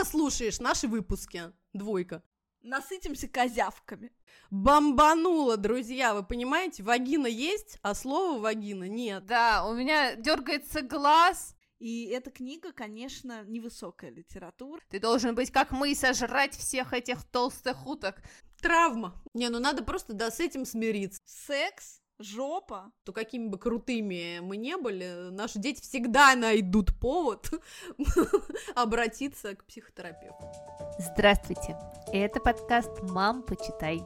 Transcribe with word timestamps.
плохо 0.00 0.04
слушаешь 0.04 0.60
наши 0.60 0.88
выпуски. 0.88 1.52
Двойка. 1.72 2.22
Насытимся 2.62 3.28
козявками. 3.28 4.12
Бомбануло, 4.50 5.56
друзья, 5.56 6.14
вы 6.14 6.22
понимаете? 6.22 6.82
Вагина 6.82 7.26
есть, 7.26 7.78
а 7.82 7.94
слова 7.94 8.38
вагина 8.38 8.88
нет. 8.88 9.24
Да, 9.26 9.66
у 9.66 9.74
меня 9.74 10.14
дергается 10.14 10.82
глаз. 10.82 11.54
И 11.78 12.06
эта 12.08 12.30
книга, 12.30 12.72
конечно, 12.72 13.44
невысокая 13.44 14.10
литература. 14.10 14.80
Ты 14.90 15.00
должен 15.00 15.34
быть 15.34 15.50
как 15.50 15.70
мы, 15.70 15.94
сожрать 15.94 16.54
всех 16.54 16.92
этих 16.92 17.24
толстых 17.24 17.86
уток. 17.86 18.22
Травма. 18.60 19.14
Не, 19.32 19.48
ну 19.48 19.58
надо 19.58 19.82
просто, 19.82 20.12
да, 20.12 20.30
с 20.30 20.40
этим 20.40 20.66
смириться. 20.66 21.22
Секс, 21.24 21.99
жопа. 22.20 22.92
То 23.04 23.12
какими 23.12 23.48
бы 23.48 23.58
крутыми 23.58 24.38
мы 24.40 24.56
не 24.56 24.76
были, 24.76 25.30
наши 25.30 25.58
дети 25.58 25.80
всегда 25.80 26.34
найдут 26.36 26.98
повод 26.98 27.50
обратиться 28.74 29.56
к 29.56 29.64
психотерапевту. 29.64 30.44
Здравствуйте, 30.98 31.76
это 32.12 32.40
подкаст 32.40 32.90
«Мам, 33.02 33.42
почитай». 33.42 34.02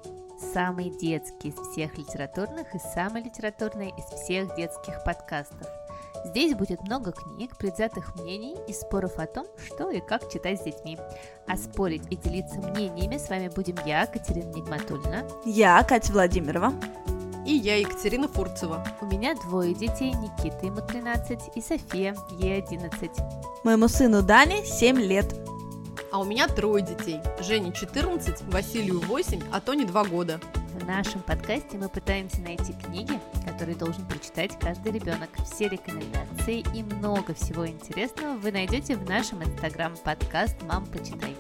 Самый 0.53 0.91
детский 0.91 1.51
из 1.51 1.55
всех 1.55 1.97
литературных 1.97 2.75
и 2.75 2.79
самый 2.79 3.23
литературный 3.23 3.91
из 3.91 4.05
всех 4.05 4.55
детских 4.57 5.05
подкастов– 5.05 5.69
Здесь 6.25 6.55
будет 6.55 6.81
много 6.83 7.13
книг, 7.13 7.57
предвзятых 7.57 8.17
мнений 8.17 8.57
и 8.67 8.73
споров 8.73 9.19
о 9.19 9.27
том, 9.27 9.47
что 9.59 9.91
и 9.91 10.01
как 10.01 10.31
читать 10.33 10.59
с 10.61 10.65
детьми. 10.65 10.99
А 11.47 11.57
спорить 11.57 12.03
и 12.11 12.17
делиться 12.17 12.57
мнениями 12.61 13.19
с 13.19 13.29
вами 13.29 13.49
будем 13.55 13.77
я, 13.85 14.07
Катерина 14.07 14.51
Нигматульна. 14.55 15.29
Я, 15.45 15.83
Катя 15.83 16.13
Владимирова. 16.13 16.73
И 17.47 17.53
я, 17.53 17.77
Екатерина 17.77 18.27
Фурцева. 18.27 18.87
У 19.03 19.07
меня 19.07 19.35
двое 19.35 19.75
детей, 19.75 20.13
Никита, 20.13 20.65
ему 20.65 20.81
13, 20.81 21.39
и 21.55 21.61
София, 21.61 22.17
ей 22.39 22.63
11. 22.63 23.11
Моему 23.65 23.89
сыну 23.89 24.23
Дане 24.23 24.65
7 24.65 24.99
лет. 24.99 25.35
А 26.11 26.21
у 26.21 26.25
меня 26.25 26.49
трое 26.49 26.83
детей. 26.83 27.21
Жене 27.41 27.73
14, 27.73 28.43
Василию 28.45 29.01
8, 29.01 29.43
а 29.53 29.61
Тоне 29.61 29.85
2 29.85 30.05
года. 30.05 30.41
В 30.81 30.87
нашем 30.87 31.21
подкасте 31.21 31.77
мы 31.77 31.91
пытаемся 31.91 32.41
найти 32.41 32.73
книги, 32.73 33.21
которые 33.47 33.77
должен 33.77 34.07
прочитать 34.07 34.59
каждый 34.59 34.93
ребенок. 34.93 35.29
Все 35.45 35.69
рекомендации 35.69 36.65
и 36.75 36.83
много 36.83 37.35
всего 37.35 37.67
интересного 37.67 38.39
вы 38.39 38.53
найдете 38.53 38.97
в 38.97 39.09
нашем 39.09 39.43
инстаграм-подкаст 39.45 40.57
«Мам, 40.63 40.87
почитай». 40.87 41.37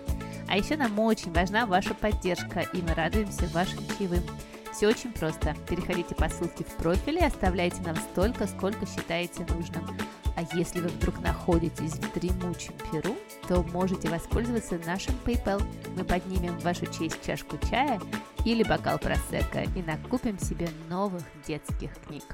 А 0.49 0.59
еще 0.59 0.77
нам 0.77 0.99
очень 0.99 1.33
важна 1.33 1.65
ваша 1.65 1.95
поддержка, 1.95 2.61
и 2.61 2.83
мы 2.83 2.93
радуемся 2.95 3.47
вашим 3.49 3.79
чаевым. 3.97 4.23
Все 4.75 4.89
очень 4.89 5.13
просто. 5.13 5.55
Переходите 5.69 6.17
по 6.17 6.29
ссылке 6.29 6.65
в 6.65 6.77
профиле 6.77 7.21
и 7.21 7.25
оставляйте 7.25 7.81
нам 7.83 7.95
столько, 7.95 8.49
сколько 8.49 8.85
считаете 8.87 9.47
нужным. 9.55 9.87
А 10.37 10.43
если 10.57 10.81
вы 10.81 10.89
вдруг 10.89 11.21
находитесь 11.21 11.93
в 11.93 12.13
дремучем 12.13 12.75
Перу, 12.91 13.17
то 13.47 13.63
можете 13.73 14.09
воспользоваться 14.09 14.81
нашим 14.85 15.15
PayPal. 15.25 15.63
Мы 15.97 16.03
поднимем 16.03 16.59
в 16.59 16.65
вашу 16.65 16.87
честь 16.87 17.25
чашку 17.25 17.57
чая 17.71 18.01
или 18.45 18.65
бокал 18.65 18.99
просека 18.99 19.63
и 19.77 19.83
накупим 19.83 20.41
себе 20.41 20.69
новых 20.89 21.23
детских 21.47 21.93
книг. 22.07 22.25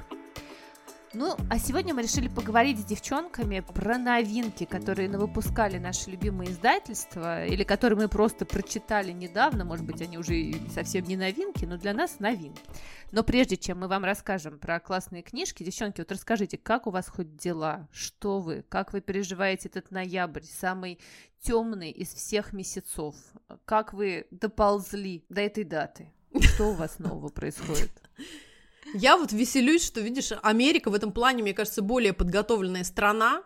Ну, 1.12 1.36
а 1.50 1.58
сегодня 1.58 1.92
мы 1.92 2.02
решили 2.02 2.28
поговорить 2.28 2.78
с 2.78 2.84
девчонками 2.84 3.58
про 3.60 3.98
новинки, 3.98 4.64
которые 4.64 5.08
выпускали 5.08 5.76
наши 5.76 6.08
любимые 6.08 6.52
издательства, 6.52 7.44
или 7.46 7.64
которые 7.64 7.98
мы 7.98 8.08
просто 8.08 8.46
прочитали 8.46 9.10
недавно, 9.10 9.64
может 9.64 9.84
быть, 9.84 10.00
они 10.02 10.18
уже 10.18 10.54
совсем 10.72 11.02
не 11.04 11.16
новинки, 11.16 11.64
но 11.64 11.78
для 11.78 11.94
нас 11.94 12.20
новинки. 12.20 12.62
Но 13.10 13.24
прежде 13.24 13.56
чем 13.56 13.80
мы 13.80 13.88
вам 13.88 14.04
расскажем 14.04 14.60
про 14.60 14.78
классные 14.78 15.22
книжки, 15.22 15.64
девчонки, 15.64 16.00
вот 16.00 16.12
расскажите, 16.12 16.56
как 16.56 16.86
у 16.86 16.90
вас 16.90 17.08
хоть 17.08 17.34
дела, 17.36 17.88
что 17.90 18.38
вы, 18.38 18.64
как 18.68 18.92
вы 18.92 19.00
переживаете 19.00 19.68
этот 19.68 19.90
ноябрь, 19.90 20.44
самый 20.44 21.00
темный 21.42 21.90
из 21.90 22.14
всех 22.14 22.52
месяцев, 22.52 23.16
как 23.64 23.92
вы 23.92 24.28
доползли 24.30 25.24
до 25.28 25.40
этой 25.40 25.64
даты, 25.64 26.12
что 26.40 26.70
у 26.70 26.74
вас 26.74 27.00
нового 27.00 27.30
происходит? 27.30 27.90
Я 28.94 29.16
вот 29.16 29.32
веселюсь, 29.32 29.84
что, 29.84 30.00
видишь, 30.00 30.32
Америка 30.42 30.90
в 30.90 30.94
этом 30.94 31.12
плане, 31.12 31.42
мне 31.42 31.54
кажется, 31.54 31.82
более 31.82 32.12
подготовленная 32.12 32.84
страна, 32.84 33.42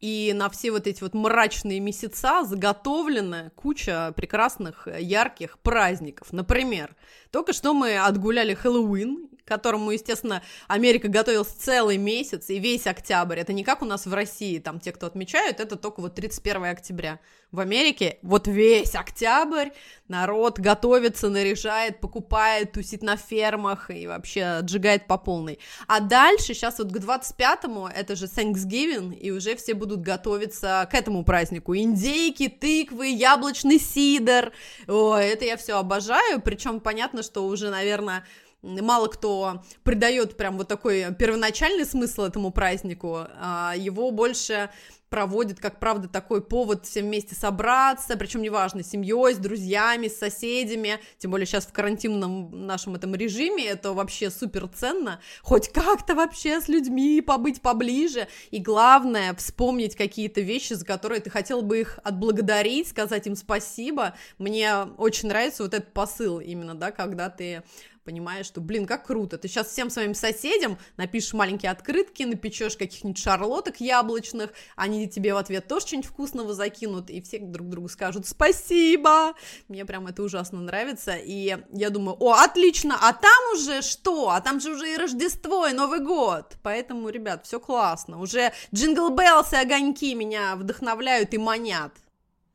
и 0.00 0.32
на 0.34 0.48
все 0.48 0.70
вот 0.70 0.86
эти 0.86 1.02
вот 1.02 1.12
мрачные 1.12 1.78
месяца 1.78 2.42
заготовлена 2.44 3.50
куча 3.54 4.12
прекрасных, 4.16 4.88
ярких 4.98 5.58
праздников. 5.58 6.32
Например, 6.32 6.96
только 7.30 7.52
что 7.52 7.74
мы 7.74 7.98
отгуляли 7.98 8.54
Хэллоуин, 8.54 9.28
которому, 9.50 9.90
естественно, 9.90 10.42
Америка 10.68 11.08
готовилась 11.08 11.48
целый 11.48 11.96
месяц 11.96 12.50
и 12.50 12.60
весь 12.60 12.86
октябрь. 12.86 13.40
Это 13.40 13.52
не 13.52 13.64
как 13.64 13.82
у 13.82 13.84
нас 13.84 14.06
в 14.06 14.14
России, 14.14 14.60
там 14.60 14.78
те, 14.78 14.92
кто 14.92 15.06
отмечают, 15.06 15.58
это 15.58 15.74
только 15.74 16.00
вот 16.00 16.14
31 16.14 16.66
октября. 16.66 17.18
В 17.50 17.58
Америке 17.58 18.18
вот 18.22 18.46
весь 18.46 18.94
октябрь 18.94 19.70
народ 20.06 20.60
готовится, 20.60 21.28
наряжает, 21.28 21.98
покупает, 21.98 22.70
тусит 22.70 23.02
на 23.02 23.16
фермах 23.16 23.90
и 23.90 24.06
вообще 24.06 24.44
отжигает 24.44 25.08
по 25.08 25.18
полной. 25.18 25.58
А 25.88 25.98
дальше, 25.98 26.54
сейчас 26.54 26.78
вот 26.78 26.92
к 26.92 26.96
25-му, 26.96 27.88
это 27.88 28.14
же 28.14 28.26
Thanksgiving, 28.26 29.18
и 29.18 29.32
уже 29.32 29.56
все 29.56 29.74
будут 29.74 30.00
готовиться 30.00 30.88
к 30.92 30.94
этому 30.94 31.24
празднику. 31.24 31.74
Индейки, 31.74 32.46
тыквы, 32.46 33.08
яблочный 33.08 33.80
сидр. 33.80 34.52
Ой, 34.86 35.26
это 35.26 35.44
я 35.44 35.56
все 35.56 35.76
обожаю, 35.76 36.40
причем 36.40 36.78
понятно, 36.78 37.24
что 37.24 37.44
уже, 37.46 37.70
наверное, 37.70 38.24
мало 38.62 39.08
кто 39.08 39.62
придает 39.82 40.36
прям 40.36 40.56
вот 40.56 40.68
такой 40.68 41.14
первоначальный 41.14 41.84
смысл 41.84 42.22
этому 42.22 42.50
празднику, 42.50 43.26
а 43.38 43.74
его 43.76 44.10
больше 44.10 44.70
проводит, 45.10 45.58
как 45.58 45.80
правда, 45.80 46.08
такой 46.08 46.40
повод 46.40 46.86
всем 46.86 47.06
вместе 47.06 47.34
собраться, 47.34 48.16
причем 48.16 48.42
неважно, 48.42 48.82
семьей, 48.82 49.34
с 49.34 49.38
друзьями, 49.38 50.06
с 50.06 50.16
соседями, 50.16 51.00
тем 51.18 51.32
более 51.32 51.46
сейчас 51.46 51.66
в 51.66 51.72
карантинном 51.72 52.66
нашем 52.66 52.94
этом 52.94 53.14
режиме, 53.14 53.66
это 53.66 53.92
вообще 53.92 54.30
супер 54.30 54.68
ценно, 54.68 55.20
хоть 55.42 55.68
как-то 55.68 56.14
вообще 56.14 56.60
с 56.60 56.68
людьми 56.68 57.20
побыть 57.20 57.60
поближе, 57.60 58.28
и 58.52 58.60
главное, 58.60 59.34
вспомнить 59.34 59.96
какие-то 59.96 60.40
вещи, 60.40 60.74
за 60.74 60.86
которые 60.86 61.20
ты 61.20 61.28
хотел 61.28 61.62
бы 61.62 61.80
их 61.80 61.98
отблагодарить, 62.04 62.88
сказать 62.88 63.26
им 63.26 63.34
спасибо, 63.34 64.14
мне 64.38 64.74
очень 64.96 65.28
нравится 65.28 65.64
вот 65.64 65.74
этот 65.74 65.92
посыл 65.92 66.38
именно, 66.38 66.76
да, 66.76 66.92
когда 66.92 67.28
ты 67.30 67.64
понимаешь, 68.04 68.46
что, 68.46 68.60
блин, 68.60 68.86
как 68.86 69.06
круто, 69.06 69.38
ты 69.38 69.48
сейчас 69.48 69.68
всем 69.68 69.90
своим 69.90 70.14
соседям 70.14 70.78
напишешь 70.96 71.32
маленькие 71.32 71.70
открытки, 71.70 72.22
напечешь 72.22 72.76
каких-нибудь 72.76 73.18
шарлоток 73.18 73.80
яблочных, 73.80 74.52
они 74.76 75.08
тебе 75.08 75.34
в 75.34 75.36
ответ 75.36 75.68
тоже 75.68 75.86
что-нибудь 75.86 76.08
вкусного 76.08 76.54
закинут, 76.54 77.10
и 77.10 77.20
все 77.20 77.38
друг 77.38 77.68
другу 77.68 77.88
скажут 77.88 78.26
спасибо, 78.26 79.34
мне 79.68 79.84
прям 79.84 80.06
это 80.06 80.22
ужасно 80.22 80.60
нравится, 80.60 81.16
и 81.16 81.58
я 81.72 81.90
думаю, 81.90 82.16
о, 82.20 82.34
отлично, 82.34 82.98
а 83.00 83.12
там 83.12 83.54
уже 83.54 83.82
что, 83.82 84.30
а 84.30 84.40
там 84.40 84.60
же 84.60 84.72
уже 84.72 84.92
и 84.92 84.96
Рождество, 84.96 85.66
и 85.66 85.72
Новый 85.72 86.00
год, 86.00 86.56
поэтому, 86.62 87.08
ребят, 87.08 87.46
все 87.46 87.60
классно, 87.60 88.20
уже 88.20 88.52
Jingle 88.74 89.10
Bells 89.10 89.52
и 89.52 89.56
огоньки 89.56 90.14
меня 90.14 90.56
вдохновляют 90.56 91.34
и 91.34 91.38
манят. 91.38 91.92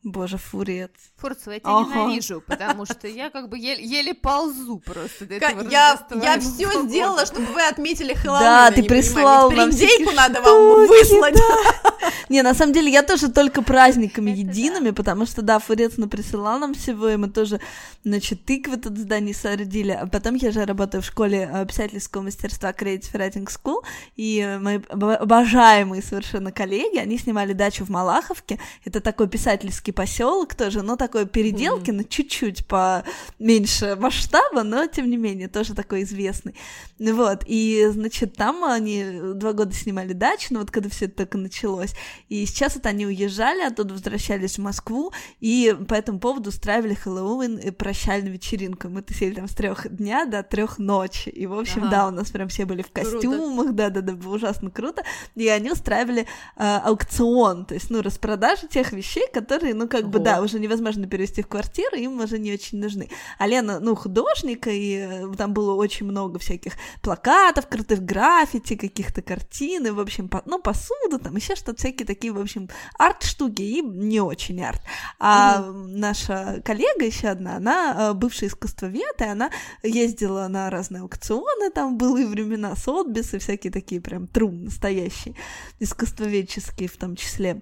Боже, 0.06 0.38
фурец. 0.38 0.92
Фурцева, 1.18 1.54
я 1.54 1.60
тебя 1.60 1.72
ага. 1.72 1.96
ненавижу, 1.96 2.44
потому 2.46 2.86
что 2.86 3.08
я 3.08 3.32
как 3.32 3.50
бы 3.50 3.58
еле, 3.58 3.84
еле 3.84 4.14
ползу 4.14 4.78
просто 4.78 5.26
до 5.26 5.34
этого 5.34 5.68
Я, 5.68 6.00
я 6.22 6.40
все 6.40 6.84
сделала, 6.84 7.26
чтобы 7.26 7.48
вы 7.48 7.64
отметили 7.64 8.14
Хэллоуин. 8.14 8.44
Да, 8.44 8.70
ты 8.70 8.84
прислал 8.84 9.50
нам 9.50 9.72
индейку 9.72 10.12
надо 10.12 10.42
вам 10.42 10.88
выслать. 10.88 11.42
Не, 12.30 12.44
на 12.44 12.54
самом 12.54 12.74
деле, 12.74 12.92
я 12.92 13.02
тоже 13.02 13.30
только 13.30 13.64
праздниками 13.64 14.30
едиными, 14.30 14.92
потому 14.92 15.26
что, 15.26 15.42
да, 15.42 15.58
Фурец 15.58 15.94
присылал 16.12 16.60
нам 16.60 16.76
всего, 16.76 17.10
и 17.10 17.16
мы 17.16 17.30
тоже, 17.30 17.60
значит, 18.04 18.46
тыквы 18.46 18.78
тут 18.78 18.94
в 18.94 19.00
здании 19.00 19.34
соорудили, 19.34 19.92
а 19.92 20.06
потом 20.06 20.36
я 20.36 20.52
же 20.52 20.66
работаю 20.66 21.02
в 21.02 21.06
школе 21.06 21.50
э, 21.52 21.66
писательского 21.66 22.22
мастерства 22.22 22.70
Creative 22.72 23.12
Writing 23.14 23.48
School, 23.48 23.84
и 24.16 24.58
мои 24.62 24.80
обожаемые 24.90 26.04
совершенно 26.04 26.52
коллеги, 26.52 27.00
они 27.00 27.18
снимали 27.18 27.54
дачу 27.54 27.86
в 27.86 27.90
Малаховке, 27.90 28.60
это 28.84 29.02
такой 29.02 29.28
писательский 29.28 29.95
поселок 29.96 30.54
тоже, 30.56 30.82
но 30.82 30.96
такой 30.96 31.26
переделки, 31.26 31.90
mm-hmm. 31.90 31.94
но 31.94 32.04
чуть-чуть 32.04 32.66
поменьше 32.68 33.96
масштаба, 34.00 34.64
но 34.64 34.86
тем 34.88 35.10
не 35.10 35.18
менее 35.18 35.48
тоже 35.48 35.74
такой 35.74 36.04
известный. 36.04 36.56
Вот, 37.00 37.44
и, 37.46 37.88
значит, 37.92 38.36
там 38.36 38.64
они 38.64 39.06
два 39.34 39.54
года 39.54 39.74
снимали 39.74 40.14
дачу, 40.14 40.48
ну 40.52 40.60
вот 40.60 40.72
когда 40.72 40.90
все 40.90 41.06
это 41.06 41.16
только 41.18 41.38
началось, 41.38 41.94
и 42.30 42.46
сейчас 42.46 42.76
вот 42.76 42.86
они 42.86 43.06
уезжали, 43.06 43.62
оттуда 43.62 43.94
возвращались 43.94 44.58
в 44.58 44.62
Москву, 44.62 45.12
и 45.40 45.76
по 45.88 45.94
этому 45.94 46.20
поводу 46.20 46.50
устраивали 46.50 46.94
Хэллоуин 46.94 47.58
и 47.58 47.72
прощальную 47.72 48.34
вечеринку. 48.34 48.90
Мы 48.90 49.04
сели 49.10 49.36
там 49.36 49.48
с 49.48 49.56
трех 49.56 49.94
дня 49.94 50.26
до 50.26 50.44
трех 50.44 50.78
ночи, 50.78 51.30
и, 51.30 51.46
в 51.46 51.54
общем, 51.58 51.84
ага. 51.84 51.92
да, 51.92 52.08
у 52.08 52.12
нас 52.12 52.32
прям 52.32 52.48
все 52.50 52.66
были 52.66 52.82
в 52.82 52.92
костюмах, 52.92 53.74
да-да-да, 53.74 54.14
было 54.14 54.36
ужасно 54.36 54.70
круто, 54.70 55.04
и 55.36 55.48
они 55.48 55.72
устраивали 55.72 56.28
э, 56.58 56.78
аукцион, 56.78 57.66
то 57.66 57.74
есть, 57.74 57.90
ну, 57.90 58.02
распродажу 58.02 58.68
тех 58.68 58.92
вещей, 58.92 59.28
которые, 59.34 59.74
ну, 59.74 59.85
ну, 59.86 59.90
как 59.90 60.10
бы, 60.10 60.20
да, 60.20 60.42
уже 60.42 60.60
невозможно 60.60 61.08
перевести 61.08 61.44
в 61.44 61.48
квартиру, 61.48 61.96
им 61.96 62.20
уже 62.20 62.40
не 62.40 62.52
очень 62.52 62.80
нужны. 62.80 63.10
А 63.38 63.46
Лена, 63.46 63.80
ну, 63.80 63.96
художник, 63.96 64.68
и 64.68 65.08
э, 65.08 65.32
там 65.38 65.54
было 65.54 65.76
очень 65.76 66.08
много 66.08 66.40
всяких 66.40 66.74
плакатов, 67.02 67.68
крутых 67.68 68.04
граффити, 68.04 68.76
каких-то 68.76 69.22
картин, 69.22 69.86
и, 69.86 69.92
в 69.92 70.00
общем, 70.00 70.28
по, 70.28 70.42
ну, 70.46 70.60
посуду, 70.60 71.20
там 71.20 71.36
еще 71.36 71.56
что-то 71.56 71.76
вот 71.76 71.80
всякие 71.80 72.06
такие, 72.06 72.34
в 72.34 72.40
общем, 72.40 72.70
арт-штуки 72.98 73.62
и 73.62 73.82
не 73.82 74.22
очень 74.22 74.64
арт. 74.64 74.82
А 75.20 75.60
mm-hmm. 75.60 75.88
наша 75.88 76.62
коллега 76.64 77.06
еще 77.06 77.28
одна, 77.28 77.58
она 77.58 78.14
бывшая 78.14 78.48
искусствовед, 78.48 79.20
и 79.20 79.24
она 79.24 79.52
ездила 79.84 80.48
на 80.48 80.70
разные 80.70 81.02
аукционы, 81.02 81.70
там 81.72 81.98
былые 81.98 82.28
времена, 82.28 82.76
Сотбис 82.76 83.34
и 83.34 83.40
всякие 83.40 83.72
такие 83.72 84.02
прям 84.02 84.28
трум 84.28 84.66
настоящие, 84.66 85.36
искусствоведческие 85.80 86.88
в 86.88 86.98
том 86.98 87.16
числе. 87.16 87.62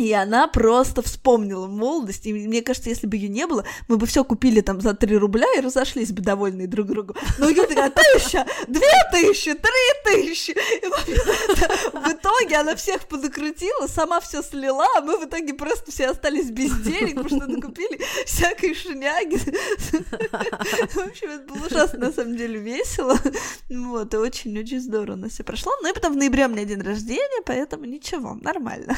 И 0.00 0.14
она 0.14 0.48
просто 0.48 1.02
вспомнила 1.02 1.66
молодость. 1.66 2.24
И 2.24 2.32
мне 2.32 2.62
кажется, 2.62 2.88
если 2.88 3.06
бы 3.06 3.18
ее 3.18 3.28
не 3.28 3.46
было, 3.46 3.66
мы 3.86 3.98
бы 3.98 4.06
все 4.06 4.24
купили 4.24 4.62
там 4.62 4.80
за 4.80 4.94
3 4.94 5.18
рубля 5.18 5.46
и 5.58 5.60
разошлись 5.60 6.10
бы 6.10 6.22
довольные 6.22 6.66
друг 6.66 6.86
другу. 6.86 7.14
Но 7.38 7.50
ее 7.50 7.66
такая, 7.66 7.90
тысяча, 7.90 8.46
две 8.66 8.80
тысячи, 9.12 9.52
три 9.52 10.14
тысячи. 10.24 10.56
В 11.92 12.12
итоге 12.12 12.56
она 12.56 12.76
всех 12.76 13.08
подокрутила, 13.08 13.88
сама 13.88 14.20
все 14.20 14.42
слила, 14.42 14.86
а 14.96 15.02
мы 15.02 15.18
в 15.18 15.26
итоге 15.26 15.52
просто 15.52 15.92
все 15.92 16.06
остались 16.06 16.50
без 16.50 16.72
денег, 16.80 17.16
потому 17.16 17.42
что 17.42 17.50
накупили 17.50 18.00
всякой 18.24 18.74
шняги. 18.74 19.36
В 19.36 20.98
общем, 20.98 21.28
это 21.28 21.44
было 21.46 21.66
ужасно, 21.66 21.98
на 21.98 22.12
самом 22.12 22.38
деле, 22.38 22.58
весело. 22.58 23.18
Вот, 23.68 24.14
и 24.14 24.16
очень-очень 24.16 24.80
здорово 24.80 25.16
у 25.16 25.18
нас 25.18 25.32
все 25.32 25.44
прошло. 25.44 25.72
Ну 25.82 25.90
и 25.90 25.92
потом 25.92 26.14
в 26.14 26.16
ноябре 26.16 26.46
у 26.46 26.48
меня 26.48 26.64
день 26.64 26.80
рождения, 26.80 27.42
поэтому 27.44 27.84
ничего, 27.84 28.34
нормально. 28.40 28.96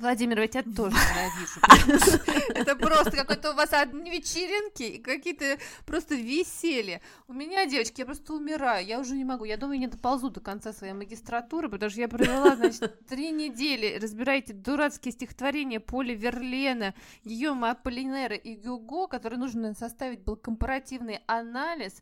Владимир, 0.00 0.40
я 0.40 0.48
тебя 0.48 0.62
тоже 0.62 0.96
ненавижу. 0.96 2.20
Это 2.54 2.74
просто 2.74 3.10
какой-то 3.10 3.52
у 3.52 3.54
вас 3.54 3.70
одни 3.74 4.10
вечеринки 4.10 4.82
и 4.82 4.98
какие-то 4.98 5.58
просто 5.84 6.14
веселье. 6.14 7.02
У 7.28 7.34
меня, 7.34 7.66
девочки, 7.66 8.00
я 8.00 8.06
просто 8.06 8.32
умираю. 8.32 8.86
Я 8.86 8.98
уже 8.98 9.14
не 9.14 9.24
могу. 9.24 9.44
Я 9.44 9.58
думаю, 9.58 9.78
я 9.78 9.86
не 9.86 9.92
доползу 9.92 10.30
до 10.30 10.40
конца 10.40 10.72
своей 10.72 10.94
магистратуры, 10.94 11.68
потому 11.68 11.90
что 11.90 12.00
я 12.00 12.08
провела, 12.08 12.56
значит, 12.56 13.06
три 13.08 13.30
недели. 13.30 13.98
Разбираете 14.00 14.54
дурацкие 14.54 15.12
стихотворения 15.12 15.80
Поля 15.80 16.14
Верлена, 16.14 16.94
Гийома 17.24 17.72
Аполлинера 17.72 18.36
и 18.36 18.54
Гюго, 18.54 19.06
которые 19.06 19.38
нужно 19.38 19.74
составить 19.74 20.20
был 20.20 20.36
компаративный 20.36 21.20
анализ. 21.26 22.00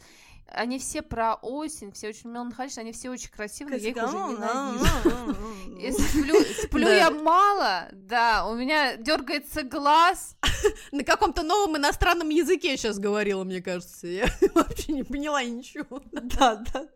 Они 0.50 0.78
все 0.78 1.02
про 1.02 1.34
осень, 1.34 1.92
все 1.92 2.08
очень 2.08 2.30
меланхоличные, 2.30 2.82
они 2.82 2.92
все 2.92 3.10
очень 3.10 3.30
красивые, 3.30 3.78
я 3.80 3.90
их 3.90 3.96
уже 3.96 4.16
ненавижу. 4.16 5.36
Если 5.78 6.02
сплю, 6.02 6.34
сплю 6.64 6.88
я 6.88 7.10
мало, 7.10 7.88
да, 7.92 8.46
у 8.46 8.54
меня 8.54 8.96
дергается 8.96 9.62
глаз. 9.62 10.36
На 10.92 11.04
каком-то 11.04 11.42
новом 11.42 11.76
иностранном 11.76 12.30
языке 12.30 12.76
сейчас 12.76 12.98
говорила, 12.98 13.44
мне 13.44 13.60
кажется. 13.60 14.06
Я 14.06 14.26
вообще 14.54 14.92
не 14.92 15.02
поняла 15.02 15.44
ничего. 15.44 16.02
Да, 16.12 16.64
да. 16.72 16.88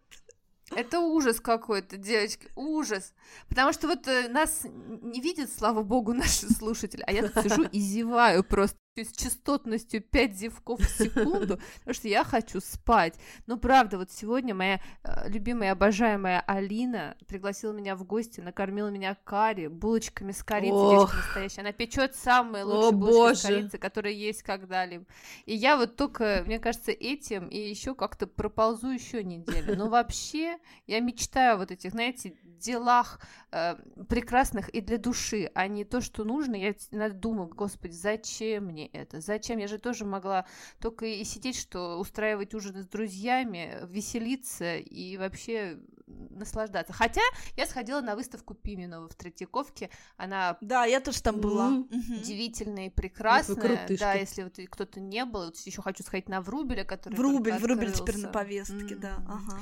Это 0.74 1.00
ужас 1.00 1.40
какой-то, 1.40 1.96
девочки, 1.96 2.48
ужас. 2.56 3.12
Потому 3.48 3.72
что 3.72 3.88
вот 3.88 4.08
э, 4.08 4.28
нас 4.28 4.62
не 4.64 5.20
видят, 5.20 5.50
слава 5.52 5.82
богу, 5.82 6.14
наши 6.14 6.48
слушатели, 6.48 7.04
а 7.06 7.12
я 7.12 7.28
тут 7.28 7.42
сижу 7.44 7.64
и 7.64 7.78
зеваю 7.78 8.42
просто 8.42 8.78
с 9.00 9.12
частотностью 9.12 10.02
5 10.02 10.36
зевков 10.36 10.80
в 10.80 10.88
секунду, 10.98 11.58
потому 11.78 11.94
что 11.94 12.08
я 12.08 12.24
хочу 12.24 12.60
спать. 12.60 13.14
Но 13.46 13.56
правда, 13.56 13.96
вот 13.96 14.10
сегодня 14.10 14.54
моя 14.54 14.80
э, 15.02 15.28
любимая, 15.30 15.72
обожаемая 15.72 16.42
Алина 16.46 17.16
пригласила 17.26 17.72
меня 17.72 17.96
в 17.96 18.04
гости, 18.04 18.40
накормила 18.40 18.88
меня 18.88 19.16
карри, 19.24 19.68
булочками 19.68 20.32
с 20.32 20.42
корицей, 20.42 20.74
Ох. 20.74 21.14
настоящей. 21.14 21.60
Она 21.60 21.72
печет 21.72 22.14
самые 22.14 22.64
лучшие 22.64 22.88
О, 22.88 22.92
булочки 22.92 23.16
боже. 23.16 23.36
с 23.36 23.42
корицей, 23.42 23.80
которые 23.80 24.20
есть 24.20 24.42
когда-либо. 24.42 25.06
И 25.46 25.54
я 25.54 25.78
вот 25.78 25.96
только, 25.96 26.42
мне 26.46 26.58
кажется, 26.58 26.90
этим 26.90 27.48
и 27.48 27.58
еще 27.58 27.94
как-то 27.94 28.26
проползу 28.26 28.90
еще 28.90 29.24
неделю. 29.24 29.74
Но 29.76 29.88
вообще 29.88 30.58
я 30.86 31.00
мечтаю 31.00 31.56
вот 31.56 31.70
этих, 31.70 31.92
знаете, 31.92 32.34
делах 32.42 33.20
э, 33.50 33.76
прекрасных 34.08 34.68
и 34.68 34.80
для 34.80 34.98
души, 34.98 35.50
а 35.54 35.66
не 35.66 35.84
то, 35.84 36.00
что 36.00 36.24
нужно. 36.24 36.56
Я 36.56 36.74
думаю, 37.10 37.48
господи, 37.48 37.92
зачем 37.92 38.66
мне 38.66 38.81
это? 38.92 39.20
Зачем? 39.20 39.58
Я 39.58 39.68
же 39.68 39.78
тоже 39.78 40.04
могла 40.04 40.46
только 40.80 41.06
и 41.06 41.24
сидеть, 41.24 41.56
что 41.56 41.98
устраивать 41.98 42.54
ужины 42.54 42.82
с 42.82 42.86
друзьями, 42.86 43.78
веселиться 43.86 44.76
и 44.76 45.16
вообще 45.16 45.78
наслаждаться. 46.06 46.92
Хотя 46.92 47.22
я 47.56 47.66
сходила 47.66 48.00
на 48.00 48.16
выставку 48.16 48.54
Пименова 48.54 49.08
в 49.08 49.14
Третьяковке. 49.14 49.90
Она 50.16 50.58
да, 50.60 50.84
я 50.84 51.00
тоже 51.00 51.22
там 51.22 51.40
была. 51.40 51.68
Удивительная 51.68 52.86
и 52.86 52.90
прекрасная. 52.90 53.86
Да, 53.98 54.14
если 54.14 54.44
вот 54.44 54.58
кто-то 54.70 55.00
не 55.00 55.24
был, 55.24 55.46
вот 55.46 55.56
еще 55.58 55.82
хочу 55.82 56.02
сходить 56.02 56.28
на 56.28 56.40
Врубеля, 56.40 56.84
который 56.84 57.14
Врубель, 57.14 57.58
Врубель 57.58 57.92
теперь 57.92 58.18
на 58.18 58.28
повестке, 58.28 58.74
mm-hmm. 58.74 58.98
да. 58.98 59.16
Ага 59.28 59.60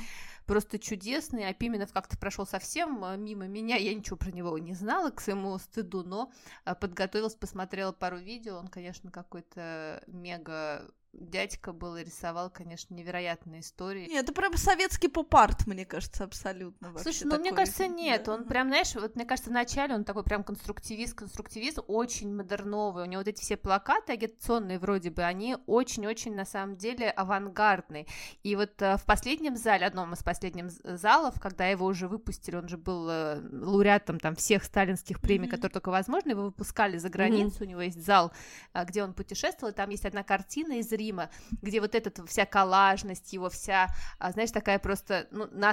просто 0.50 0.80
чудесный. 0.80 1.48
А 1.48 1.54
Пименов 1.54 1.92
как-то 1.92 2.18
прошел 2.18 2.44
совсем 2.44 3.04
а, 3.04 3.14
мимо 3.14 3.46
меня. 3.46 3.76
Я 3.76 3.94
ничего 3.94 4.16
про 4.16 4.32
него 4.32 4.58
не 4.58 4.74
знала, 4.74 5.10
к 5.10 5.20
своему 5.20 5.56
стыду, 5.58 6.02
но 6.02 6.32
а, 6.64 6.74
подготовилась, 6.74 7.36
посмотрела 7.36 7.92
пару 7.92 8.18
видео. 8.18 8.56
Он, 8.56 8.66
конечно, 8.66 9.12
какой-то 9.12 10.02
мега 10.08 10.90
дядька 11.12 11.72
был 11.72 11.96
и 11.96 12.04
рисовал, 12.04 12.50
конечно, 12.50 12.94
невероятные 12.94 13.60
истории. 13.60 14.08
Нет, 14.08 14.24
это 14.24 14.32
прям 14.32 14.56
советский 14.56 15.08
поп-арт, 15.08 15.66
мне 15.66 15.84
кажется, 15.84 16.24
абсолютно. 16.24 16.96
Слушай, 16.98 17.24
ну, 17.24 17.38
мне 17.38 17.52
кажется, 17.52 17.86
нет. 17.88 18.28
Он 18.28 18.44
прям, 18.44 18.68
знаешь, 18.68 18.94
вот 18.94 19.16
мне 19.16 19.24
кажется, 19.24 19.50
вначале 19.50 19.94
он 19.94 20.04
такой 20.04 20.22
прям 20.24 20.44
конструктивист, 20.44 21.14
конструктивист, 21.14 21.78
очень 21.86 22.34
модерновый. 22.34 23.04
У 23.04 23.06
него 23.06 23.20
вот 23.20 23.28
эти 23.28 23.40
все 23.40 23.56
плакаты 23.56 24.12
агитационные 24.12 24.78
вроде 24.78 25.10
бы, 25.10 25.22
они 25.22 25.56
очень-очень, 25.66 26.34
на 26.34 26.44
самом 26.44 26.76
деле, 26.76 27.10
авангардные. 27.10 28.06
И 28.42 28.54
вот 28.56 28.80
э, 28.80 28.96
в 28.96 29.04
последнем 29.04 29.56
зале, 29.56 29.86
одном 29.86 30.12
из 30.12 30.22
последних 30.22 30.70
залов, 30.70 31.40
когда 31.40 31.66
его 31.66 31.86
уже 31.86 32.08
выпустили, 32.08 32.56
он 32.56 32.68
же 32.68 32.76
был 32.76 33.08
э, 33.08 33.40
лауреатом 33.50 34.20
там 34.20 34.36
всех 34.36 34.64
сталинских 34.64 35.20
премий, 35.20 35.48
mm-hmm. 35.48 35.50
которые 35.50 35.72
только 35.72 35.90
возможно, 35.90 36.30
его 36.30 36.44
выпускали 36.44 36.98
за 36.98 37.08
границу, 37.08 37.60
mm-hmm. 37.60 37.66
у 37.66 37.68
него 37.68 37.80
есть 37.82 38.04
зал, 38.04 38.32
э, 38.74 38.84
где 38.84 39.02
он 39.02 39.12
путешествовал, 39.12 39.72
и 39.72 39.76
там 39.76 39.90
есть 39.90 40.04
одна 40.04 40.22
картина 40.22 40.74
из 40.74 40.92
Рима, 41.00 41.30
где 41.62 41.80
вот 41.80 41.94
эта 41.94 42.26
вся 42.26 42.44
коллажность, 42.46 43.32
его 43.32 43.48
вся, 43.48 43.88
а, 44.18 44.32
знаешь, 44.32 44.50
такая 44.50 44.78
просто 44.78 45.26
ну, 45.30 45.48
на 45.50 45.72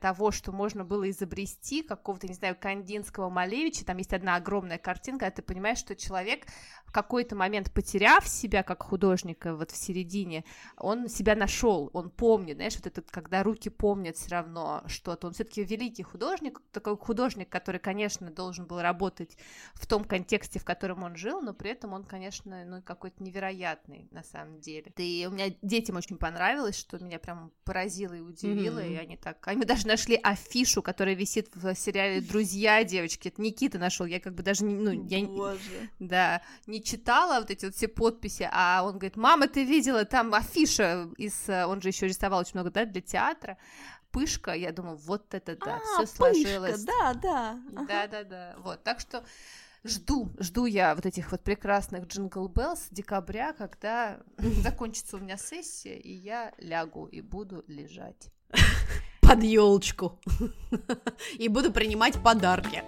того, 0.00 0.30
что 0.30 0.52
можно 0.52 0.84
было 0.84 1.10
изобрести, 1.10 1.82
какого-то, 1.82 2.28
не 2.28 2.34
знаю, 2.34 2.56
Кандинского 2.58 3.28
Малевича, 3.28 3.84
там 3.84 3.96
есть 3.98 4.12
одна 4.12 4.36
огромная 4.36 4.78
картинка, 4.78 5.26
когда 5.26 5.36
ты 5.36 5.42
понимаешь, 5.42 5.78
что 5.78 5.96
человек 5.96 6.46
в 6.86 6.92
какой-то 6.92 7.36
момент, 7.36 7.70
потеряв 7.72 8.26
себя 8.26 8.62
как 8.62 8.82
художника 8.82 9.54
вот 9.54 9.70
в 9.70 9.76
середине, 9.76 10.44
он 10.78 11.08
себя 11.08 11.34
нашел, 11.34 11.90
он 11.92 12.08
помнит, 12.08 12.56
знаешь, 12.56 12.76
вот 12.76 12.86
этот, 12.86 13.10
когда 13.10 13.42
руки 13.42 13.68
помнят 13.68 14.16
все 14.16 14.30
равно 14.30 14.82
что-то, 14.86 15.26
он 15.26 15.34
все-таки 15.34 15.62
великий 15.64 16.02
художник, 16.02 16.62
такой 16.72 16.96
художник, 16.96 17.48
который, 17.50 17.78
конечно, 17.80 18.30
должен 18.30 18.66
был 18.66 18.80
работать 18.80 19.36
в 19.74 19.86
том 19.86 20.04
контексте, 20.04 20.58
в 20.58 20.64
котором 20.64 21.02
он 21.02 21.16
жил, 21.16 21.42
но 21.42 21.52
при 21.52 21.70
этом 21.70 21.92
он, 21.92 22.04
конечно, 22.04 22.64
ну, 22.64 22.82
какой-то 22.82 23.22
невероятный 23.22 24.08
на 24.10 24.22
самом 24.30 24.60
деле. 24.60 24.92
И 24.96 25.26
у 25.28 25.32
меня 25.32 25.52
детям 25.60 25.96
очень 25.96 26.16
понравилось, 26.16 26.78
что 26.78 26.98
меня 26.98 27.18
прям 27.18 27.52
поразило 27.64 28.14
и 28.14 28.20
удивило, 28.20 28.78
mm-hmm. 28.78 28.94
и 28.94 28.96
они 28.96 29.16
так... 29.16 29.46
Они 29.46 29.64
даже 29.64 29.86
нашли 29.86 30.18
афишу, 30.22 30.82
которая 30.82 31.14
висит 31.14 31.48
в 31.54 31.74
сериале 31.74 32.22
«Друзья», 32.22 32.82
девочки, 32.84 33.28
это 33.28 33.42
Никита 33.42 33.78
нашел, 33.78 34.06
я 34.06 34.20
как 34.20 34.34
бы 34.34 34.42
даже 34.42 34.64
не... 34.64 34.74
Ну, 34.74 35.06
я... 35.06 35.26
Боже. 35.26 35.58
Да, 35.98 36.40
не 36.66 36.78
не 36.78 36.84
читала 36.84 37.40
вот 37.40 37.50
эти 37.50 37.64
вот 37.64 37.74
все 37.74 37.88
подписи, 37.88 38.48
а 38.50 38.82
он 38.84 38.92
говорит, 38.92 39.16
мама, 39.16 39.48
ты 39.48 39.64
видела, 39.64 40.04
там 40.04 40.32
афиша 40.32 41.08
из, 41.16 41.48
он 41.48 41.82
же 41.82 41.88
еще 41.88 42.06
рисовал 42.06 42.40
очень 42.40 42.52
много, 42.54 42.70
да, 42.70 42.84
для 42.84 43.00
театра, 43.00 43.58
пышка, 44.10 44.52
я 44.52 44.72
думаю, 44.72 44.96
вот 44.96 45.34
это 45.34 45.56
да, 45.56 45.76
а, 45.76 46.04
все 46.04 46.16
сложилось. 46.16 46.84
Да, 46.84 47.14
да. 47.14 47.60
Да, 47.88 48.06
да, 48.06 48.24
да. 48.24 48.56
Вот, 48.58 48.82
так 48.84 49.00
что 49.00 49.24
жду, 49.88 50.30
жду 50.38 50.66
я 50.66 50.94
вот 50.94 51.06
этих 51.06 51.32
вот 51.32 51.42
прекрасных 51.42 52.06
джингл 52.06 52.48
беллс 52.48 52.88
декабря, 52.90 53.52
когда 53.52 54.20
закончится 54.62 55.16
у 55.16 55.20
меня 55.20 55.36
сессия, 55.36 55.96
и 55.96 56.12
я 56.12 56.52
лягу 56.58 57.06
и 57.06 57.20
буду 57.20 57.64
лежать. 57.66 58.28
Под 59.20 59.42
елочку. 59.42 60.18
И 61.38 61.48
буду 61.48 61.70
принимать 61.70 62.22
подарки. 62.22 62.82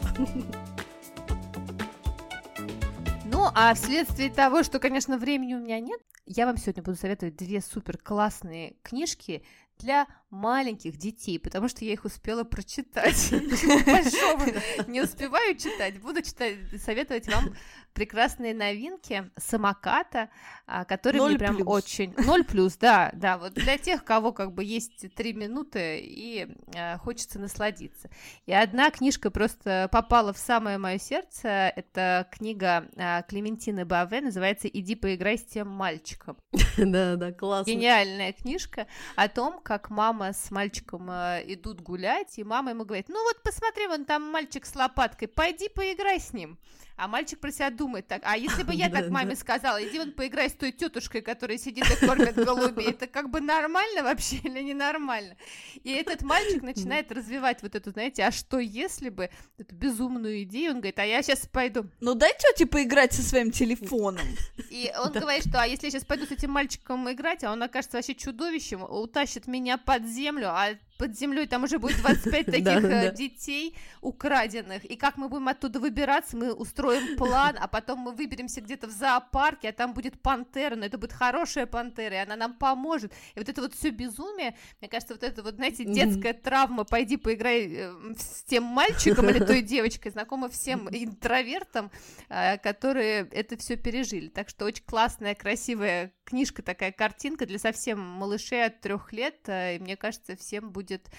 Ну, 3.27 3.47
а 3.55 3.75
вследствие 3.75 4.31
того, 4.31 4.63
что, 4.63 4.79
конечно, 4.79 5.19
времени 5.19 5.53
у 5.53 5.61
меня 5.61 5.79
нет, 5.81 6.01
я 6.25 6.47
вам 6.47 6.57
сегодня 6.57 6.83
буду 6.83 6.97
советовать 6.97 7.37
две 7.37 7.61
супер 7.61 7.99
классные 7.99 8.77
книжки 8.83 9.45
для 9.79 10.07
маленьких 10.31 10.97
детей, 10.97 11.39
потому 11.39 11.69
что 11.69 11.85
я 11.85 11.93
их 11.93 12.05
успела 12.05 12.45
прочитать. 12.45 13.31
Не 14.87 15.03
успеваю 15.03 15.57
читать, 15.57 16.01
буду 16.01 16.23
читать, 16.23 16.57
советовать 16.83 17.27
вам 17.29 17.55
прекрасные 17.93 18.55
новинки 18.55 19.31
самоката, 19.37 20.31
а, 20.67 20.85
которые 20.85 21.23
мне 21.23 21.39
прям 21.39 21.67
очень... 21.67 22.15
Ноль 22.19 22.45
плюс, 22.45 22.77
да, 22.77 23.11
да, 23.15 23.37
вот 23.39 23.55
для 23.55 23.79
тех, 23.79 24.05
кого 24.05 24.33
как 24.33 24.53
бы 24.55 24.65
есть 24.65 25.13
три 25.15 25.33
минуты 25.33 25.99
и 26.01 26.49
а, 26.75 26.99
хочется 26.99 27.39
насладиться. 27.39 28.09
И 28.47 28.53
одна 28.53 28.91
книжка 28.91 29.31
просто 29.31 29.89
попала 29.91 30.33
в 30.33 30.39
самое 30.39 30.79
мое 30.79 30.99
сердце, 30.99 31.73
это 31.75 32.29
книга 32.31 32.89
а, 32.97 33.23
Клементины 33.23 33.85
Баве, 33.85 34.21
называется 34.21 34.69
«Иди 34.69 34.95
поиграй 34.95 35.39
с 35.39 35.45
тем 35.45 35.69
мальчиком». 35.69 36.37
Да-да, 36.77 37.33
классно. 37.33 37.71
Гениальная 37.71 38.33
книжка 38.33 38.87
о 39.17 39.29
том, 39.29 39.61
как 39.61 39.91
мама 39.91 40.20
с 40.23 40.51
мальчиком 40.51 41.11
э, 41.11 41.43
идут 41.47 41.81
гулять, 41.81 42.39
и 42.39 42.45
мама 42.45 42.71
ему 42.71 42.85
говорит, 42.85 43.09
ну 43.09 43.23
вот 43.25 43.43
посмотри, 43.43 43.87
вон 43.87 44.05
там 44.05 44.23
мальчик 44.23 44.67
с 44.67 44.75
лопаткой, 44.75 45.29
пойди 45.29 45.69
поиграй 45.69 46.21
с 46.21 46.33
ним. 46.33 46.59
А 47.01 47.09
мальчик 47.09 47.41
про 47.41 47.51
себя 47.51 47.71
думает 47.71 48.07
так, 48.09 48.21
а 48.27 48.37
если 48.37 48.63
бы 48.63 48.75
я 48.75 48.91
так 48.91 49.09
маме 49.09 49.35
сказала, 49.35 49.83
иди 49.83 49.99
вон 49.99 50.13
поиграй 50.13 50.51
с 50.51 50.53
той 50.53 50.71
тетушкой, 50.71 51.23
которая 51.23 51.57
сидит 51.57 51.87
и 51.91 52.07
кормит 52.07 52.35
голубей, 52.35 52.91
это 52.91 53.07
как 53.07 53.31
бы 53.31 53.41
нормально 53.41 54.03
вообще 54.03 54.37
или 54.45 54.61
ненормально? 54.61 55.35
И 55.83 55.93
этот 55.93 56.21
мальчик 56.21 56.63
начинает 56.63 57.11
развивать 57.11 57.63
вот 57.63 57.75
эту, 57.75 57.91
знаете, 57.93 58.25
а 58.25 58.31
что 58.31 58.59
если 58.59 59.09
бы 59.09 59.31
эту 59.57 59.75
безумную 59.75 60.43
идею, 60.43 60.73
он 60.73 60.81
говорит, 60.81 60.99
а 60.99 61.07
я 61.07 61.23
сейчас 61.23 61.47
пойду. 61.47 61.87
Ну 62.01 62.15
дай 62.15 62.35
тете 62.39 62.67
поиграть 62.67 63.15
со 63.15 63.23
своим 63.23 63.51
телефоном. 63.51 64.27
И 64.69 64.93
он 65.03 65.13
говорит, 65.13 65.49
что 65.49 65.63
а 65.63 65.67
если 65.67 65.87
я 65.87 65.93
сейчас 65.93 66.05
пойду 66.05 66.27
с 66.27 66.31
этим 66.31 66.51
мальчиком 66.51 67.11
играть, 67.11 67.45
а 67.45 67.53
он 67.53 67.63
окажется 67.63 67.97
вообще 67.97 68.15
чудовищем, 68.15 68.83
утащит 68.83 69.47
меня 69.47 69.79
под 69.79 70.05
землю, 70.05 70.51
а 70.51 70.77
под 71.01 71.19
землей 71.19 71.47
там 71.47 71.65
уже 71.65 71.79
будет 71.79 71.97
25 72.03 72.47
таких 72.47 72.85
э, 72.85 73.15
детей 73.15 73.75
украденных. 74.03 74.85
И 74.85 74.97
как 74.97 75.17
мы 75.17 75.31
будем 75.31 75.49
оттуда 75.49 75.81
выбираться, 75.81 76.37
мы 76.37 76.53
устроим 76.53 77.17
план, 77.17 77.57
а 77.59 77.69
потом 77.69 78.01
мы 78.01 78.13
выберемся 78.13 78.61
где-то 78.61 78.87
в 78.87 78.91
зоопарке, 78.91 79.71
а 79.71 79.73
там 79.73 79.95
будет 79.95 80.21
пантера, 80.21 80.77
но 80.77 80.85
это 80.85 80.99
будет 80.99 81.15
хорошая 81.15 81.65
пантера, 81.65 82.17
и 82.17 82.19
она 82.19 82.37
нам 82.37 82.53
поможет. 82.53 83.13
И 83.35 83.39
вот 83.39 83.49
это 83.49 83.63
вот 83.63 83.75
все 83.75 83.89
безумие, 83.89 84.55
мне 84.83 84.91
кажется, 84.91 85.15
вот 85.15 85.23
это 85.23 85.43
вот, 85.43 85.55
знаете, 85.55 85.87
детская 85.87 86.35
травма, 86.35 86.85
пойди 86.85 87.17
поиграй 87.17 87.67
э, 87.67 87.93
с 88.19 88.43
тем 88.43 88.65
мальчиком 88.65 89.31
или 89.31 89.43
той 89.43 89.63
девочкой, 89.75 90.13
знакома 90.13 90.51
всем 90.51 90.87
интровертам, 90.91 91.91
э, 92.29 92.59
которые 92.59 93.27
это 93.33 93.57
все 93.57 93.77
пережили. 93.77 94.29
Так 94.29 94.51
что 94.51 94.67
очень 94.67 94.85
классная, 94.85 95.35
красивая 95.35 96.13
книжка, 96.31 96.63
такая 96.63 96.93
картинка 96.93 97.47
для 97.47 97.59
совсем 97.59 98.01
малышей 98.01 98.65
от 98.67 98.81
трех 98.81 99.13
лет, 99.13 99.37
и 99.49 99.79
мне 99.81 99.97
кажется, 99.97 100.37
всем 100.37 100.71
будет 100.71 100.91
будет 100.91 101.11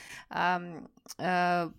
э, 1.17 1.69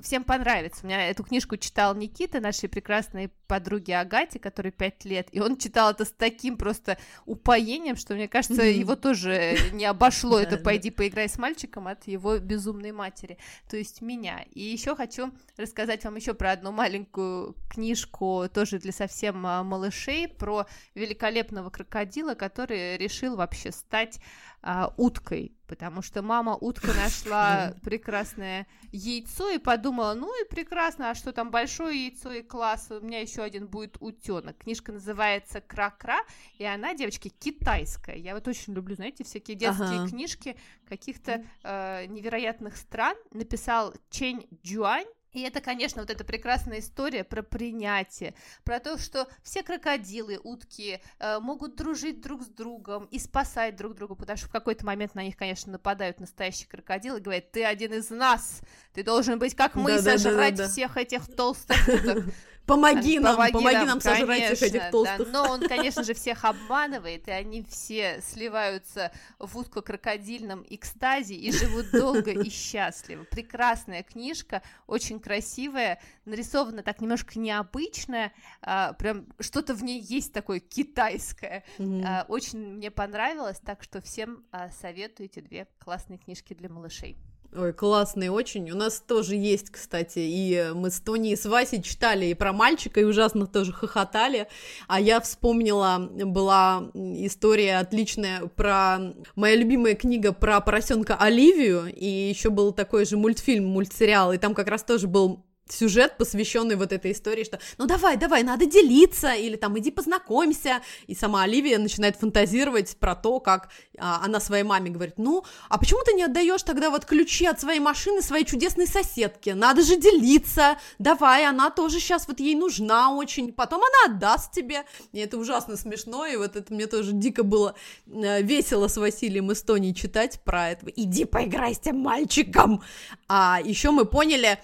всем 0.00 0.24
понравится. 0.24 0.80
У 0.82 0.86
меня 0.86 1.08
эту 1.08 1.24
книжку 1.24 1.56
читал 1.56 1.94
Никита, 1.94 2.40
нашей 2.40 2.68
прекрасной 2.68 3.30
подруги 3.46 3.92
Агате, 3.92 4.38
которой 4.38 4.70
пять 4.70 5.04
лет, 5.04 5.28
и 5.32 5.40
он 5.40 5.56
читал 5.56 5.90
это 5.90 6.04
с 6.04 6.10
таким 6.10 6.56
просто 6.56 6.98
упоением, 7.24 7.96
что, 7.96 8.14
мне 8.14 8.28
кажется, 8.28 8.62
mm-hmm. 8.62 8.78
его 8.78 8.96
тоже 8.96 9.56
не 9.72 9.84
обошло 9.84 10.38
это 10.38 10.56
«пойди 10.62 10.90
поиграй 10.90 11.28
с 11.28 11.38
мальчиком» 11.38 11.86
от 11.86 12.06
его 12.06 12.38
безумной 12.38 12.92
матери, 12.92 13.38
то 13.70 13.76
есть 13.76 14.02
меня. 14.02 14.44
И 14.52 14.60
еще 14.60 14.96
хочу 14.96 15.32
рассказать 15.56 16.04
вам 16.04 16.16
еще 16.16 16.34
про 16.34 16.52
одну 16.52 16.72
маленькую 16.72 17.54
книжку, 17.70 18.44
тоже 18.52 18.78
для 18.78 18.92
совсем 18.92 19.46
а, 19.46 19.62
малышей, 19.62 20.28
про 20.28 20.66
великолепного 20.94 21.70
крокодила, 21.70 22.34
который 22.34 22.96
решил 22.98 23.36
вообще 23.36 23.72
стать 23.72 24.20
а, 24.68 24.92
уткой, 24.96 25.52
потому 25.68 26.02
что 26.02 26.22
мама 26.22 26.56
утка 26.56 26.88
нашла 26.96 27.74
прекрасное 27.84 28.66
яйцо 28.90 29.48
и 29.50 29.58
подумала, 29.58 30.14
ну 30.14 30.28
и 30.42 30.48
прекрасно, 30.48 31.10
а 31.10 31.14
что 31.14 31.32
там 31.32 31.52
большое 31.52 32.06
яйцо 32.08 32.32
и 32.32 32.42
класс, 32.42 32.88
у 32.90 33.00
меня 33.00 33.20
еще 33.20 33.42
один 33.42 33.68
будет 33.68 33.96
утенок. 34.00 34.58
Книжка 34.58 34.90
называется 34.90 35.60
Кра-Кра, 35.60 36.18
и 36.58 36.64
она, 36.64 36.94
девочки, 36.94 37.28
китайская. 37.28 38.16
Я 38.16 38.34
вот 38.34 38.48
очень 38.48 38.74
люблю, 38.74 38.96
знаете, 38.96 39.22
всякие 39.22 39.56
детские 39.56 40.00
ага. 40.00 40.08
книжки 40.08 40.56
каких-то 40.88 41.44
э, 41.62 42.06
невероятных 42.06 42.76
стран. 42.76 43.16
Написал 43.30 43.94
Чень 44.10 44.48
Джуань, 44.64 45.06
и 45.36 45.42
это, 45.42 45.60
конечно, 45.60 46.00
вот 46.00 46.10
эта 46.10 46.24
прекрасная 46.24 46.78
история 46.78 47.22
про 47.22 47.42
принятие, 47.42 48.34
про 48.64 48.80
то, 48.80 48.96
что 48.96 49.28
все 49.42 49.62
крокодилы, 49.62 50.40
утки 50.42 50.98
э, 51.18 51.38
могут 51.40 51.76
дружить 51.76 52.22
друг 52.22 52.42
с 52.42 52.46
другом 52.46 53.04
и 53.10 53.18
спасать 53.18 53.76
друг 53.76 53.94
друга, 53.94 54.14
потому 54.14 54.38
что 54.38 54.46
в 54.46 54.50
какой-то 54.50 54.86
момент 54.86 55.14
на 55.14 55.22
них, 55.22 55.36
конечно, 55.36 55.72
нападают 55.72 56.20
настоящие 56.20 56.68
крокодилы 56.68 57.18
и 57.18 57.20
говорят, 57.20 57.52
ты 57.52 57.66
один 57.66 57.92
из 57.92 58.08
нас, 58.08 58.62
ты 58.94 59.02
должен 59.02 59.38
быть 59.38 59.54
как 59.54 59.74
мы, 59.74 60.00
да, 60.00 60.16
сожрать 60.16 60.54
да, 60.54 60.62
да, 60.62 60.64
да. 60.64 60.68
всех 60.70 60.96
этих 60.96 61.26
толстых 61.26 61.86
уток. 61.86 62.24
Помоги 62.66 63.18
нам, 63.20 63.36
помоги, 63.36 63.52
помоги 63.52 63.76
нам, 63.76 63.86
нам 63.86 64.00
сожрать 64.00 64.56
всех 64.56 64.62
этих 64.62 64.90
толстых. 64.90 65.30
Да, 65.30 65.44
но 65.44 65.52
он, 65.52 65.60
конечно 65.68 66.02
же, 66.02 66.14
всех 66.14 66.44
обманывает, 66.44 67.28
и 67.28 67.30
они 67.30 67.62
все 67.62 68.20
сливаются 68.22 69.12
в 69.38 69.56
утку 69.56 69.82
крокодильном 69.82 70.66
экстазе 70.68 71.34
и 71.34 71.52
живут 71.52 71.90
долго 71.92 72.32
и 72.32 72.50
счастливо. 72.50 73.24
Прекрасная 73.24 74.02
книжка, 74.02 74.62
очень 74.86 75.20
красивая, 75.20 76.00
нарисована 76.24 76.82
так 76.82 77.00
немножко 77.00 77.38
необычная, 77.38 78.32
а, 78.62 78.94
прям 78.94 79.26
что-то 79.38 79.74
в 79.74 79.84
ней 79.84 80.00
есть 80.00 80.32
такое 80.32 80.58
китайское. 80.58 81.64
Mm-hmm. 81.78 82.04
А, 82.04 82.26
очень 82.28 82.58
мне 82.58 82.90
понравилось, 82.90 83.60
так 83.60 83.82
что 83.84 84.00
всем 84.00 84.44
а, 84.50 84.70
советую 84.70 85.28
эти 85.28 85.40
две 85.40 85.68
классные 85.78 86.18
книжки 86.18 86.52
для 86.54 86.68
малышей. 86.68 87.16
Ой, 87.54 87.72
классный 87.72 88.28
очень. 88.28 88.70
У 88.70 88.74
нас 88.74 89.00
тоже 89.00 89.34
есть, 89.34 89.70
кстати, 89.70 90.18
и 90.18 90.72
мы 90.74 90.90
с 90.90 91.00
Тони 91.00 91.32
и 91.32 91.36
с 91.36 91.46
Васей 91.46 91.82
читали 91.82 92.26
и 92.26 92.34
про 92.34 92.52
мальчика, 92.52 93.00
и 93.00 93.04
ужасно 93.04 93.46
тоже 93.46 93.72
хохотали. 93.72 94.48
А 94.88 95.00
я 95.00 95.20
вспомнила, 95.20 96.10
была 96.12 96.90
история 96.94 97.78
отличная 97.78 98.46
про... 98.46 99.14
Моя 99.36 99.56
любимая 99.56 99.94
книга 99.94 100.32
про 100.32 100.60
поросенка 100.60 101.14
Оливию, 101.14 101.92
и 101.94 102.06
еще 102.06 102.50
был 102.50 102.72
такой 102.72 103.06
же 103.06 103.16
мультфильм, 103.16 103.66
мультсериал, 103.66 104.32
и 104.32 104.38
там 104.38 104.54
как 104.54 104.68
раз 104.68 104.82
тоже 104.82 105.06
был 105.06 105.45
сюжет, 105.68 106.16
посвященный 106.16 106.76
вот 106.76 106.92
этой 106.92 107.12
истории, 107.12 107.44
что 107.44 107.58
ну 107.78 107.86
давай, 107.86 108.16
давай, 108.16 108.42
надо 108.42 108.66
делиться, 108.66 109.32
или 109.32 109.56
там 109.56 109.78
иди 109.78 109.90
познакомься, 109.90 110.80
и 111.06 111.14
сама 111.14 111.42
Оливия 111.42 111.78
начинает 111.78 112.16
фантазировать 112.16 112.96
про 112.98 113.14
то, 113.14 113.40
как 113.40 113.68
а, 113.98 114.20
она 114.24 114.40
своей 114.40 114.62
маме 114.62 114.90
говорит, 114.90 115.18
ну, 115.18 115.44
а 115.68 115.78
почему 115.78 116.00
ты 116.04 116.12
не 116.12 116.22
отдаешь 116.22 116.62
тогда 116.62 116.90
вот 116.90 117.04
ключи 117.04 117.46
от 117.46 117.60
своей 117.60 117.80
машины 117.80 118.22
своей 118.22 118.44
чудесной 118.44 118.86
соседке, 118.86 119.54
надо 119.54 119.82
же 119.82 119.96
делиться, 119.96 120.78
давай, 120.98 121.46
она 121.46 121.70
тоже 121.70 121.98
сейчас 121.98 122.28
вот 122.28 122.40
ей 122.40 122.54
нужна 122.54 123.10
очень, 123.12 123.52
потом 123.52 123.80
она 123.80 124.14
отдаст 124.14 124.52
тебе, 124.52 124.84
и 125.12 125.18
это 125.18 125.36
ужасно 125.38 125.76
смешно, 125.76 126.26
и 126.26 126.36
вот 126.36 126.56
это 126.56 126.72
мне 126.72 126.86
тоже 126.86 127.12
дико 127.12 127.42
было 127.42 127.74
э, 128.06 128.42
весело 128.42 128.88
с 128.88 128.96
Василием 128.96 129.50
из 129.50 129.62
Тони 129.62 129.92
читать 129.92 130.40
про 130.44 130.70
это, 130.70 130.86
иди 130.94 131.24
поиграй 131.24 131.74
с 131.74 131.78
тем 131.78 131.98
мальчиком, 131.98 132.82
а 133.28 133.60
еще 133.64 133.90
мы 133.90 134.04
поняли, 134.04 134.58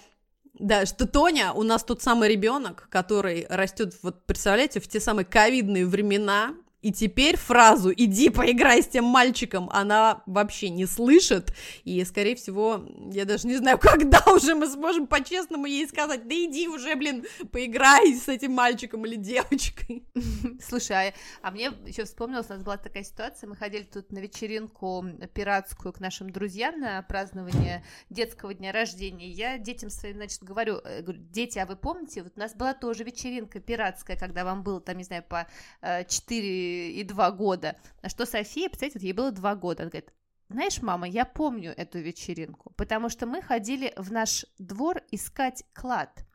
да, 0.63 0.85
что 0.85 1.05
Тоня 1.05 1.51
у 1.53 1.63
нас 1.63 1.83
тот 1.83 2.01
самый 2.01 2.29
ребенок, 2.29 2.87
который 2.89 3.45
растет, 3.49 3.95
вот 4.01 4.25
представляете, 4.25 4.79
в 4.79 4.87
те 4.87 4.99
самые 4.99 5.25
ковидные 5.25 5.85
времена, 5.85 6.55
и 6.83 6.91
теперь 6.91 7.37
фразу 7.37 7.93
«иди 7.95 8.29
поиграй 8.29 8.83
с 8.83 8.87
тем 8.87 9.05
мальчиком» 9.05 9.69
она 9.71 10.21
вообще 10.25 10.67
не 10.67 10.85
слышит, 10.85 11.53
и, 11.85 12.03
скорее 12.03 12.35
всего, 12.35 12.85
я 13.11 13.23
даже 13.23 13.47
не 13.47 13.55
знаю, 13.55 13.77
когда 13.81 14.21
уже 14.27 14.53
мы 14.53 14.67
сможем 14.67 15.07
по-честному 15.07 15.65
ей 15.65 15.87
сказать 15.87 16.27
«да 16.27 16.35
иди 16.35 16.67
уже, 16.67 16.95
блин, 16.95 17.25
поиграй 17.53 18.13
с 18.13 18.27
этим 18.27 18.51
мальчиком 18.51 19.05
или 19.05 19.15
девочкой». 19.15 20.03
Слушай, 20.61 21.09
а, 21.09 21.13
а 21.41 21.51
мне 21.51 21.71
еще 21.85 22.03
вспомнилось, 22.03 22.47
у 22.49 22.53
нас 22.53 22.63
была 22.63 22.75
такая 22.75 23.03
ситуация, 23.03 23.47
мы 23.47 23.55
ходили 23.55 23.83
тут 23.83 24.11
на 24.11 24.19
вечеринку 24.19 25.05
пиратскую 25.33 25.93
к 25.93 26.01
нашим 26.01 26.31
друзьям 26.31 26.81
на 26.81 27.01
празднование 27.03 27.85
детского 28.09 28.53
дня 28.53 28.73
рождения, 28.73 29.29
я 29.29 29.57
детям 29.57 29.89
своим, 29.89 30.17
значит, 30.17 30.43
говорю, 30.43 30.81
э, 30.83 31.01
дети, 31.31 31.59
а 31.59 31.65
вы 31.65 31.77
помните, 31.77 32.23
вот 32.23 32.33
у 32.35 32.39
нас 32.41 32.53
была 32.53 32.73
тоже 32.73 33.05
вечеринка 33.05 33.61
пиратская, 33.61 34.17
когда 34.17 34.43
вам 34.43 34.63
было 34.63 34.81
там, 34.81 34.97
не 34.97 35.05
знаю, 35.05 35.23
по 35.23 35.47
4 35.81 36.72
и 36.73 37.03
два 37.03 37.31
года. 37.31 37.77
На 38.01 38.09
что 38.09 38.25
София, 38.25 38.69
представляете, 38.69 38.99
вот 38.99 39.03
ей 39.03 39.13
было 39.13 39.31
два 39.31 39.55
года. 39.55 39.83
Она 39.83 39.89
говорит, 39.89 40.13
знаешь, 40.49 40.81
мама, 40.81 41.07
я 41.07 41.25
помню 41.25 41.73
эту 41.75 41.99
вечеринку, 41.99 42.73
потому 42.75 43.09
что 43.09 43.25
мы 43.25 43.41
ходили 43.41 43.93
в 43.97 44.11
наш 44.11 44.45
двор 44.59 45.01
искать 45.11 45.63
клад. 45.73 46.25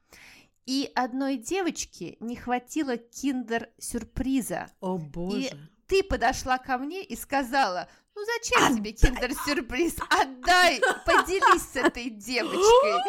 И 0.67 0.91
одной 0.95 1.37
девочке 1.37 2.17
не 2.21 2.37
хватило 2.37 2.97
киндер-сюрприза. 2.97 4.71
О, 4.81 4.99
боже. 4.99 5.41
И 5.41 5.51
ты 5.87 6.03
подошла 6.03 6.59
ко 6.59 6.77
мне 6.79 7.03
и 7.03 7.17
сказала, 7.17 7.89
ну 8.19 8.25
зачем 8.25 8.77
тебе 8.77 8.93
киндер-сюрприз? 8.93 9.97
Отдай, 10.11 10.81
поделись 11.07 11.63
с 11.63 11.77
этой 11.77 12.11
девочкой. 12.11 13.01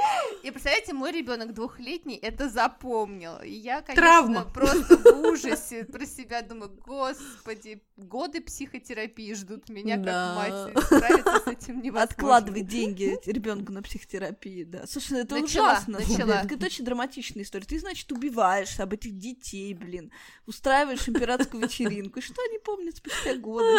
И 0.44 0.52
представляете, 0.52 0.94
мой 0.94 1.12
ребенок 1.12 1.54
двухлетний 1.54 2.16
это 2.16 2.50
запомнил. 2.50 3.40
И 3.42 3.52
я, 3.52 3.82
конечно, 3.82 4.02
Травма. 4.02 4.46
просто 4.46 4.98
в 4.98 5.28
ужасе 5.28 5.86
про 5.86 6.06
себя 6.06 6.42
думаю, 6.42 6.72
господи, 6.86 7.82
годы 7.98 8.42
психотерапии 8.42 9.34
ждут 9.34 9.70
меня 9.70 9.98
да. 9.98 10.36
как 10.36 10.76
мать. 10.76 10.86
Справиться 10.86 11.40
с 11.40 11.48
этим 11.48 11.82
невозможно. 11.82 12.04
Откладывай 12.04 12.62
деньги 12.62 13.20
ребенку 13.26 13.72
на 13.72 13.82
психотерапию, 13.82 14.68
да. 14.68 14.86
Слушай, 14.86 15.22
это 15.22 15.36
начала, 15.40 15.72
ужасно. 15.72 16.00
Начала. 16.00 16.44
Это 16.44 16.66
очень 16.66 16.86
драматичная 16.86 17.44
история. 17.44 17.66
Ты, 17.66 17.80
значит, 17.80 18.12
убиваешь 18.12 18.80
об 18.80 18.94
этих 18.94 19.18
детей, 19.18 19.74
блин. 19.74 20.12
Устраиваешь 20.46 21.08
императорскую 21.10 21.64
вечеринку. 21.64 22.20
И 22.20 22.22
что 22.22 22.42
они 22.48 22.60
помнят 22.60 22.96
спустя 22.98 23.36
годы? 23.36 23.76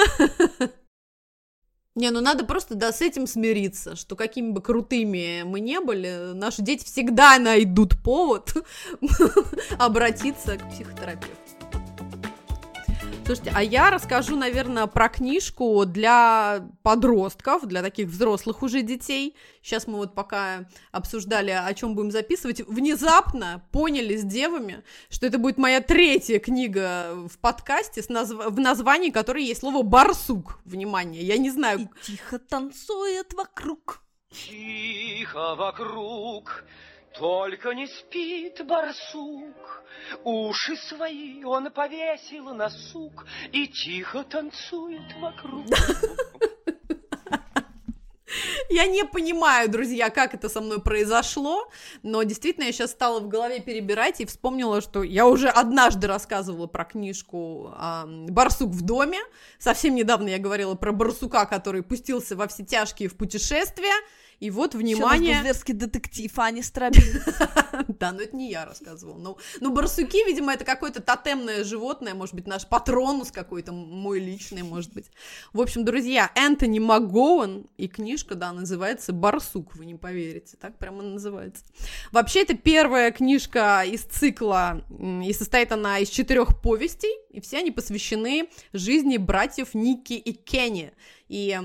Не, 1.96 2.10
ну 2.10 2.20
надо 2.20 2.44
просто, 2.44 2.76
да, 2.76 2.92
с 2.92 3.00
этим 3.00 3.26
смириться, 3.26 3.96
что 3.96 4.14
какими 4.14 4.50
бы 4.50 4.62
крутыми 4.62 5.42
мы 5.44 5.58
не 5.58 5.80
были, 5.80 6.32
наши 6.34 6.62
дети 6.62 6.84
всегда 6.84 7.36
найдут 7.38 8.00
повод 8.00 8.54
обратиться 9.78 10.56
к 10.56 10.70
психотерапевту. 10.70 11.39
Слушайте, 13.30 13.52
а 13.54 13.62
я 13.62 13.90
расскажу, 13.90 14.34
наверное, 14.34 14.88
про 14.88 15.08
книжку 15.08 15.84
для 15.86 16.68
подростков, 16.82 17.64
для 17.64 17.80
таких 17.80 18.08
взрослых 18.08 18.64
уже 18.64 18.82
детей. 18.82 19.36
Сейчас 19.62 19.86
мы 19.86 19.98
вот 19.98 20.16
пока 20.16 20.66
обсуждали, 20.90 21.52
о 21.52 21.72
чем 21.74 21.94
будем 21.94 22.10
записывать, 22.10 22.60
внезапно 22.66 23.64
поняли 23.70 24.16
с 24.16 24.24
девами, 24.24 24.82
что 25.10 25.26
это 25.28 25.38
будет 25.38 25.58
моя 25.58 25.80
третья 25.80 26.40
книга 26.40 27.28
в 27.28 27.38
подкасте, 27.38 28.02
с 28.02 28.08
назв... 28.08 28.34
в 28.34 28.58
названии 28.58 29.10
которой 29.10 29.44
есть 29.44 29.60
слово 29.60 29.84
«барсук». 29.84 30.58
Внимание, 30.64 31.22
я 31.22 31.38
не 31.38 31.50
знаю... 31.50 31.82
И 31.82 31.88
тихо 32.02 32.40
танцует 32.40 33.32
вокруг. 33.34 34.02
Тихо 34.32 35.54
вокруг, 35.54 36.64
только 37.14 37.74
не 37.74 37.86
спит 37.86 38.66
барсук, 38.66 39.84
Уши 40.24 40.76
свои 40.88 41.44
он 41.44 41.70
повесил 41.70 42.54
на 42.54 42.68
сук 42.68 43.26
И 43.52 43.68
тихо 43.68 44.24
танцует 44.24 45.12
вокруг. 45.20 45.66
Я 48.68 48.86
не 48.86 49.04
понимаю, 49.04 49.68
друзья, 49.68 50.10
как 50.10 50.34
это 50.34 50.48
со 50.48 50.60
мной 50.60 50.80
произошло, 50.80 51.68
но 52.04 52.22
действительно 52.22 52.64
я 52.64 52.72
сейчас 52.72 52.92
стала 52.92 53.18
в 53.18 53.28
голове 53.28 53.60
перебирать 53.60 54.20
и 54.20 54.26
вспомнила, 54.26 54.80
что 54.80 55.02
я 55.02 55.26
уже 55.26 55.48
однажды 55.48 56.06
рассказывала 56.06 56.68
про 56.68 56.84
книжку 56.84 57.74
э, 57.76 58.04
«Барсук 58.28 58.70
в 58.70 58.82
доме». 58.82 59.18
Совсем 59.58 59.96
недавно 59.96 60.28
я 60.28 60.38
говорила 60.38 60.76
про 60.76 60.92
барсука, 60.92 61.46
который 61.46 61.82
пустился 61.82 62.36
во 62.36 62.46
все 62.46 62.64
тяжкие 62.64 63.08
в 63.08 63.16
путешествия. 63.16 63.94
И 64.40 64.50
вот, 64.50 64.74
внимание... 64.74 65.32
Еще 65.32 65.42
зверский 65.42 65.74
детектив, 65.74 66.32
а 66.38 66.50
не 66.50 66.62
Страбин. 66.62 67.02
Да, 68.00 68.12
но 68.12 68.22
это 68.22 68.34
не 68.34 68.50
я 68.50 68.64
рассказывала. 68.64 69.18
Ну, 69.18 69.38
ну, 69.60 69.72
барсуки, 69.72 70.24
видимо, 70.26 70.54
это 70.54 70.64
какое-то 70.64 71.02
тотемное 71.02 71.64
животное, 71.64 72.14
может 72.14 72.34
быть, 72.34 72.46
наш 72.46 72.66
патронус 72.66 73.30
какой-то, 73.30 73.72
мой 73.72 74.18
личный, 74.20 74.62
может 74.62 74.94
быть. 74.94 75.06
В 75.52 75.60
общем, 75.60 75.84
друзья, 75.84 76.30
Энтони 76.34 76.78
МакГоуэн, 76.78 77.66
и 77.76 77.88
книжка, 77.88 78.34
да, 78.34 78.52
называется 78.52 79.12
«Барсук», 79.12 79.74
вы 79.76 79.84
не 79.84 79.96
поверите, 79.96 80.56
так 80.56 80.78
прямо 80.78 81.02
называется. 81.02 81.64
Вообще, 82.10 82.42
это 82.42 82.56
первая 82.56 83.10
книжка 83.10 83.82
из 83.84 84.02
цикла, 84.02 84.82
и 85.22 85.32
состоит 85.34 85.72
она 85.72 85.98
из 85.98 86.08
четырех 86.08 86.60
повестей, 86.62 87.14
и 87.30 87.40
все 87.40 87.58
они 87.58 87.70
посвящены 87.70 88.48
жизни 88.72 89.18
братьев 89.18 89.74
Ники 89.74 90.14
и 90.14 90.32
Кенни. 90.32 90.92
И 91.28 91.58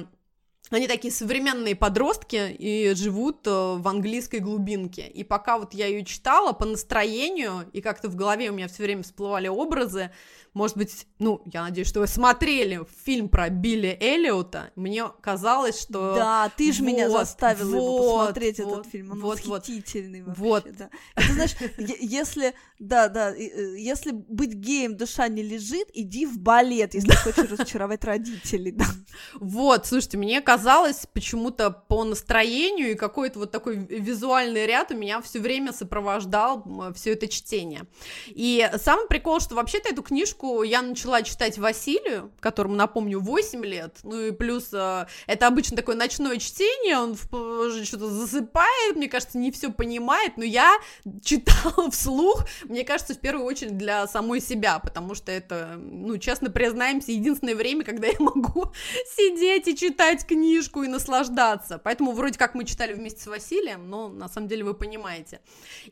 они 0.71 0.87
такие 0.87 1.11
современные 1.13 1.75
подростки 1.75 2.51
и 2.51 2.93
живут 2.95 3.45
э, 3.45 3.49
в 3.49 3.87
английской 3.87 4.39
глубинке. 4.39 5.07
И 5.07 5.23
пока 5.23 5.57
вот 5.59 5.73
я 5.73 5.87
ее 5.87 6.03
читала 6.03 6.53
по 6.53 6.65
настроению, 6.65 7.69
и 7.71 7.81
как-то 7.81 8.09
в 8.09 8.15
голове 8.15 8.49
у 8.49 8.53
меня 8.53 8.67
все 8.67 8.83
время 8.83 9.03
всплывали 9.03 9.47
образы, 9.47 10.11
может 10.55 10.77
быть, 10.77 11.05
ну, 11.19 11.41
я 11.45 11.63
надеюсь, 11.63 11.89
что 11.89 11.99
вы 11.99 12.07
смотрели 12.07 12.79
фильм 13.03 13.27
про 13.27 13.49
Билли 13.49 13.97
Эллиота. 13.99 14.71
Мне 14.77 15.03
казалось, 15.21 15.79
что... 15.79 16.15
Да, 16.15 16.49
ты 16.55 16.71
же 16.71 16.81
вот, 16.81 16.87
меня 16.87 17.09
заставила 17.09 17.75
вот, 17.75 17.75
его 17.75 18.17
посмотреть 18.19 18.59
вот, 18.59 18.79
этот 18.79 18.91
фильм. 18.91 19.11
Он 19.11 19.19
вот, 19.19 19.45
восхитительный 19.45 20.23
вот. 20.23 20.63
вообще, 20.63 20.69
вот. 20.69 20.77
да. 20.77 20.89
Это, 21.15 21.33
знаешь, 21.33 21.55
если... 21.99 22.53
Да, 22.79 23.09
да, 23.09 23.35
э, 23.35 23.77
если 23.77 24.11
быть 24.11 24.53
геем 24.53 24.95
душа 24.95 25.27
не 25.27 25.43
лежит, 25.43 25.89
иди 25.93 26.25
в 26.25 26.39
балет, 26.39 26.93
если 26.93 27.11
хочешь 27.11 27.51
разочаровать 27.51 28.05
родителей, 28.05 28.71
да. 28.71 28.85
Вот, 29.33 29.85
слушайте, 29.87 30.17
мне 30.17 30.39
казалось 30.41 31.05
почему-то 31.11 31.69
по 31.69 32.05
настроению 32.05 32.91
и 32.91 32.95
какой-то 32.95 33.39
вот 33.39 33.51
такой 33.51 33.75
визуальный 33.75 34.65
ряд 34.65 34.91
у 34.91 34.95
меня 34.95 35.21
все 35.21 35.39
время 35.39 35.73
сопровождал 35.73 36.93
все 36.95 37.11
это 37.11 37.27
чтение. 37.27 37.87
И 38.27 38.69
самый 38.81 39.07
прикол, 39.07 39.41
что 39.41 39.55
вообще-то 39.55 39.89
эту 39.89 40.01
книжку 40.01 40.44
книжку 40.45 40.63
я 40.63 40.81
начала 40.81 41.21
читать 41.21 41.57
Василию, 41.57 42.31
которому, 42.39 42.75
напомню, 42.75 43.19
8 43.19 43.65
лет, 43.65 43.97
ну 44.03 44.19
и 44.19 44.31
плюс 44.31 44.69
э, 44.73 45.05
это 45.27 45.47
обычно 45.47 45.77
такое 45.77 45.95
ночное 45.95 46.37
чтение, 46.37 46.97
он 46.97 47.15
что-то 47.15 48.09
засыпает, 48.09 48.95
мне 48.95 49.07
кажется, 49.07 49.37
не 49.37 49.51
все 49.51 49.71
понимает, 49.71 50.37
но 50.37 50.43
я 50.43 50.77
читала 51.23 51.89
вслух, 51.91 52.45
мне 52.65 52.83
кажется, 52.83 53.13
в 53.13 53.19
первую 53.19 53.45
очередь 53.45 53.77
для 53.77 54.07
самой 54.07 54.41
себя, 54.41 54.79
потому 54.79 55.15
что 55.15 55.31
это, 55.31 55.75
ну, 55.77 56.17
честно 56.17 56.49
признаемся, 56.49 57.11
единственное 57.11 57.55
время, 57.55 57.83
когда 57.83 58.07
я 58.07 58.19
могу 58.19 58.71
сидеть 59.15 59.67
и 59.67 59.75
читать 59.75 60.25
книжку 60.25 60.83
и 60.83 60.87
наслаждаться, 60.87 61.79
поэтому 61.83 62.11
вроде 62.11 62.37
как 62.37 62.55
мы 62.55 62.65
читали 62.65 62.93
вместе 62.93 63.21
с 63.21 63.27
Василием, 63.27 63.89
но 63.89 64.09
на 64.09 64.29
самом 64.29 64.47
деле 64.47 64.63
вы 64.63 64.73
понимаете. 64.73 65.39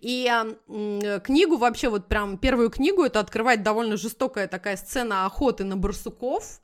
И 0.01 0.29
э, 0.67 1.19
книгу 1.23 1.57
вообще, 1.57 1.89
вот 1.89 2.07
прям 2.07 2.37
первую 2.37 2.69
книгу, 2.69 3.03
это 3.03 3.19
открывать 3.19 3.63
довольно 3.63 3.97
жестокая 3.97 4.42
жестокая 4.43 4.47
такая 4.47 4.77
сцена 4.77 5.25
охоты 5.25 5.63
на 5.63 5.77
барсуков, 5.77 6.61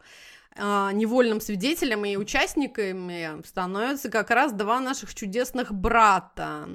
а, 0.55 0.91
невольным 0.91 1.41
свидетелем 1.41 2.05
и 2.05 2.17
участниками 2.17 3.41
становятся 3.45 4.09
как 4.09 4.31
раз 4.31 4.51
два 4.51 4.79
наших 4.79 5.13
чудесных 5.13 5.71
брата. 5.71 6.67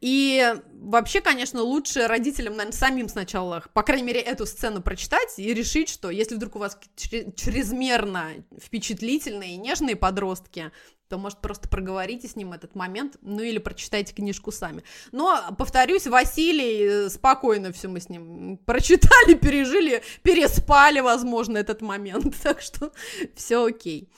И 0.00 0.54
вообще, 0.72 1.20
конечно, 1.20 1.62
лучше 1.62 2.06
родителям, 2.06 2.56
наверное, 2.56 2.78
самим 2.78 3.08
сначала, 3.08 3.62
по 3.74 3.82
крайней 3.82 4.06
мере, 4.06 4.20
эту 4.20 4.46
сцену 4.46 4.80
прочитать 4.80 5.38
и 5.38 5.54
решить, 5.54 5.88
что 5.88 6.10
если 6.10 6.36
вдруг 6.36 6.56
у 6.56 6.58
вас 6.58 6.78
чрезмерно 6.96 8.30
впечатлительные 8.58 9.54
и 9.54 9.58
нежные 9.58 9.96
подростки, 9.96 10.70
то, 11.12 11.18
может, 11.18 11.40
просто 11.40 11.68
проговорите 11.68 12.26
с 12.26 12.36
ним 12.36 12.54
этот 12.54 12.74
момент, 12.74 13.18
ну 13.20 13.42
или 13.42 13.58
прочитайте 13.58 14.14
книжку 14.14 14.50
сами. 14.50 14.82
Но, 15.12 15.54
повторюсь, 15.58 16.06
Василий, 16.06 16.86
э, 16.86 17.10
спокойно 17.10 17.70
все 17.70 17.88
мы 17.88 18.00
с 18.00 18.08
ним 18.08 18.56
прочитали, 18.64 19.34
пережили, 19.34 20.02
переспали, 20.22 21.00
возможно, 21.00 21.58
этот 21.58 21.82
момент, 21.82 22.34
так 22.42 22.62
что 22.62 22.92
все 23.34 23.62
окей. 23.62 24.08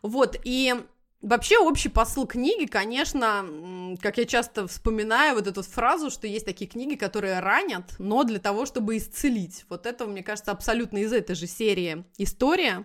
Вот, 0.00 0.38
и 0.42 0.74
Вообще 1.20 1.56
общий 1.56 1.88
посыл 1.88 2.26
книги, 2.26 2.66
конечно, 2.66 3.46
как 4.00 4.18
я 4.18 4.24
часто 4.24 4.66
вспоминаю 4.66 5.36
вот 5.36 5.46
эту 5.46 5.62
фразу, 5.62 6.10
что 6.10 6.26
есть 6.26 6.44
такие 6.44 6.68
книги, 6.68 6.96
которые 6.96 7.38
ранят, 7.38 7.94
но 8.00 8.24
для 8.24 8.40
того, 8.40 8.66
чтобы 8.66 8.96
исцелить. 8.96 9.64
Вот 9.68 9.86
это, 9.86 10.06
мне 10.06 10.24
кажется, 10.24 10.50
абсолютно 10.50 10.98
из 10.98 11.12
этой 11.12 11.36
же 11.36 11.46
серии 11.46 12.04
история. 12.18 12.84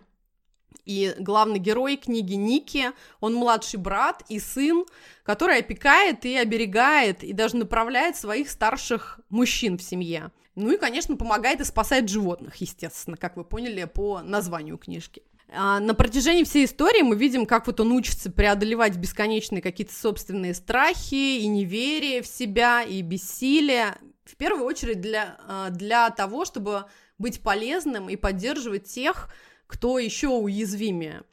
И 0.85 1.13
главный 1.19 1.59
герой 1.59 1.97
книги 1.97 2.35
Ники, 2.35 2.91
он 3.19 3.33
младший 3.33 3.79
брат 3.79 4.23
и 4.29 4.39
сын, 4.39 4.85
который 5.23 5.59
опекает 5.59 6.23
и 6.25 6.37
оберегает, 6.37 7.23
и 7.23 7.33
даже 7.33 7.57
направляет 7.57 8.15
своих 8.15 8.49
старших 8.49 9.19
мужчин 9.29 9.77
в 9.77 9.83
семье. 9.83 10.31
Ну 10.55 10.71
и, 10.71 10.77
конечно, 10.77 11.15
помогает 11.17 11.61
и 11.61 11.65
спасает 11.65 12.09
животных, 12.09 12.55
естественно, 12.55 13.17
как 13.17 13.35
вы 13.35 13.43
поняли 13.43 13.83
по 13.83 14.21
названию 14.21 14.77
книжки. 14.77 15.23
А 15.49 15.79
на 15.79 15.93
протяжении 15.93 16.43
всей 16.43 16.65
истории 16.65 17.03
мы 17.03 17.15
видим, 17.15 17.45
как 17.45 17.67
вот 17.67 17.79
он 17.79 17.91
учится 17.91 18.31
преодолевать 18.31 18.97
бесконечные 18.97 19.61
какие-то 19.61 19.93
собственные 19.93 20.53
страхи 20.53 21.39
и 21.39 21.47
неверие 21.47 22.21
в 22.21 22.27
себя, 22.27 22.81
и 22.81 23.01
бессилие. 23.01 23.97
В 24.25 24.35
первую 24.35 24.65
очередь 24.65 24.99
для, 24.99 25.37
а, 25.47 25.69
для 25.69 26.09
того, 26.09 26.43
чтобы 26.43 26.85
быть 27.17 27.41
полезным 27.41 28.09
и 28.09 28.15
поддерживать 28.15 28.85
тех, 28.85 29.29
кто 29.67 29.99
еще 29.99 30.29
уязвимее. 30.29 31.23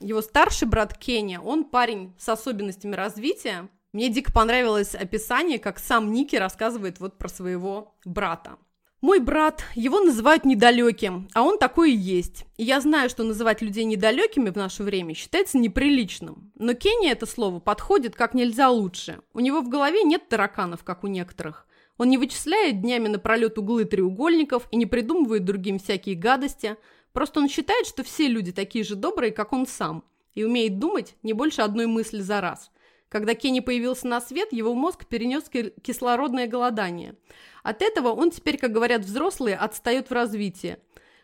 Его 0.00 0.22
старший 0.22 0.66
брат 0.66 0.96
Кенни, 0.96 1.36
он 1.36 1.64
парень 1.64 2.14
с 2.18 2.28
особенностями 2.28 2.94
развития. 2.94 3.68
Мне 3.92 4.08
дико 4.08 4.32
понравилось 4.32 4.94
описание, 4.94 5.58
как 5.58 5.78
сам 5.78 6.12
Ники 6.12 6.36
рассказывает 6.36 7.00
вот 7.00 7.18
про 7.18 7.28
своего 7.28 7.94
брата. 8.06 8.56
Мой 9.02 9.18
брат, 9.18 9.64
его 9.74 10.00
называют 10.00 10.44
недалеким, 10.44 11.28
а 11.34 11.42
он 11.42 11.58
такой 11.58 11.92
и 11.92 11.96
есть. 11.96 12.44
И 12.58 12.64
я 12.64 12.80
знаю, 12.80 13.08
что 13.08 13.24
называть 13.24 13.62
людей 13.62 13.84
недалекими 13.84 14.50
в 14.50 14.56
наше 14.56 14.82
время 14.82 15.14
считается 15.14 15.58
неприличным. 15.58 16.52
Но 16.54 16.74
Кенни 16.74 17.10
это 17.10 17.24
слово 17.26 17.60
подходит 17.60 18.14
как 18.14 18.34
нельзя 18.34 18.70
лучше. 18.70 19.20
У 19.32 19.40
него 19.40 19.62
в 19.62 19.70
голове 19.70 20.02
нет 20.02 20.28
тараканов, 20.28 20.84
как 20.84 21.02
у 21.02 21.06
некоторых. 21.06 21.66
Он 21.96 22.08
не 22.08 22.18
вычисляет 22.18 22.80
днями 22.80 23.08
напролет 23.08 23.58
углы 23.58 23.84
треугольников 23.84 24.66
и 24.70 24.76
не 24.76 24.86
придумывает 24.86 25.44
другим 25.44 25.78
всякие 25.78 26.14
гадости– 26.14 26.76
Просто 27.12 27.40
он 27.40 27.48
считает, 27.48 27.86
что 27.86 28.04
все 28.04 28.28
люди 28.28 28.52
такие 28.52 28.84
же 28.84 28.94
добрые, 28.94 29.32
как 29.32 29.52
он 29.52 29.66
сам, 29.66 30.04
и 30.34 30.44
умеет 30.44 30.78
думать 30.78 31.16
не 31.22 31.32
больше 31.32 31.62
одной 31.62 31.86
мысли 31.86 32.20
за 32.20 32.40
раз. 32.40 32.70
Когда 33.08 33.34
Кенни 33.34 33.58
появился 33.58 34.06
на 34.06 34.20
свет, 34.20 34.52
его 34.52 34.72
мозг 34.74 35.06
перенес 35.06 35.44
кислородное 35.82 36.46
голодание. 36.46 37.16
От 37.64 37.82
этого 37.82 38.08
он 38.08 38.30
теперь, 38.30 38.56
как 38.56 38.72
говорят 38.72 39.04
взрослые, 39.04 39.56
отстает 39.56 40.08
в 40.08 40.12
развитии. 40.12 40.78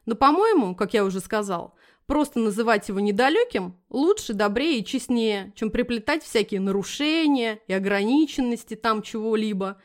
Но, 0.05 0.17
по-моему, 0.17 0.75
как 0.75 0.95
я 0.95 1.05
уже 1.05 1.21
сказал, 1.21 1.77
просто 2.07 2.41
называть 2.41 2.89
его 2.89 2.99
недалеким 2.99 3.77
лучше, 3.89 4.33
добрее 4.33 4.81
и 4.81 4.85
честнее, 4.85 5.53
чем 5.55 5.71
приплетать 5.71 6.25
всякие 6.25 6.61
нарушения 6.61 7.61
и 7.69 7.73
ограниченности 7.73 8.75
там 8.75 9.03
чего-либо. 9.03 9.81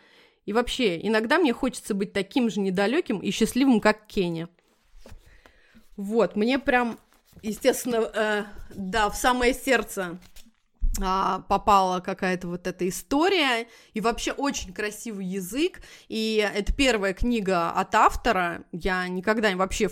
И 0.46 0.54
вообще, 0.54 1.00
иногда 1.00 1.38
мне 1.38 1.54
хочется 1.54 1.94
быть 1.94 2.14
таким 2.14 2.50
же 2.50 2.60
недалеким 2.62 3.20
и 3.20 3.30
счастливым, 3.30 3.80
как 3.80 4.08
Кенни. 4.08 4.48
Вот, 6.02 6.36
мне 6.36 6.58
прям, 6.58 6.98
естественно, 7.44 7.98
э, 7.98 8.44
да, 8.74 9.08
в 9.08 9.16
самое 9.16 9.54
сердце 9.54 10.18
а, 11.00 11.42
попала 11.48 12.00
какая-то 12.00 12.48
вот 12.48 12.66
эта 12.66 12.90
история, 12.90 13.68
и 13.94 14.02
вообще 14.02 14.32
очень 14.32 14.74
красивый 14.74 15.28
язык, 15.28 15.80
и 16.10 16.44
это 16.56 16.74
первая 16.74 17.14
книга 17.14 17.70
от 17.70 17.94
автора, 17.94 18.64
я 18.72 19.08
никогда 19.08 19.56
вообще 19.56 19.92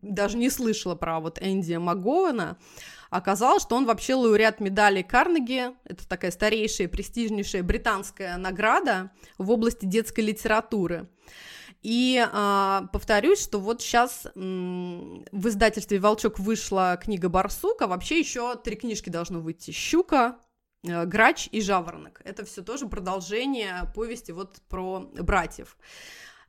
даже 0.00 0.38
не 0.38 0.48
слышала 0.48 0.94
про 0.94 1.20
вот 1.20 1.38
Энди 1.42 1.74
Магоуэна, 1.74 2.56
оказалось, 3.10 3.64
что 3.64 3.76
он 3.76 3.84
вообще 3.84 4.14
лауреат 4.14 4.60
медали 4.60 5.02
Карнеги, 5.02 5.72
это 5.84 6.08
такая 6.08 6.30
старейшая, 6.30 6.88
престижнейшая 6.88 7.62
британская 7.62 8.38
награда 8.38 9.10
в 9.36 9.50
области 9.50 9.84
детской 9.84 10.22
литературы. 10.22 11.06
И 11.84 12.18
а, 12.32 12.88
повторюсь, 12.94 13.42
что 13.42 13.60
вот 13.60 13.82
сейчас 13.82 14.26
м, 14.34 15.22
в 15.32 15.48
издательстве 15.48 16.00
«Волчок» 16.00 16.38
вышла 16.38 16.98
книга 17.00 17.28
«Барсук», 17.28 17.82
а 17.82 17.86
вообще 17.86 18.18
еще 18.18 18.56
три 18.56 18.74
книжки 18.74 19.10
должно 19.10 19.40
выйти. 19.40 19.70
«Щука», 19.70 20.38
э, 20.82 21.04
«Грач» 21.04 21.50
и 21.52 21.60
«Жаворонок». 21.60 22.22
Это 22.24 22.46
все 22.46 22.62
тоже 22.62 22.86
продолжение 22.86 23.92
повести 23.94 24.32
вот 24.32 24.62
про 24.70 25.00
братьев. 25.12 25.76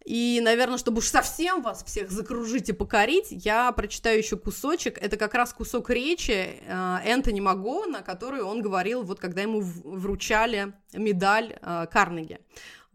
И, 0.06 0.40
наверное, 0.42 0.78
чтобы 0.78 1.00
уж 1.00 1.08
совсем 1.08 1.62
вас 1.62 1.84
всех 1.84 2.12
закружить 2.12 2.70
и 2.70 2.74
покорить, 2.74 3.28
я 3.32 3.70
прочитаю 3.74 4.20
еще 4.20 4.38
кусочек. 4.38 4.98
Это 4.98 5.18
как 5.18 5.34
раз 5.34 5.52
кусок 5.52 5.90
речи 5.90 6.62
э, 6.62 6.98
Энтони 7.04 7.42
Магона, 7.42 8.04
который 8.04 8.42
он 8.42 8.62
говорил, 8.62 9.04
вот 9.04 9.20
когда 9.20 9.42
ему 9.42 9.60
вручали 9.60 10.72
медаль 10.94 11.58
э, 11.62 11.88
Карнеги. 11.92 12.40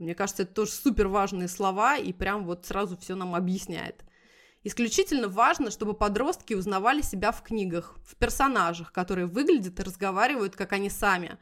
Мне 0.00 0.14
кажется, 0.14 0.44
это 0.44 0.54
тоже 0.54 0.72
супер 0.72 1.08
важные 1.08 1.46
слова, 1.46 1.98
и 1.98 2.14
прям 2.14 2.46
вот 2.46 2.64
сразу 2.64 2.96
все 2.96 3.14
нам 3.14 3.34
объясняет. 3.34 4.02
Исключительно 4.64 5.28
важно, 5.28 5.70
чтобы 5.70 5.92
подростки 5.92 6.54
узнавали 6.54 7.02
себя 7.02 7.32
в 7.32 7.42
книгах, 7.42 7.98
в 8.06 8.16
персонажах, 8.16 8.92
которые 8.92 9.26
выглядят 9.26 9.78
и 9.78 9.82
разговаривают, 9.82 10.56
как 10.56 10.72
они 10.72 10.88
сами. 10.88 11.36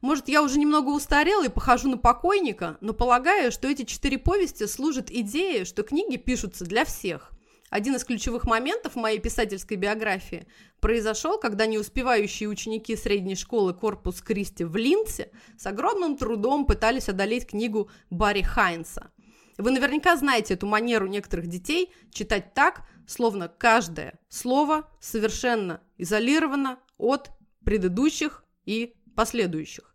Может, 0.00 0.28
я 0.28 0.44
уже 0.44 0.60
немного 0.60 0.90
устарела 0.90 1.44
и 1.44 1.50
похожу 1.50 1.88
на 1.88 1.98
покойника, 1.98 2.78
но 2.80 2.92
полагаю, 2.92 3.50
что 3.50 3.66
эти 3.66 3.82
четыре 3.82 4.16
повести 4.16 4.66
служат 4.66 5.10
идее, 5.10 5.64
что 5.64 5.82
книги 5.82 6.16
пишутся 6.16 6.64
для 6.64 6.84
всех. 6.84 7.32
Один 7.70 7.96
из 7.96 8.04
ключевых 8.04 8.44
моментов 8.44 8.96
моей 8.96 9.18
писательской 9.18 9.76
биографии 9.76 10.46
произошел, 10.80 11.38
когда 11.38 11.66
не 11.66 11.78
успевающие 11.78 12.48
ученики 12.48 12.96
средней 12.96 13.36
школы 13.36 13.74
корпус 13.74 14.22
Кристи 14.22 14.64
в 14.64 14.76
Линце 14.76 15.30
с 15.58 15.66
огромным 15.66 16.16
трудом 16.16 16.64
пытались 16.64 17.08
одолеть 17.08 17.46
книгу 17.46 17.90
Барри 18.10 18.42
Хайнса. 18.42 19.10
Вы 19.58 19.72
наверняка 19.72 20.16
знаете 20.16 20.54
эту 20.54 20.66
манеру 20.66 21.06
некоторых 21.08 21.48
детей 21.48 21.92
читать 22.10 22.54
так, 22.54 22.82
словно 23.06 23.48
каждое 23.48 24.18
слово 24.28 24.88
совершенно 25.00 25.82
изолировано 25.98 26.78
от 26.96 27.30
предыдущих 27.64 28.44
и 28.64 28.94
последующих. 29.14 29.94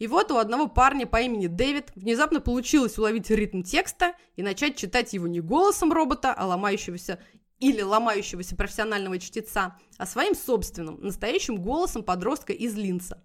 И 0.00 0.06
вот 0.06 0.32
у 0.32 0.38
одного 0.38 0.66
парня 0.66 1.06
по 1.06 1.20
имени 1.20 1.46
Дэвид 1.46 1.92
внезапно 1.94 2.40
получилось 2.40 2.98
уловить 2.98 3.28
ритм 3.28 3.62
текста 3.62 4.14
и 4.34 4.42
начать 4.42 4.76
читать 4.76 5.12
его 5.12 5.26
не 5.26 5.40
голосом 5.40 5.92
робота, 5.92 6.32
а 6.32 6.46
ломающегося 6.46 7.18
или 7.58 7.82
ломающегося 7.82 8.56
профессионального 8.56 9.18
чтеца, 9.18 9.76
а 9.98 10.06
своим 10.06 10.34
собственным, 10.34 10.98
настоящим 11.02 11.60
голосом 11.60 12.02
подростка 12.02 12.54
из 12.54 12.74
Линца. 12.76 13.22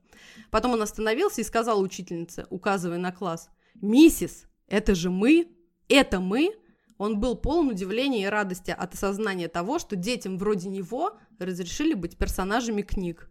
Потом 0.51 0.73
он 0.73 0.81
остановился 0.81 1.39
и 1.39 1.45
сказал 1.45 1.81
учительнице, 1.81 2.45
указывая 2.49 2.97
на 2.97 3.13
класс, 3.13 3.49
«Миссис, 3.75 4.43
это 4.67 4.95
же 4.95 5.09
мы? 5.09 5.47
Это 5.87 6.19
мы?» 6.19 6.51
Он 6.97 7.21
был 7.21 7.35
полон 7.35 7.69
удивления 7.69 8.23
и 8.23 8.29
радости 8.29 8.71
от 8.71 8.93
осознания 8.93 9.47
того, 9.47 9.79
что 9.79 9.95
детям 9.95 10.37
вроде 10.37 10.67
него 10.67 11.17
разрешили 11.39 11.93
быть 11.93 12.17
персонажами 12.17 12.81
книг. 12.81 13.29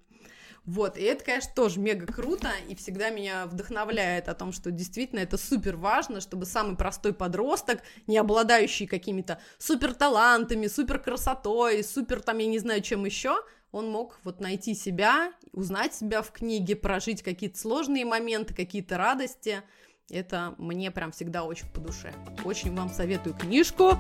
Вот, 0.66 0.96
и 0.96 1.02
это, 1.02 1.22
конечно, 1.24 1.52
тоже 1.54 1.78
мега 1.78 2.10
круто, 2.10 2.48
и 2.68 2.74
всегда 2.74 3.10
меня 3.10 3.46
вдохновляет 3.46 4.28
о 4.28 4.34
том, 4.34 4.50
что 4.50 4.70
действительно 4.70 5.20
это 5.20 5.36
супер 5.36 5.76
важно, 5.76 6.22
чтобы 6.22 6.46
самый 6.46 6.76
простой 6.76 7.12
подросток, 7.12 7.82
не 8.06 8.16
обладающий 8.16 8.86
какими-то 8.86 9.38
супер 9.58 9.92
талантами, 9.92 10.66
супер 10.66 10.98
красотой, 10.98 11.84
супер 11.84 12.22
там, 12.22 12.38
я 12.38 12.46
не 12.46 12.58
знаю, 12.58 12.80
чем 12.80 13.04
еще, 13.04 13.36
он 13.72 13.90
мог 13.90 14.18
вот 14.24 14.40
найти 14.40 14.74
себя, 14.74 15.32
узнать 15.52 15.94
себя 15.94 16.22
в 16.22 16.30
книге, 16.30 16.76
прожить 16.76 17.22
какие-то 17.22 17.58
сложные 17.58 18.04
моменты, 18.04 18.54
какие-то 18.54 18.96
радости. 18.96 19.62
Это 20.08 20.54
мне 20.58 20.90
прям 20.90 21.12
всегда 21.12 21.44
очень 21.44 21.68
по 21.70 21.80
душе. 21.80 22.12
Очень 22.44 22.74
вам 22.74 22.88
советую 22.88 23.34
книжку 23.34 23.98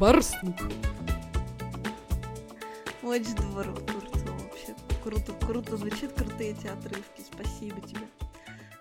«Барсук». 0.00 0.56
Очень 3.02 3.26
здорово 3.26 3.80
круто, 5.04 5.34
круто 5.46 5.76
звучит, 5.76 6.12
крутые 6.14 6.52
эти 6.52 6.66
отрывки. 6.66 7.20
Спасибо 7.20 7.78
тебе. 7.82 8.08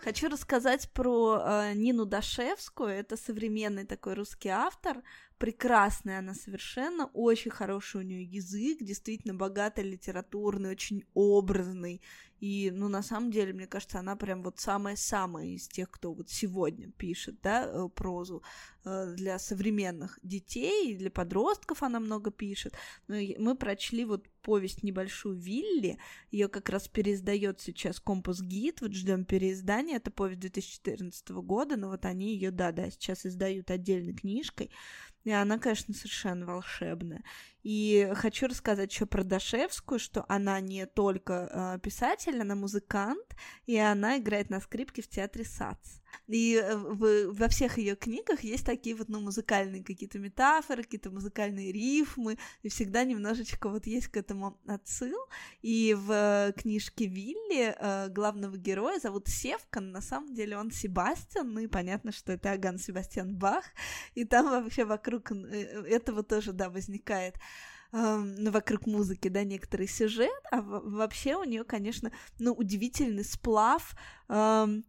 Хочу 0.01 0.29
рассказать 0.29 0.89
про 0.91 1.41
э, 1.43 1.73
Нину 1.75 2.05
Дашевскую. 2.05 2.89
Это 2.89 3.17
современный 3.17 3.85
такой 3.85 4.13
русский 4.13 4.49
автор. 4.49 5.03
Прекрасная 5.37 6.19
она 6.19 6.33
совершенно, 6.33 7.07
очень 7.13 7.51
хороший 7.51 8.01
у 8.01 8.03
нее 8.03 8.23
язык, 8.23 8.79
действительно 8.81 9.33
богатый 9.33 9.83
литературный, 9.83 10.71
очень 10.71 11.03
образный. 11.13 12.01
И, 12.43 12.71
ну, 12.71 12.89
на 12.89 13.01
самом 13.01 13.31
деле, 13.31 13.53
мне 13.53 13.67
кажется, 13.67 13.99
она 13.99 14.17
прям 14.17 14.43
вот 14.43 14.59
самая-самая 14.59 15.45
из 15.45 15.65
тех, 15.69 15.89
кто 15.89 16.11
вот 16.13 16.29
сегодня 16.29 16.91
пишет, 16.91 17.39
да, 17.41 17.65
э, 17.65 17.87
прозу 17.87 18.43
э, 18.83 19.13
для 19.15 19.39
современных 19.39 20.19
детей, 20.23 20.93
для 20.97 21.09
подростков 21.09 21.83
она 21.83 22.01
много 22.01 22.31
пишет. 22.31 22.73
Но 23.07 23.15
мы 23.39 23.55
прочли 23.55 24.03
вот 24.03 24.27
повесть 24.41 24.83
небольшую 24.83 25.37
Вилли, 25.37 25.99
ее 26.31 26.49
как 26.49 26.67
раз 26.67 26.89
переиздает 26.89 27.61
сейчас 27.61 28.01
Компас 28.01 28.41
Гид, 28.41 28.81
вот 28.81 28.91
ждем 28.91 29.23
переиздания, 29.23 29.95
это 29.95 30.11
повесть 30.11 30.41
2014 30.41 31.29
года, 31.29 31.77
но 31.77 31.87
вот 31.87 32.03
они 32.03 32.33
ее, 32.33 32.51
да, 32.51 32.73
да, 32.73 32.91
сейчас 32.91 33.25
издают 33.25 33.71
отдельной 33.71 34.13
книжкой. 34.13 34.69
И 35.23 35.31
она, 35.31 35.57
конечно, 35.57 35.93
совершенно 35.93 36.45
волшебная. 36.45 37.23
И 37.63 38.11
хочу 38.15 38.47
рассказать 38.47 38.91
еще 38.91 39.05
про 39.05 39.23
Дашевскую, 39.23 39.97
что 39.97 40.25
она 40.27 40.59
не 40.59 40.85
только 40.85 41.49
э, 41.75 41.79
писатель, 41.79 42.39
она 42.39 42.55
музыкант, 42.55 43.35
и 43.65 43.77
она 43.77 44.17
играет 44.17 44.49
на 44.49 44.59
скрипке 44.59 45.01
в 45.01 45.07
театре 45.07 45.45
САЦ. 45.45 46.03
И 46.27 46.55
э, 46.55 46.75
в, 46.75 47.33
во 47.33 47.47
всех 47.47 47.77
ее 47.77 47.95
книгах 47.95 48.41
есть 48.41 48.65
такие 48.65 48.95
вот, 48.95 49.09
ну, 49.09 49.19
музыкальные 49.21 49.83
какие-то 49.83 50.19
метафоры, 50.19 50.83
какие-то 50.83 51.09
музыкальные 51.09 51.71
рифмы, 51.71 52.37
и 52.61 52.69
всегда 52.69 53.03
немножечко 53.03 53.69
вот 53.69 53.87
есть 53.87 54.07
к 54.07 54.17
этому 54.17 54.59
отсыл. 54.67 55.17
И 55.61 55.95
в 55.97 56.53
книжке 56.57 57.07
Вилли 57.07 57.75
э, 57.77 58.09
главного 58.09 58.57
героя 58.57 58.99
зовут 58.99 59.27
Севкан, 59.27 59.91
на 59.91 60.01
самом 60.01 60.33
деле 60.33 60.57
он 60.57 60.71
Себастьян, 60.71 61.51
ну 61.51 61.59
и 61.61 61.67
понятно, 61.67 62.11
что 62.11 62.33
это 62.33 62.51
Аган 62.51 62.77
Себастьян 62.77 63.35
Бах, 63.35 63.63
и 64.15 64.25
там 64.25 64.49
вообще 64.49 64.85
вокруг 64.85 65.31
э, 65.31 65.85
этого 65.87 66.23
тоже, 66.23 66.53
да, 66.53 66.69
возникает 66.69 67.35
ну, 67.93 68.49
вокруг 68.51 68.87
музыки, 68.87 69.27
да, 69.27 69.43
некоторый 69.43 69.87
сюжет, 69.87 70.31
а 70.51 70.61
вообще 70.61 71.35
у 71.35 71.43
нее, 71.43 71.63
конечно, 71.63 72.11
ну, 72.39 72.51
удивительный 72.51 73.23
сплав 73.23 73.95
эм, 74.29 74.83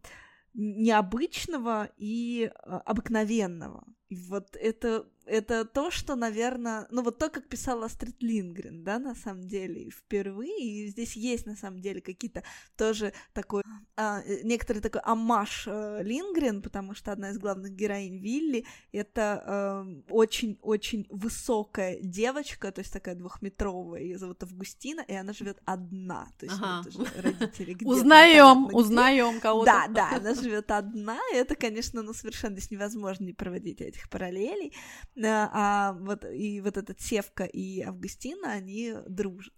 необычного 0.55 1.89
и 1.97 2.49
э, 2.51 2.79
обыкновенного. 2.85 3.85
И 4.09 4.15
вот 4.15 4.55
это 4.55 5.07
это 5.25 5.65
то, 5.65 5.91
что, 5.91 6.15
наверное, 6.15 6.87
ну 6.91 7.01
вот 7.01 7.17
то, 7.17 7.29
как 7.29 7.47
писала 7.47 7.85
Астрид 7.85 8.21
Лингрен, 8.21 8.83
да, 8.83 8.99
на 8.99 9.15
самом 9.15 9.47
деле, 9.47 9.89
впервые, 9.89 10.85
и 10.85 10.87
здесь 10.87 11.15
есть, 11.15 11.45
на 11.45 11.55
самом 11.55 11.81
деле, 11.81 12.01
какие-то 12.01 12.43
тоже 12.77 13.13
такой, 13.33 13.63
а, 13.95 14.21
э, 14.21 14.41
некоторый 14.43 14.79
такой 14.79 15.01
амаш 15.01 15.67
э, 15.67 16.03
Лингрен, 16.03 16.61
потому 16.61 16.93
что 16.93 17.11
одна 17.11 17.31
из 17.31 17.37
главных 17.37 17.71
героинь 17.71 18.19
Вилли, 18.19 18.65
это 18.91 19.85
очень-очень 20.09 21.01
э, 21.01 21.05
высокая 21.09 21.99
девочка, 22.01 22.71
то 22.71 22.81
есть 22.81 22.93
такая 22.93 23.15
двухметровая, 23.15 24.01
ее 24.01 24.17
зовут 24.17 24.43
Августина, 24.43 25.01
и 25.01 25.13
она 25.13 25.33
живет 25.33 25.59
одна, 25.65 26.27
то 26.37 26.45
есть 26.45 26.57
ага. 26.61 26.87
вот, 26.93 27.11
родители 27.17 27.75
Узнаем, 27.83 28.73
узнаем 28.73 29.39
кого-то. 29.39 29.65
Да, 29.65 29.87
да, 29.87 30.17
она 30.17 30.33
живет 30.33 30.71
одна, 30.71 31.17
и 31.33 31.35
это, 31.35 31.55
конечно, 31.55 32.01
ну 32.01 32.13
совершенно 32.13 32.55
здесь 32.55 32.71
невозможно 32.71 33.25
не 33.25 33.33
проводить 33.33 33.81
этих 33.81 34.09
параллелей, 34.09 34.73
а 35.23 35.93
вот 35.93 36.25
и 36.25 36.61
вот 36.61 36.77
этот 36.77 36.99
Севка 36.99 37.45
и 37.45 37.81
Августина, 37.81 38.51
они 38.51 38.93
дружат. 39.07 39.53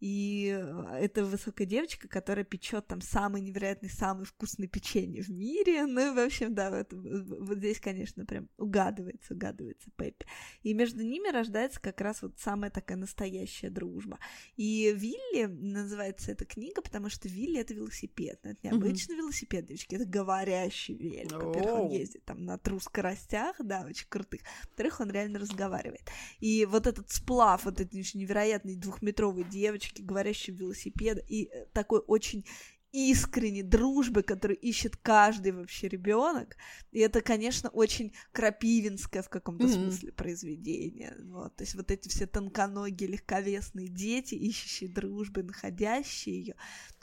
И 0.00 0.54
э, 0.56 0.98
это 1.00 1.24
высокая 1.24 1.66
девочка, 1.66 2.08
которая 2.08 2.44
печет 2.44 2.86
там 2.86 3.00
самый 3.00 3.40
невероятный, 3.40 3.90
самый 3.90 4.24
вкусный 4.24 4.66
печенье 4.66 5.22
в 5.22 5.30
мире. 5.30 5.86
Ну 5.86 6.12
и, 6.12 6.14
в 6.14 6.18
общем, 6.18 6.54
да, 6.54 6.70
вот, 6.70 6.92
вот 6.92 7.58
здесь, 7.58 7.80
конечно, 7.80 8.24
прям 8.26 8.48
угадывается, 8.58 9.34
угадывается 9.34 9.90
Пеппи. 9.96 10.26
И 10.62 10.74
между 10.74 11.02
ними 11.02 11.30
рождается 11.30 11.80
как 11.80 12.00
раз 12.00 12.22
вот 12.22 12.38
самая 12.38 12.70
такая 12.70 12.96
настоящая 12.96 13.70
дружба. 13.70 14.18
И 14.56 14.92
Вилли 14.94 15.46
называется 15.46 16.32
эта 16.32 16.44
книга, 16.44 16.82
потому 16.82 17.08
что 17.08 17.28
Вилли 17.28 17.60
это 17.60 17.74
велосипед. 17.74 18.40
Это 18.42 18.58
не 18.62 18.70
обычный 18.70 19.14
mm-hmm. 19.14 19.18
велосипед, 19.18 19.66
девочки, 19.66 19.94
это 19.94 20.04
говорящий 20.04 20.94
велик. 20.94 21.32
Во-первых, 21.32 21.80
он 21.80 21.90
ездит 21.90 22.24
там 22.24 22.44
на 22.44 22.58
тру 22.58 22.80
скоростях, 22.80 23.56
да, 23.58 23.84
очень 23.88 24.06
крутых. 24.08 24.40
Во-вторых, 24.64 25.00
он 25.00 25.10
реально 25.10 25.38
разговаривает. 25.38 26.02
И 26.40 26.64
вот 26.66 26.86
этот 26.86 27.10
сплав, 27.10 27.64
вот 27.64 27.80
этой 27.80 28.04
невероятной 28.14 28.76
двухметровой 28.76 29.44
девочки, 29.44 29.93
говорящий 30.02 30.54
велосипед, 30.54 31.24
и 31.28 31.50
э, 31.52 31.66
такой 31.72 32.00
очень 32.06 32.44
искренней 32.94 33.64
дружбы, 33.64 34.22
которую 34.22 34.56
ищет 34.58 34.96
каждый 34.96 35.50
вообще 35.50 35.88
ребенок. 35.88 36.56
И 36.92 37.00
это, 37.00 37.22
конечно, 37.22 37.68
очень 37.70 38.12
крапивинское 38.30 39.22
в 39.22 39.28
каком-то 39.28 39.64
mm-hmm. 39.64 39.82
смысле 39.82 40.12
произведение. 40.12 41.16
Вот. 41.24 41.56
То 41.56 41.64
есть 41.64 41.74
вот 41.74 41.90
эти 41.90 42.08
все 42.08 42.28
тонконогие, 42.28 43.08
легковесные 43.08 43.88
дети, 43.88 44.36
ищущие 44.36 44.88
дружбы, 44.88 45.42
находящие 45.42 46.38
ее, 46.38 46.54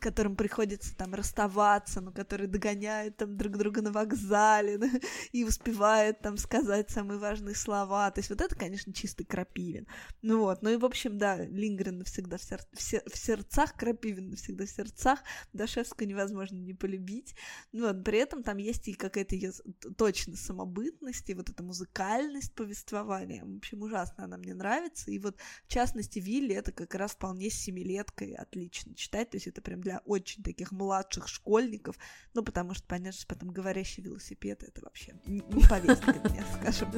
которым 0.01 0.35
приходится 0.35 0.95
там 0.95 1.13
расставаться, 1.13 2.01
но 2.01 2.11
которые 2.11 2.47
догоняют 2.47 3.17
там 3.17 3.37
друг 3.37 3.57
друга 3.57 3.81
на 3.81 3.91
вокзале 3.91 4.77
да, 4.77 4.89
и 5.31 5.43
успевают 5.43 6.19
там 6.19 6.37
сказать 6.37 6.89
самые 6.89 7.19
важные 7.19 7.55
слова. 7.55 8.09
То 8.11 8.19
есть 8.19 8.29
вот 8.29 8.41
это, 8.41 8.55
конечно, 8.55 8.93
чистый 8.93 9.23
Крапивин. 9.23 9.87
Ну 10.21 10.39
вот, 10.39 10.61
ну 10.61 10.69
и 10.71 10.77
в 10.77 10.85
общем, 10.85 11.17
да, 11.17 11.37
Лингрен 11.37 11.99
навсегда 11.99 12.37
в, 12.37 12.43
сер- 12.43 12.67
в, 12.73 12.81
сер- 12.81 13.03
в 13.07 13.17
сердцах, 13.17 13.75
Крапивин 13.75 14.31
навсегда 14.31 14.65
в 14.65 14.69
сердцах, 14.69 15.19
Дашевскую 15.53 16.07
невозможно 16.07 16.57
не 16.57 16.73
полюбить. 16.73 17.35
Ну 17.71 17.87
вот, 17.87 18.03
при 18.03 18.17
этом 18.17 18.43
там 18.43 18.57
есть 18.57 18.87
и 18.87 18.93
какая-то 18.93 19.35
ее 19.35 19.51
точно 19.97 20.35
самобытность, 20.35 21.29
и 21.29 21.33
вот 21.33 21.49
эта 21.49 21.63
музыкальность 21.63 22.53
повествования. 22.55 23.45
В 23.45 23.57
общем, 23.57 23.81
ужасно 23.83 24.23
она 24.23 24.37
мне 24.37 24.53
нравится. 24.53 25.11
И 25.11 25.19
вот, 25.19 25.37
в 25.65 25.67
частности, 25.67 26.19
Вилли 26.19 26.55
это 26.55 26.71
как 26.71 26.95
раз 26.95 27.11
вполне 27.11 27.49
семилеткой 27.49 28.33
отлично 28.33 28.95
читать, 28.95 29.29
то 29.29 29.37
есть 29.37 29.47
это 29.47 29.61
прям 29.61 29.81
для 29.81 29.90
для 29.91 30.01
очень 30.05 30.43
таких 30.43 30.71
младших 30.71 31.27
школьников, 31.27 31.97
ну, 32.33 32.43
потому 32.43 32.73
что, 32.73 32.87
понятно, 32.87 33.11
что 33.11 33.27
потом 33.27 33.51
говорящий 33.51 34.03
велосипед, 34.03 34.63
это 34.63 34.81
вообще 34.81 35.15
не 35.25 35.41
повестка 35.67 36.13
дня, 36.13 36.45
скажем. 36.59 36.91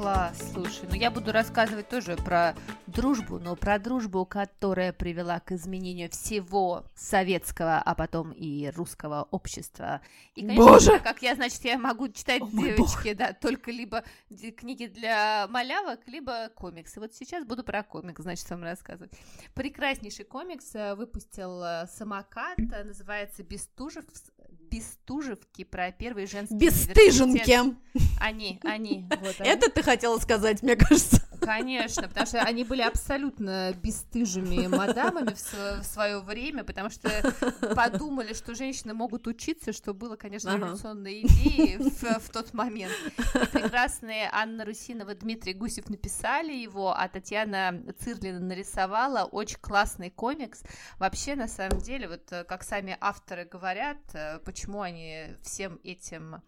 Класс, 0.00 0.52
слушай, 0.54 0.88
ну 0.88 0.94
я 0.94 1.10
буду 1.10 1.30
рассказывать 1.30 1.90
тоже 1.90 2.16
про 2.16 2.54
дружбу, 2.86 3.38
но 3.38 3.54
про 3.54 3.78
дружбу, 3.78 4.24
которая 4.24 4.94
привела 4.94 5.40
к 5.40 5.52
изменению 5.52 6.08
всего 6.08 6.86
советского, 6.94 7.82
а 7.84 7.94
потом 7.94 8.32
и 8.32 8.70
русского 8.70 9.28
общества. 9.30 10.00
И, 10.34 10.40
конечно, 10.40 10.64
Боже! 10.64 10.98
как 11.00 11.20
я, 11.20 11.34
значит, 11.34 11.62
я 11.66 11.76
могу 11.76 12.08
читать, 12.08 12.40
О, 12.40 12.46
девочки, 12.46 13.12
да, 13.12 13.34
только 13.34 13.70
либо 13.70 14.02
книги 14.56 14.86
для 14.86 15.46
малявок, 15.50 16.00
либо 16.06 16.48
комиксы. 16.54 16.98
Вот 16.98 17.12
сейчас 17.12 17.44
буду 17.44 17.62
про 17.62 17.82
комикс, 17.82 18.22
значит, 18.22 18.48
вам 18.48 18.62
рассказывать. 18.62 19.12
Прекраснейший 19.52 20.24
комикс 20.24 20.74
э, 20.74 20.94
выпустил 20.94 21.62
э, 21.62 21.86
самокат, 21.88 22.56
называется 22.56 23.42
«Бестужев», 23.42 24.06
Бестужевки 24.70 25.64
про 25.64 25.90
первые 25.90 26.26
женские 26.26 26.58
Бестыженки. 26.58 27.58
Они, 28.20 28.60
они. 28.62 29.06
Вот 29.20 29.36
они. 29.40 29.48
Это 29.48 29.70
ты 29.70 29.82
хотела 29.82 30.18
сказать, 30.18 30.62
мне 30.62 30.76
кажется. 30.76 31.22
Конечно, 31.40 32.08
потому 32.08 32.26
что 32.26 32.42
они 32.42 32.64
были 32.64 32.82
абсолютно 32.82 33.72
бесстыжими 33.72 34.66
мадамами 34.66 35.34
в, 35.34 35.84
свое 35.84 36.20
время, 36.20 36.64
потому 36.64 36.90
что 36.90 37.10
подумали, 37.74 38.34
что 38.34 38.54
женщины 38.54 38.94
могут 38.94 39.26
учиться, 39.26 39.72
что 39.72 39.94
было, 39.94 40.16
конечно, 40.16 40.54
революционной 40.54 41.22
идеей 41.22 41.78
в, 41.78 42.20
в 42.20 42.30
тот 42.30 42.52
момент. 42.54 42.92
И 43.06 43.46
прекрасные 43.46 44.28
Анна 44.32 44.64
Русинова, 44.64 45.14
Дмитрий 45.14 45.54
Гусев 45.54 45.88
написали 45.88 46.52
его, 46.52 46.94
а 46.96 47.08
Татьяна 47.08 47.82
Цирлина 47.98 48.40
нарисовала 48.40 49.24
очень 49.24 49.58
классный 49.60 50.10
комикс. 50.10 50.62
Вообще, 50.98 51.34
на 51.34 51.48
самом 51.48 51.80
деле, 51.80 52.08
вот 52.08 52.28
как 52.46 52.62
сами 52.62 52.96
авторы 53.00 53.44
говорят, 53.44 53.98
почему 54.44 54.82
они 54.82 55.36
всем 55.42 55.80
этим 55.84 56.42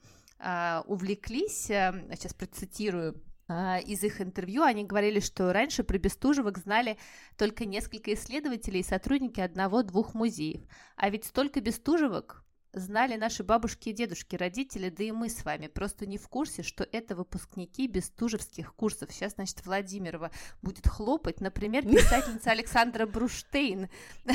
Uh, 0.44 0.85
увлеклись, 0.88 1.66
сейчас 1.66 2.35
процитирую 2.35 3.14
а, 3.14 3.32
из 3.48 4.02
их 4.02 4.20
интервью 4.20 4.62
они 4.62 4.85
говорили, 4.85 5.20
что 5.20 5.52
раньше 5.52 5.85
про 5.85 5.98
Бестужевых 5.98 6.59
знали 6.59 6.96
только 7.37 7.64
несколько 7.64 8.14
исследователей 8.14 8.81
и 8.81 8.85
сотрудники 8.85 9.40
одного-двух 9.40 10.14
музеев. 10.14 10.62
А 10.96 11.11
ведь 11.11 11.24
столько 11.24 11.61
Бестужевок 11.61 12.44
знали 12.72 13.16
наши 13.16 13.42
бабушки 13.42 13.90
и 13.90 13.92
дедушки, 13.92 14.37
родители, 14.37 14.88
да 14.88 15.04
и 15.04 15.12
мы 15.12 15.28
с 15.28 15.44
вами. 15.44 15.66
Просто 15.66 16.06
не 16.06 16.18
в 16.18 16.28
курсе, 16.28 16.62
что 16.62 16.87
это 16.90 17.14
выпускники 17.14 17.87
бестужевских 17.87 18.74
курсов. 18.74 19.11
Сейчас, 19.12 19.35
значит, 19.35 19.64
Владимирова 19.64 20.30
будет 20.62 20.87
хлопать. 20.87 21.40
Например, 21.40 21.82
писательница 21.87 22.50
Александра 22.50 23.06
Бруштейн. 23.06 23.88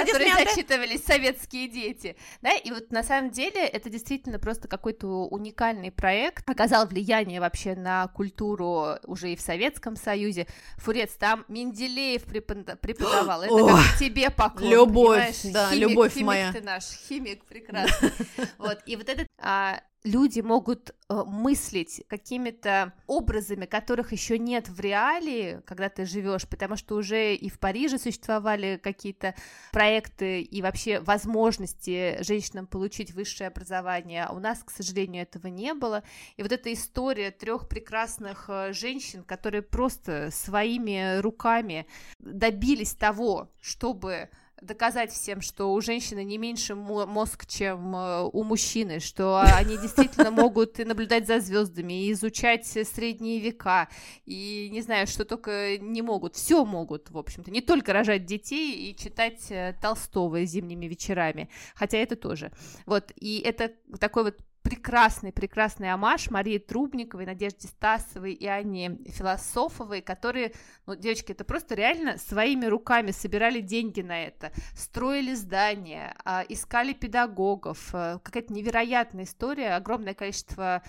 Которые 0.00 0.32
зачитывались 0.34 1.04
советские 1.04 1.68
дети. 1.68 2.16
Да, 2.42 2.54
и 2.54 2.70
вот 2.70 2.90
на 2.90 3.02
самом 3.02 3.30
деле 3.30 3.66
это 3.66 3.90
действительно 3.90 4.38
просто 4.38 4.68
какой-то 4.68 5.26
уникальный 5.26 5.90
проект. 5.90 6.48
Оказал 6.48 6.86
влияние 6.86 7.40
вообще 7.40 7.74
на 7.74 8.08
культуру 8.08 8.96
уже 9.04 9.32
и 9.32 9.36
в 9.36 9.40
Советском 9.40 9.96
Союзе. 9.96 10.46
Фурец, 10.76 11.12
там 11.18 11.44
Менделеев 11.48 12.24
преподавал. 12.24 13.42
Это 13.42 13.66
как 13.66 13.98
тебе 13.98 14.30
поклон, 14.30 14.70
Любовь, 14.70 15.36
да, 15.58 15.70
химик, 15.70 15.88
любовь 15.88 16.12
химик 16.12 16.26
моя. 16.26 16.52
ты 16.52 16.60
наш, 16.60 16.84
химик 17.08 17.44
прекрасный. 17.44 18.12
Вот, 18.58 18.78
и 18.86 18.96
вот 18.96 19.08
этот 19.08 19.26
а, 19.38 19.80
люди 20.04 20.40
могут 20.40 20.90
э, 20.90 21.22
мыслить 21.26 22.02
какими-то 22.08 22.92
образами, 23.06 23.66
которых 23.66 24.12
еще 24.12 24.38
нет 24.38 24.68
в 24.68 24.80
реалии, 24.80 25.60
когда 25.66 25.88
ты 25.88 26.04
живешь, 26.04 26.46
потому 26.48 26.76
что 26.76 26.96
уже 26.96 27.34
и 27.34 27.48
в 27.48 27.58
Париже 27.58 27.98
существовали 27.98 28.80
какие-то 28.82 29.34
проекты 29.72 30.42
и 30.42 30.62
вообще 30.62 31.00
возможности 31.00 32.22
женщинам 32.22 32.66
получить 32.66 33.12
высшее 33.12 33.48
образование, 33.48 34.24
а 34.24 34.32
у 34.32 34.38
нас, 34.38 34.62
к 34.62 34.70
сожалению, 34.70 35.22
этого 35.22 35.48
не 35.48 35.74
было. 35.74 36.02
И 36.36 36.42
вот 36.42 36.52
эта 36.52 36.72
история 36.72 37.30
трех 37.30 37.68
прекрасных 37.68 38.46
э, 38.48 38.72
женщин, 38.72 39.24
которые 39.24 39.62
просто 39.62 40.30
своими 40.30 41.18
руками 41.20 41.86
добились 42.18 42.94
того, 42.94 43.50
чтобы 43.60 44.30
доказать 44.60 45.12
всем, 45.12 45.40
что 45.40 45.72
у 45.72 45.80
женщины 45.80 46.24
не 46.24 46.38
меньше 46.38 46.74
мозг, 46.74 47.46
чем 47.46 47.94
э, 47.94 48.22
у 48.32 48.42
мужчины, 48.44 49.00
что 49.00 49.40
они 49.56 49.76
действительно 49.78 50.30
могут 50.30 50.80
и 50.80 50.84
наблюдать 50.84 51.26
за 51.26 51.40
звездами, 51.40 52.06
и 52.06 52.12
изучать 52.12 52.66
средние 52.66 53.40
века, 53.40 53.88
и 54.26 54.68
не 54.70 54.82
знаю, 54.82 55.06
что 55.06 55.24
только 55.24 55.78
не 55.78 56.02
могут, 56.02 56.34
все 56.34 56.64
могут, 56.64 57.10
в 57.10 57.18
общем-то, 57.18 57.50
не 57.50 57.60
только 57.60 57.92
рожать 57.92 58.24
детей 58.24 58.90
и 58.90 58.96
читать 58.96 59.50
э, 59.50 59.74
Толстого 59.80 60.44
зимними 60.44 60.86
вечерами, 60.86 61.48
хотя 61.74 61.98
это 61.98 62.16
тоже. 62.16 62.52
Вот, 62.86 63.12
и 63.16 63.40
это 63.40 63.72
такой 63.98 64.24
вот 64.24 64.36
прекрасный, 64.68 65.32
прекрасный 65.32 65.90
амаш 65.90 66.30
Марии 66.30 66.58
Трубниковой, 66.58 67.24
Надежде 67.24 67.68
Стасовой 67.68 68.34
и 68.34 68.46
Анне 68.46 68.98
Философовой, 69.06 70.02
которые, 70.02 70.52
ну, 70.84 70.94
девочки, 70.94 71.32
это 71.32 71.44
просто 71.44 71.74
реально 71.74 72.18
своими 72.18 72.66
руками 72.66 73.12
собирали 73.12 73.60
деньги 73.62 74.02
на 74.02 74.24
это, 74.24 74.52
строили 74.74 75.32
здания, 75.34 76.14
а, 76.22 76.44
искали 76.46 76.92
педагогов, 76.92 77.94
э, 77.94 78.18
какая-то 78.22 78.52
невероятная 78.52 79.24
история, 79.24 79.74
огромное 79.74 80.12
количество 80.12 80.82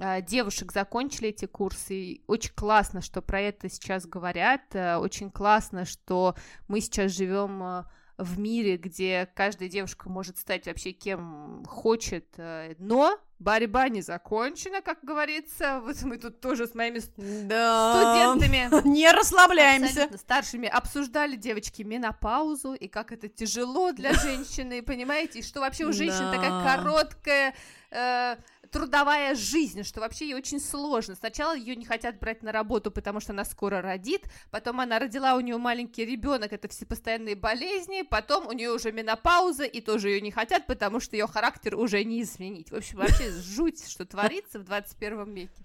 а, 0.00 0.22
девушек 0.22 0.72
закончили 0.72 1.28
эти 1.28 1.44
курсы. 1.44 1.94
И 1.94 2.24
очень 2.26 2.54
классно, 2.54 3.02
что 3.02 3.20
про 3.20 3.42
это 3.42 3.68
сейчас 3.68 4.06
говорят. 4.06 4.62
Э, 4.72 4.96
очень 4.96 5.30
классно, 5.30 5.84
что 5.84 6.34
мы 6.68 6.80
сейчас 6.80 7.12
живем 7.12 7.62
э, 7.62 7.84
в 8.18 8.38
мире, 8.38 8.76
где 8.76 9.28
каждая 9.34 9.68
девушка 9.68 10.08
может 10.08 10.38
стать 10.38 10.66
вообще 10.66 10.92
кем 10.92 11.64
хочет, 11.66 12.26
э, 12.38 12.74
но 12.78 13.18
борьба 13.38 13.88
не 13.88 14.00
закончена, 14.00 14.80
как 14.80 15.00
говорится. 15.02 15.80
Вот 15.80 16.00
мы 16.02 16.16
тут 16.16 16.40
тоже 16.40 16.66
с 16.66 16.74
моими 16.74 17.00
да. 17.46 18.32
студентами 18.32 18.88
не 18.88 19.10
расслабляемся. 19.12 20.08
Старшими 20.16 20.68
обсуждали 20.68 21.36
девочки 21.36 21.82
менопаузу 21.82 22.72
и 22.72 22.88
как 22.88 23.12
это 23.12 23.28
тяжело 23.28 23.92
для 23.92 24.12
женщины, 24.20 24.82
понимаете, 24.82 25.40
и 25.40 25.42
что 25.42 25.60
вообще 25.60 25.84
у 25.84 25.92
женщин 25.92 26.24
да. 26.24 26.32
такая 26.32 26.64
короткая 26.64 27.54
э, 27.90 28.36
трудовая 28.70 29.34
жизнь, 29.34 29.82
что 29.82 30.00
вообще 30.00 30.26
ей 30.26 30.34
очень 30.34 30.60
сложно. 30.60 31.14
Сначала 31.14 31.56
ее 31.56 31.76
не 31.76 31.84
хотят 31.84 32.18
брать 32.18 32.42
на 32.42 32.52
работу, 32.52 32.90
потому 32.90 33.20
что 33.20 33.32
она 33.32 33.44
скоро 33.44 33.80
родит, 33.80 34.26
потом 34.50 34.80
она 34.80 34.98
родила, 34.98 35.34
у 35.34 35.40
нее 35.40 35.56
маленький 35.56 36.04
ребенок, 36.04 36.52
это 36.52 36.68
все 36.68 36.86
постоянные 36.86 37.36
болезни, 37.36 38.02
потом 38.02 38.46
у 38.46 38.52
нее 38.52 38.70
уже 38.70 38.92
менопауза, 38.92 39.64
и 39.64 39.80
тоже 39.80 40.10
ее 40.10 40.20
не 40.20 40.30
хотят, 40.30 40.66
потому 40.66 41.00
что 41.00 41.16
ее 41.16 41.26
характер 41.26 41.76
уже 41.76 42.02
не 42.04 42.22
изменить. 42.22 42.70
В 42.70 42.74
общем, 42.74 42.98
вообще 42.98 43.30
жуть, 43.42 43.88
что 43.88 44.04
творится 44.04 44.58
в 44.58 44.64
21 44.64 45.34
веке. 45.34 45.64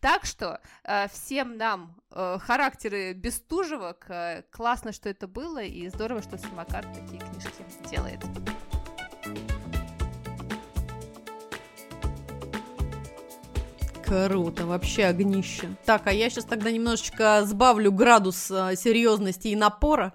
Так 0.00 0.24
что 0.24 0.60
э, 0.84 1.08
всем 1.08 1.56
нам 1.56 1.96
э, 2.12 2.38
характеры 2.40 3.14
Бестужевок, 3.14 4.06
э, 4.08 4.44
классно, 4.50 4.92
что 4.92 5.08
это 5.08 5.26
было, 5.26 5.62
и 5.62 5.88
здорово, 5.88 6.22
что 6.22 6.38
самокат 6.38 6.86
такие 6.94 7.20
книжки 7.20 7.64
делает. 7.90 8.20
Круто, 14.08 14.64
вообще 14.64 15.04
огнище. 15.04 15.68
Так, 15.84 16.06
а 16.06 16.12
я 16.12 16.30
сейчас 16.30 16.46
тогда 16.46 16.70
немножечко 16.70 17.42
сбавлю 17.44 17.92
градус 17.92 18.50
э, 18.50 18.74
серьезности 18.74 19.48
и 19.48 19.56
напора 19.56 20.14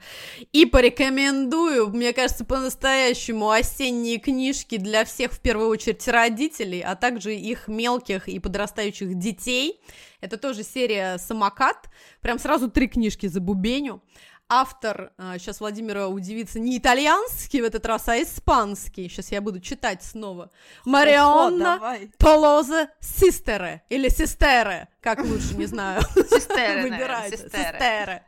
и 0.51 0.65
порекомендую, 0.65 1.89
мне 1.89 2.11
кажется, 2.11 2.43
по-настоящему 2.43 3.51
осенние 3.51 4.17
книжки 4.17 4.77
для 4.77 5.05
всех, 5.05 5.31
в 5.31 5.39
первую 5.39 5.69
очередь, 5.69 6.07
родителей, 6.07 6.81
а 6.81 6.95
также 6.95 7.35
их 7.35 7.67
мелких 7.67 8.27
и 8.27 8.39
подрастающих 8.39 9.13
детей. 9.19 9.79
Это 10.21 10.37
тоже 10.37 10.63
серия 10.63 11.19
«Самокат». 11.19 11.89
Прям 12.21 12.39
сразу 12.39 12.71
три 12.71 12.87
книжки 12.87 13.27
за 13.27 13.41
бубеню 13.41 14.01
автор, 14.49 15.11
сейчас 15.37 15.57
а, 15.57 15.63
Владимира 15.63 16.07
удивится, 16.07 16.59
не 16.59 16.77
итальянский 16.77 17.61
в 17.61 17.65
этот 17.65 17.85
раз, 17.85 18.07
а 18.07 18.21
испанский. 18.21 19.07
Сейчас 19.09 19.31
я 19.31 19.41
буду 19.41 19.59
читать 19.59 20.03
снова. 20.03 20.51
Марионна 20.85 21.99
Толоза 22.17 22.89
Систере 22.99 23.83
или 23.89 24.09
Систере, 24.09 24.89
как 25.01 25.19
лучше, 25.23 25.55
не 25.55 25.65
знаю. 25.65 26.01
Систере, 26.13 26.83
Выбирайте. 26.89 27.37
Систере. 27.37 28.23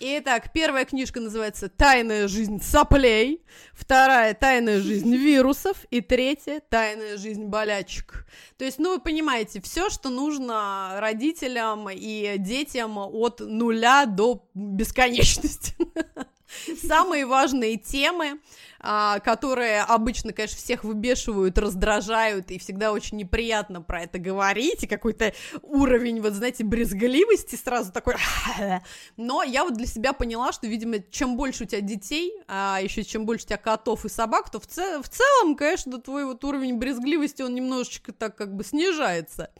Итак, 0.00 0.52
первая 0.52 0.84
книжка 0.84 1.18
называется 1.18 1.68
«Тайная 1.68 2.28
жизнь 2.28 2.62
соплей», 2.62 3.42
вторая 3.72 4.32
«Тайная 4.32 4.80
жизнь 4.80 5.12
вирусов» 5.12 5.84
и 5.90 6.00
третья 6.00 6.60
«Тайная 6.60 7.16
жизнь 7.16 7.46
болячек». 7.46 8.24
То 8.58 8.64
есть, 8.64 8.78
ну, 8.78 8.94
вы 8.94 9.00
понимаете, 9.00 9.60
все, 9.60 9.90
что 9.90 10.08
нужно 10.08 10.98
родителям 11.00 11.90
и 11.90 12.36
детям 12.38 12.96
от 12.96 13.40
нуля 13.40 14.06
до 14.06 14.48
бесконечности. 14.54 15.74
Самые 16.82 17.26
важные 17.26 17.76
темы, 17.76 18.40
а, 18.80 19.18
которые 19.20 19.82
обычно, 19.82 20.32
конечно, 20.32 20.56
всех 20.56 20.84
выбешивают, 20.84 21.58
раздражают, 21.58 22.50
и 22.50 22.58
всегда 22.58 22.92
очень 22.92 23.18
неприятно 23.18 23.82
про 23.82 24.02
это 24.02 24.18
говорить, 24.18 24.84
и 24.84 24.86
какой-то 24.86 25.32
уровень, 25.62 26.20
вот, 26.20 26.32
знаете, 26.32 26.64
брезгливости 26.64 27.56
сразу 27.56 27.92
такой... 27.92 28.14
Но 29.16 29.42
я 29.42 29.64
вот 29.64 29.74
для 29.74 29.86
себя 29.86 30.12
поняла, 30.12 30.52
что, 30.52 30.66
видимо, 30.66 31.00
чем 31.10 31.36
больше 31.36 31.64
у 31.64 31.66
тебя 31.66 31.80
детей, 31.80 32.32
а 32.46 32.78
еще 32.82 33.04
чем 33.04 33.26
больше 33.26 33.44
у 33.44 33.48
тебя 33.48 33.58
котов 33.58 34.04
и 34.04 34.08
собак, 34.08 34.50
то 34.50 34.60
в, 34.60 34.66
цел... 34.66 35.02
в 35.02 35.08
целом, 35.08 35.56
конечно, 35.56 36.00
твой 36.00 36.24
вот 36.24 36.44
уровень 36.44 36.76
брезгливости, 36.76 37.42
он 37.42 37.54
немножечко 37.54 38.12
так 38.12 38.36
как 38.36 38.54
бы 38.54 38.64
снижается. 38.64 39.50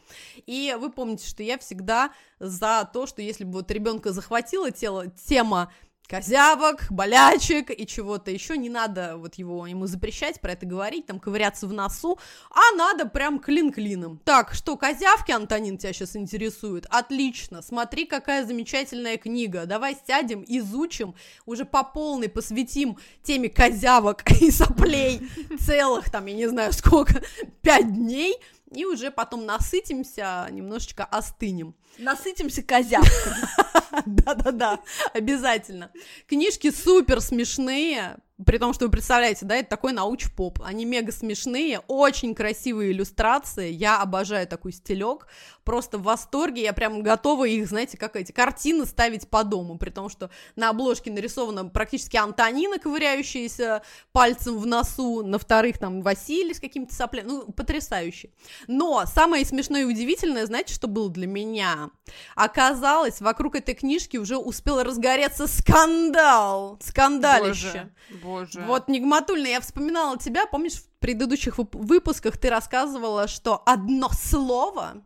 И 0.45 0.75
вы 0.79 0.91
помните, 0.91 1.27
что 1.27 1.43
я 1.43 1.57
всегда 1.57 2.11
за 2.39 2.89
то, 2.91 3.05
что 3.05 3.21
если 3.21 3.43
бы 3.43 3.53
вот 3.53 3.71
ребенка 3.71 4.11
захватила 4.11 4.71
тело, 4.71 5.07
тема 5.07 5.71
козявок, 6.09 6.87
болячек 6.89 7.69
и 7.69 7.85
чего-то 7.85 8.31
еще. 8.31 8.57
Не 8.57 8.69
надо 8.69 9.15
вот 9.17 9.35
его 9.35 9.67
ему 9.67 9.85
запрещать 9.85 10.41
про 10.41 10.53
это 10.53 10.65
говорить, 10.65 11.05
там 11.05 11.19
ковыряться 11.19 11.67
в 11.67 11.73
носу, 11.73 12.17
а 12.49 12.75
надо 12.75 13.05
прям 13.05 13.39
клин-клином. 13.39 14.19
Так, 14.25 14.53
что, 14.53 14.75
козявки, 14.75 15.31
Антонин, 15.31 15.77
тебя 15.77 15.93
сейчас 15.93 16.15
интересует? 16.15 16.87
Отлично, 16.89 17.61
смотри, 17.61 18.05
какая 18.05 18.45
замечательная 18.45 19.17
книга. 19.17 19.67
Давай 19.67 19.95
сядем, 20.07 20.43
изучим, 20.47 21.13
уже 21.45 21.63
по 21.63 21.83
полной 21.83 22.27
посвятим 22.27 22.97
теме 23.21 23.49
козявок 23.49 24.23
и 24.41 24.49
соплей 24.49 25.21
целых, 25.59 26.09
там, 26.09 26.25
я 26.25 26.33
не 26.33 26.47
знаю 26.47 26.73
сколько, 26.73 27.21
пять 27.61 27.93
дней, 27.93 28.35
и 28.71 28.85
уже 28.85 29.11
потом 29.11 29.45
насытимся, 29.45 30.47
немножечко 30.51 31.03
остынем. 31.03 31.75
Насытимся 31.97 32.63
козявками. 32.63 33.78
Да-да-да, 34.05 34.79
обязательно. 35.13 35.91
Книжки 36.27 36.71
супер 36.71 37.21
смешные, 37.21 38.17
при 38.45 38.57
том, 38.57 38.73
что 38.73 38.85
вы 38.85 38.91
представляете, 38.91 39.45
да, 39.45 39.55
это 39.57 39.69
такой 39.69 39.91
науч-поп. 39.91 40.61
Они 40.63 40.85
мега 40.85 41.11
смешные, 41.11 41.79
очень 41.87 42.33
красивые 42.33 42.91
иллюстрации. 42.91 43.69
Я 43.69 44.01
обожаю 44.01 44.47
такой 44.47 44.71
стилек. 44.71 45.27
Просто 45.65 45.97
в 45.97 46.03
восторге. 46.03 46.63
Я 46.63 46.73
прям 46.73 47.03
готова 47.03 47.45
их, 47.45 47.67
знаете, 47.67 47.97
как 47.97 48.15
эти 48.15 48.31
картины 48.31 48.85
ставить 48.85 49.29
по 49.29 49.43
дому. 49.43 49.77
При 49.77 49.89
том, 49.89 50.09
что 50.09 50.29
на 50.55 50.69
обложке 50.69 51.11
нарисована 51.11 51.65
практически 51.65 52.17
Антонина, 52.17 52.79
ковыряющаяся 52.79 53.83
пальцем 54.13 54.57
в 54.57 54.65
носу. 54.65 55.21
На 55.23 55.37
вторых 55.37 55.77
там 55.77 56.01
Василий 56.01 56.53
с 56.53 56.59
какими-то 56.61 56.95
соплями. 56.95 57.27
Ну, 57.27 57.51
потрясающе. 57.51 58.29
Но 58.67 59.03
самое 59.05 59.45
смешное 59.45 59.81
и 59.81 59.85
удивительное, 59.85 60.45
знаете, 60.45 60.73
что 60.73 60.87
было 60.87 61.09
для 61.09 61.27
меня? 61.27 61.89
Оказалось, 62.35 63.19
вокруг 63.19 63.55
этой 63.55 63.75
книжки 63.75 64.17
уже 64.17 64.37
успел 64.37 64.81
разгореться 64.81 65.45
скандал. 65.45 66.79
Скандалище. 66.81 67.89
Боже. 68.09 68.28
Боже. 68.29 68.61
Вот, 68.61 68.87
Нигматульна, 68.87 69.47
я 69.47 69.59
вспоминала 69.59 70.17
тебя, 70.19 70.45
помнишь, 70.45 70.73
в 70.73 70.87
предыдущих 70.99 71.57
выпусках 71.57 72.37
ты 72.37 72.49
рассказывала, 72.49 73.27
что 73.27 73.63
одно 73.65 74.09
слово 74.09 75.01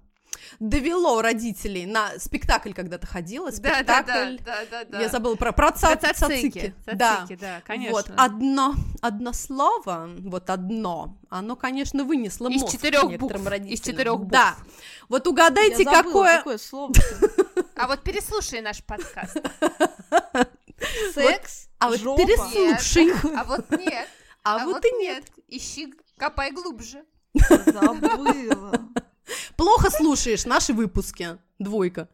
довело 0.60 1.22
родителей 1.22 1.86
на 1.86 2.20
спектакль 2.20 2.74
когда-то 2.74 3.08
ходила, 3.08 3.50
спектакль. 3.52 3.86
Да, 3.86 4.04
да, 4.04 4.38
да, 4.46 4.56
да, 4.70 4.84
да. 4.86 5.02
Я 5.02 5.10
забыла 5.10 5.36
про 5.36 5.52
про 5.52 5.72
ца- 5.72 5.96
про 5.96 6.14
цацики. 6.14 6.76
Да, 6.86 7.26
да, 7.40 7.62
конечно. 7.66 7.94
Вот 7.94 8.12
одно 8.18 8.76
одно 9.02 9.34
слово, 9.34 10.10
вот 10.20 10.50
одно, 10.50 11.18
оно, 11.30 11.56
конечно, 11.56 12.04
вынесло 12.04 12.50
из 12.50 12.62
мозг 12.62 12.74
четырех 12.74 13.04
некоторым 13.06 13.42
букв. 13.42 13.52
родителям. 13.52 13.74
Из 13.74 13.82
четырех 13.82 14.18
букв. 14.18 14.32
Да. 14.32 14.56
Вот 15.10 15.28
угадайте, 15.28 15.84
Я 15.84 15.92
забыла, 15.92 16.04
какое. 16.04 16.38
какое 16.38 16.58
слово. 16.58 16.94
А 17.76 17.88
вот 17.88 18.04
переслушай 18.04 18.62
наш 18.62 18.84
подкаст. 18.84 19.38
Секс, 21.14 21.68
А 21.80 21.90
вот 21.90 22.00
жопа. 22.00 22.22
переслушай. 22.22 23.12
А 23.38 23.44
вот 23.44 23.70
нет. 23.72 24.08
А, 24.44 24.66
вот 24.66 24.84
и 24.86 24.92
нет. 24.92 25.24
Ищи, 25.48 25.94
копай 26.18 26.52
глубже. 26.52 27.04
Забыла. 27.66 28.74
Плохо 29.56 29.90
слушаешь 29.90 30.46
наши 30.46 30.74
выпуски. 30.74 31.38
Двойка. 31.60 32.10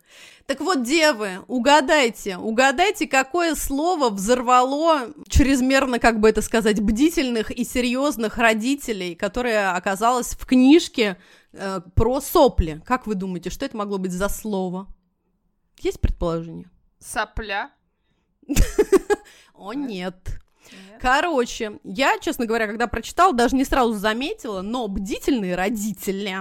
Так 0.45 0.59
вот, 0.59 0.83
девы, 0.83 1.39
угадайте, 1.47 2.37
угадайте, 2.37 3.07
какое 3.07 3.55
слово 3.55 4.09
взорвало 4.09 5.11
чрезмерно, 5.27 5.97
как 5.97 6.19
бы 6.19 6.29
это 6.29 6.41
сказать, 6.43 6.79
бдительных 6.79 7.49
и 7.49 7.63
серьезных 7.63 8.37
родителей, 8.37 9.15
которое 9.15 9.71
оказалось 9.71 10.35
в 10.35 10.45
книжке 10.45 11.17
э, 11.53 11.81
про 11.95 12.21
сопли. 12.21 12.81
Как 12.85 13.07
вы 13.07 13.15
думаете, 13.15 13.49
что 13.49 13.65
это 13.65 13.75
могло 13.75 13.97
быть 13.97 14.11
за 14.11 14.29
слово? 14.29 14.87
Есть 15.79 15.99
предположение? 15.99 16.69
Сопля. 16.99 17.71
О, 19.53 19.73
нет. 19.73 20.15
Короче, 20.99 21.79
я, 21.83 22.19
честно 22.19 22.45
говоря, 22.45 22.67
когда 22.67 22.87
прочитала, 22.87 23.33
даже 23.33 23.55
не 23.55 23.65
сразу 23.65 23.93
заметила, 23.93 24.61
но 24.61 24.87
бдительные 24.87 25.55
родители, 25.55 26.35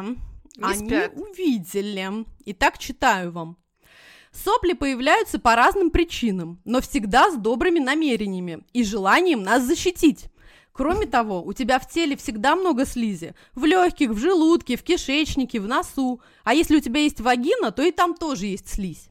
они 0.61 0.88
спят. 0.88 1.12
увидели. 1.16 2.25
Итак, 2.47 2.79
читаю 2.79 3.31
вам. 3.31 3.57
Сопли 4.33 4.75
появляются 4.75 5.38
по 5.38 5.57
разным 5.57 5.90
причинам, 5.90 6.61
но 6.64 6.81
всегда 6.81 7.31
с 7.31 7.37
добрыми 7.37 7.79
намерениями 7.79 8.64
и 8.73 8.85
желанием 8.85 9.42
нас 9.42 9.62
защитить. 9.62 10.27
Кроме 10.73 11.07
того, 11.11 11.42
у 11.42 11.53
тебя 11.53 11.79
в 11.79 11.88
теле 11.88 12.16
всегда 12.16 12.55
много 12.55 12.85
слизи. 12.85 13.35
В 13.55 13.64
легких, 13.64 14.11
в 14.11 14.18
желудке, 14.18 14.77
в 14.77 14.83
кишечнике, 14.83 15.61
в 15.61 15.66
носу. 15.66 16.21
А 16.44 16.55
если 16.55 16.77
у 16.77 16.81
тебя 16.81 17.01
есть 17.01 17.21
вагина, 17.21 17.71
то 17.71 17.83
и 17.83 17.90
там 17.90 18.14
тоже 18.14 18.47
есть 18.47 18.68
слизь. 18.68 19.09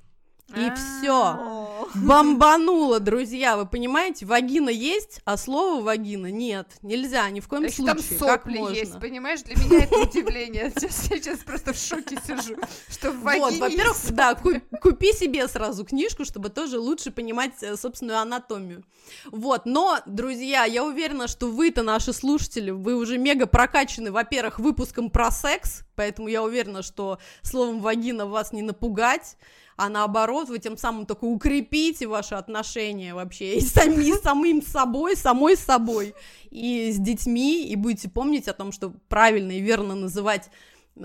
И 0.56 0.70
А. 0.70 0.76
все. 0.76 1.90
Бомбануло, 1.96 3.00
друзья, 3.00 3.58
вы 3.58 3.66
понимаете? 3.66 4.26
Вагина 4.26 4.70
есть, 4.70 5.20
а 5.26 5.36
слова 5.36 5.82
вагина 5.82 6.28
нет. 6.32 6.68
Нельзя, 6.82 7.30
ни 7.30 7.40
в 7.42 7.48
коем 7.50 7.64
там 7.64 7.72
случае. 7.72 8.18
как 8.20 8.42
сопли 8.44 8.58
можно? 8.60 8.74
есть, 8.76 9.00
понимаешь? 9.00 9.42
Для 9.44 9.56
меня 9.56 9.84
это 9.84 9.98
удивление. 10.00 10.72
Сейчас, 10.78 11.10
я 11.12 11.18
сейчас 11.18 11.40
просто 11.40 11.74
в 11.74 11.78
шоке 11.78 12.18
сижу, 12.26 12.56
что 12.90 13.12
в 13.12 13.16
Вот, 13.18 13.24
вагине 13.24 13.60
во-первых, 13.60 13.98
есть 13.98 14.16
да, 14.16 14.36
ку- 14.36 14.62
купи 14.82 15.12
себе 15.14 15.48
сразу 15.48 15.84
книжку, 15.86 16.24
чтобы 16.24 16.50
тоже 16.50 16.80
лучше 16.80 17.12
понимать 17.12 17.52
э, 17.62 17.76
собственную 17.76 18.20
анатомию. 18.20 18.84
Вот, 19.32 19.66
но, 19.66 20.00
друзья, 20.06 20.64
я 20.66 20.84
уверена, 20.86 21.28
что 21.28 21.48
вы-то, 21.48 21.84
наши 21.84 22.14
слушатели, 22.14 22.72
вы 22.72 22.96
уже 22.96 23.18
мега 23.18 23.48
прокачаны, 23.48 24.12
во-первых, 24.12 24.60
выпуском 24.60 25.10
про 25.10 25.30
секс, 25.32 25.82
поэтому 25.96 26.28
я 26.30 26.42
уверена, 26.44 26.84
что 26.84 27.18
словом 27.42 27.82
вагина 27.82 28.26
вас 28.26 28.54
не 28.54 28.62
напугать, 28.62 29.38
а 29.78 29.90
наоборот, 29.90 30.50
вы 30.50 30.60
тем 30.60 30.76
самым 30.76 31.06
только 31.06 31.26
укрепите 31.26 32.08
ваши 32.08 32.36
отношения 32.36 33.14
вообще 33.14 33.58
и 33.58 33.62
сами, 33.62 34.12
самим 34.22 34.62
собой, 34.62 35.16
самой 35.16 35.56
собой, 35.56 36.16
и 36.50 36.92
с 36.92 36.98
детьми, 36.98 37.68
и 37.68 37.76
будете 37.76 38.10
помнить 38.10 38.48
о 38.48 38.54
том, 38.54 38.72
что 38.72 38.92
правильно 39.08 39.52
и 39.52 39.62
верно 39.62 39.94
называть 39.96 40.50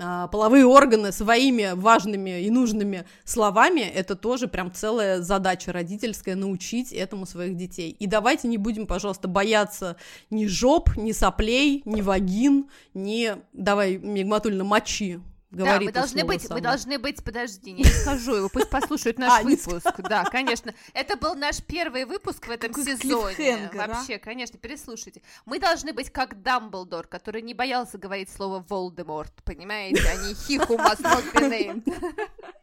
а, 0.01 0.27
половые 0.27 0.65
органы 0.65 1.11
своими 1.11 1.73
важными 1.75 2.41
и 2.41 2.49
нужными 2.49 3.05
словами, 3.25 3.81
это 3.81 4.15
тоже 4.15 4.47
прям 4.47 4.71
целая 4.73 5.21
задача 5.21 5.71
родительская, 5.71 6.35
научить 6.35 6.91
этому 6.91 7.25
своих 7.25 7.55
детей. 7.55 7.95
И 7.99 8.07
давайте 8.07 8.47
не 8.47 8.57
будем, 8.57 8.87
пожалуйста, 8.87 9.27
бояться 9.27 9.97
ни 10.29 10.47
жоп, 10.47 10.97
ни 10.97 11.11
соплей, 11.11 11.83
ни 11.85 12.01
вагин, 12.01 12.69
ни, 12.93 13.35
давай, 13.53 13.97
мигматульно, 13.97 14.63
мочи. 14.63 15.21
Говорит 15.53 15.79
да, 15.79 15.85
мы 15.85 15.91
должны 15.91 16.23
быть, 16.23 16.41
само. 16.41 16.55
мы 16.55 16.61
должны 16.61 16.99
быть, 16.99 17.23
подожди, 17.23 17.71
не 17.71 17.83
скажу 17.83 18.35
его, 18.35 18.49
пусть 18.49 18.69
послушают 18.69 19.17
наш 19.19 19.41
А, 19.41 19.43
выпуск. 19.43 19.93
Да, 19.99 20.23
конечно. 20.25 20.73
Это 20.93 21.15
был 21.15 21.35
наш 21.35 21.61
первый 21.61 22.05
выпуск 22.05 22.47
в 22.47 22.51
этом 22.51 22.73
сезоне. 22.73 23.69
а? 23.73 23.87
Вообще, 23.87 24.17
конечно, 24.19 24.57
переслушайте. 24.57 25.21
Мы 25.45 25.59
должны 25.59 25.93
быть 25.93 26.09
как 26.09 26.41
Дамблдор, 26.41 27.07
который 27.07 27.41
не 27.41 27.53
боялся 27.53 27.97
говорить 27.97 28.29
слово 28.29 28.65
Волдеморт, 28.67 29.33
понимаете, 29.43 30.03
а 30.09 30.15
не 30.15 30.33
he 30.33 30.57
who 30.57 30.77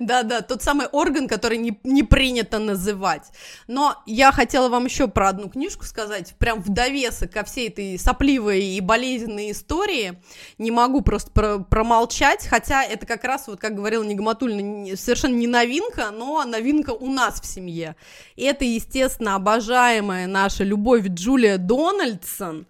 Да-да, 0.00 0.40
тот 0.42 0.62
самый 0.62 0.86
орган, 0.86 1.28
который 1.28 1.58
не, 1.58 1.78
не 1.84 2.02
принято 2.02 2.58
называть. 2.58 3.30
Но 3.66 3.96
я 4.06 4.32
хотела 4.32 4.68
вам 4.68 4.86
еще 4.86 5.08
про 5.08 5.28
одну 5.28 5.48
книжку 5.48 5.84
сказать, 5.84 6.34
прям 6.38 6.62
в 6.62 6.68
довесок 6.68 7.32
ко 7.32 7.44
всей 7.44 7.68
этой 7.68 7.98
сопливой 7.98 8.62
и 8.62 8.80
болезненной 8.80 9.50
истории. 9.50 10.20
Не 10.58 10.70
могу 10.70 11.02
просто 11.02 11.30
про- 11.30 11.58
промолчать, 11.58 12.46
хотя 12.46 12.84
это 12.84 13.06
как 13.06 13.24
раз, 13.24 13.46
вот 13.46 13.60
как 13.60 13.74
говорила 13.74 14.02
Нигматульна, 14.02 14.96
совершенно 14.96 15.34
не 15.34 15.46
новинка, 15.46 16.10
но 16.10 16.44
новинка 16.44 16.90
у 16.90 17.10
нас 17.10 17.40
в 17.40 17.46
семье. 17.46 17.96
Это, 18.36 18.64
естественно, 18.64 19.34
обожаемая 19.34 20.26
наша 20.26 20.64
любовь 20.64 21.06
Джулия 21.08 21.58
Дональдсон, 21.58 22.66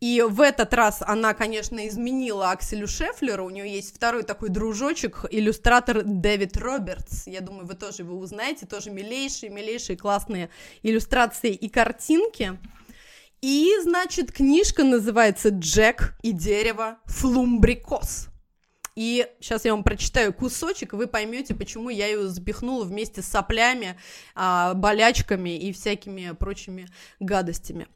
и 0.00 0.22
в 0.22 0.40
этот 0.40 0.72
раз 0.74 1.02
она, 1.02 1.34
конечно, 1.34 1.86
изменила 1.88 2.52
Акселю 2.52 2.86
Шефлеру. 2.86 3.46
У 3.46 3.50
нее 3.50 3.68
есть 3.68 3.94
второй 3.94 4.22
такой 4.22 4.48
дружочек, 4.48 5.24
иллюстратор 5.30 6.02
Дэвид 6.04 6.56
Робертс. 6.56 7.26
Я 7.26 7.40
думаю, 7.40 7.66
вы 7.66 7.74
тоже 7.74 8.02
его 8.02 8.16
узнаете. 8.16 8.66
Тоже 8.66 8.90
милейшие, 8.90 9.50
милейшие, 9.50 9.96
классные 9.96 10.50
иллюстрации 10.82 11.52
и 11.52 11.68
картинки. 11.68 12.58
И, 13.40 13.72
значит, 13.82 14.32
книжка 14.32 14.84
называется 14.84 15.48
«Джек 15.48 16.14
и 16.22 16.32
дерево 16.32 16.98
Флумбрикос». 17.06 18.28
И 18.94 19.28
сейчас 19.40 19.64
я 19.64 19.74
вам 19.74 19.84
прочитаю 19.84 20.32
кусочек, 20.32 20.92
вы 20.92 21.06
поймете, 21.06 21.54
почему 21.54 21.88
я 21.88 22.08
ее 22.08 22.26
запихнула 22.26 22.84
вместе 22.84 23.22
с 23.22 23.26
соплями, 23.26 23.96
а, 24.34 24.74
болячками 24.74 25.56
и 25.56 25.72
всякими 25.72 26.32
прочими 26.32 26.88
гадостями. 27.20 27.86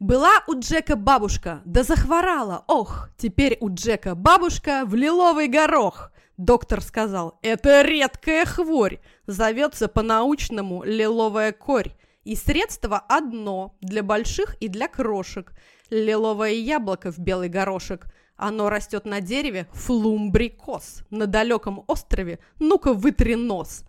Была 0.00 0.42
у 0.48 0.58
Джека 0.58 0.96
бабушка, 0.96 1.62
да 1.64 1.84
захворала, 1.84 2.64
ох, 2.66 3.10
теперь 3.16 3.56
у 3.60 3.72
Джека 3.72 4.16
бабушка 4.16 4.82
в 4.84 4.94
лиловый 4.94 5.46
горох. 5.46 6.10
Доктор 6.36 6.80
сказал, 6.80 7.38
это 7.42 7.82
редкая 7.82 8.44
хворь, 8.44 8.98
зовется 9.28 9.86
по-научному 9.86 10.82
лиловая 10.82 11.52
корь. 11.52 11.94
И 12.24 12.34
средство 12.34 12.98
одно, 12.98 13.76
для 13.80 14.02
больших 14.02 14.56
и 14.60 14.68
для 14.68 14.88
крошек. 14.88 15.52
Лиловое 15.90 16.52
яблоко 16.52 17.12
в 17.12 17.18
белый 17.18 17.48
горошек. 17.48 18.06
Оно 18.36 18.70
растет 18.70 19.04
на 19.04 19.20
дереве 19.20 19.68
флумбрикос. 19.72 21.02
На 21.10 21.26
далеком 21.26 21.84
острове, 21.86 22.40
ну-ка 22.58 22.94
вытри 22.94 23.34
нос. 23.34 23.84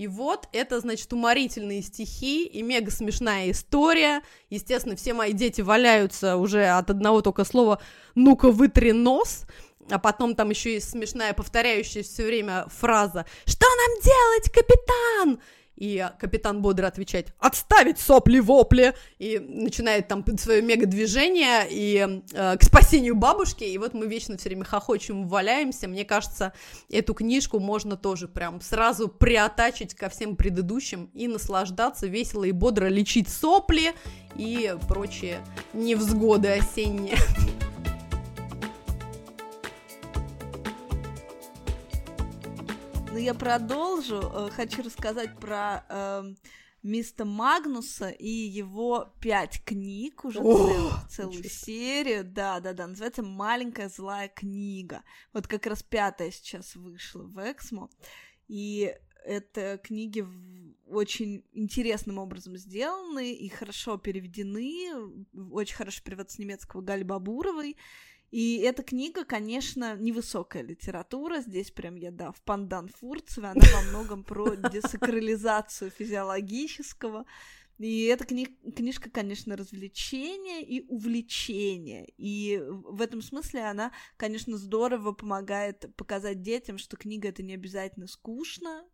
И 0.00 0.06
вот 0.06 0.48
это, 0.52 0.80
значит, 0.80 1.12
уморительные 1.12 1.82
стихи 1.82 2.46
и 2.46 2.62
мега 2.62 2.90
смешная 2.90 3.50
история. 3.50 4.22
Естественно, 4.48 4.96
все 4.96 5.12
мои 5.12 5.34
дети 5.34 5.60
валяются 5.60 6.38
уже 6.38 6.68
от 6.68 6.88
одного 6.88 7.20
только 7.20 7.44
слова 7.44 7.82
«ну-ка 8.14 8.50
вытри 8.50 8.92
нос», 8.92 9.42
а 9.90 9.98
потом 9.98 10.34
там 10.34 10.48
еще 10.48 10.72
есть 10.72 10.88
смешная 10.88 11.34
повторяющая 11.34 12.02
все 12.02 12.24
время 12.24 12.64
фраза 12.68 13.26
«Что 13.44 13.66
нам 13.66 14.02
делать, 14.02 14.50
капитан?» 14.50 15.38
И 15.80 16.06
капитан 16.18 16.60
бодро 16.60 16.86
отвечает 16.86 17.34
«Отставить 17.38 17.98
сопли-вопли!» 17.98 18.94
И 19.18 19.38
начинает 19.38 20.08
там 20.08 20.24
свое 20.38 20.60
мега-движение 20.60 21.66
и 21.70 22.22
э, 22.32 22.56
к 22.58 22.62
спасению 22.62 23.16
бабушки. 23.16 23.64
И 23.64 23.78
вот 23.78 23.94
мы 23.94 24.06
вечно 24.06 24.36
все 24.36 24.50
время 24.50 24.64
хохочем, 24.64 25.26
валяемся. 25.26 25.88
Мне 25.88 26.04
кажется, 26.04 26.52
эту 26.90 27.14
книжку 27.14 27.58
можно 27.58 27.96
тоже 27.96 28.28
прям 28.28 28.60
сразу 28.60 29.08
приотачить 29.08 29.94
ко 29.94 30.10
всем 30.10 30.36
предыдущим 30.36 31.10
и 31.14 31.26
наслаждаться 31.26 32.06
весело 32.06 32.44
и 32.44 32.52
бодро 32.52 32.86
лечить 32.86 33.30
сопли 33.30 33.94
и 34.36 34.76
прочие 34.86 35.40
невзгоды 35.72 36.48
осенние. 36.48 37.16
я 43.20 43.34
продолжу. 43.34 44.20
Э, 44.20 44.50
Хочу 44.50 44.82
рассказать 44.82 45.38
про 45.38 45.84
эм, 45.88 46.36
мистера 46.82 47.26
Магнуса 47.26 48.08
и 48.08 48.28
его 48.28 49.12
пять 49.20 49.62
книг, 49.64 50.24
уже 50.24 50.40
О, 50.40 50.90
целую 51.08 51.34
себе. 51.34 51.48
серию. 51.48 52.24
Да, 52.24 52.60
да, 52.60 52.72
да. 52.72 52.86
Называется 52.86 53.22
Маленькая 53.22 53.88
злая 53.88 54.28
книга. 54.28 55.02
Вот 55.32 55.46
как 55.46 55.66
раз 55.66 55.82
пятая 55.82 56.30
сейчас 56.30 56.74
вышла 56.76 57.22
в 57.22 57.38
Эксмо. 57.38 57.90
И 58.48 58.94
это 59.24 59.78
книги 59.82 60.26
очень 60.86 61.44
интересным 61.52 62.18
образом 62.18 62.56
сделаны 62.56 63.32
и 63.32 63.48
хорошо 63.48 63.98
переведены. 63.98 65.24
Очень 65.52 65.76
хорошо 65.76 66.02
перевод 66.02 66.30
с 66.30 66.38
немецкого 66.38 66.80
Гали 66.80 67.02
Бабуровой. 67.02 67.76
И 68.30 68.58
эта 68.58 68.82
книга, 68.82 69.24
конечно, 69.24 69.96
невысокая 69.96 70.62
литература. 70.62 71.40
Здесь 71.40 71.70
прям 71.70 71.96
я, 71.96 72.10
да, 72.10 72.30
в 72.32 72.40
пандан 72.42 72.88
Фурцеве. 72.88 73.48
Она 73.48 73.62
во 73.74 73.82
многом 73.90 74.22
про 74.24 74.54
десакрализацию 74.54 75.90
физиологического. 75.90 77.26
И 77.78 78.04
эта 78.04 78.24
кни- 78.24 78.54
книжка, 78.72 79.10
конечно, 79.10 79.56
развлечение 79.56 80.62
и 80.62 80.86
увлечение. 80.88 82.12
И 82.18 82.62
в 82.62 83.00
этом 83.00 83.22
смысле 83.22 83.62
она, 83.62 83.92
конечно, 84.16 84.58
здорово 84.58 85.12
помогает 85.12 85.86
показать 85.96 86.42
детям, 86.42 86.76
что 86.78 86.96
книга 86.96 87.28
это 87.28 87.42
не 87.42 87.54
обязательно 87.54 88.06
скучно, 88.06 88.84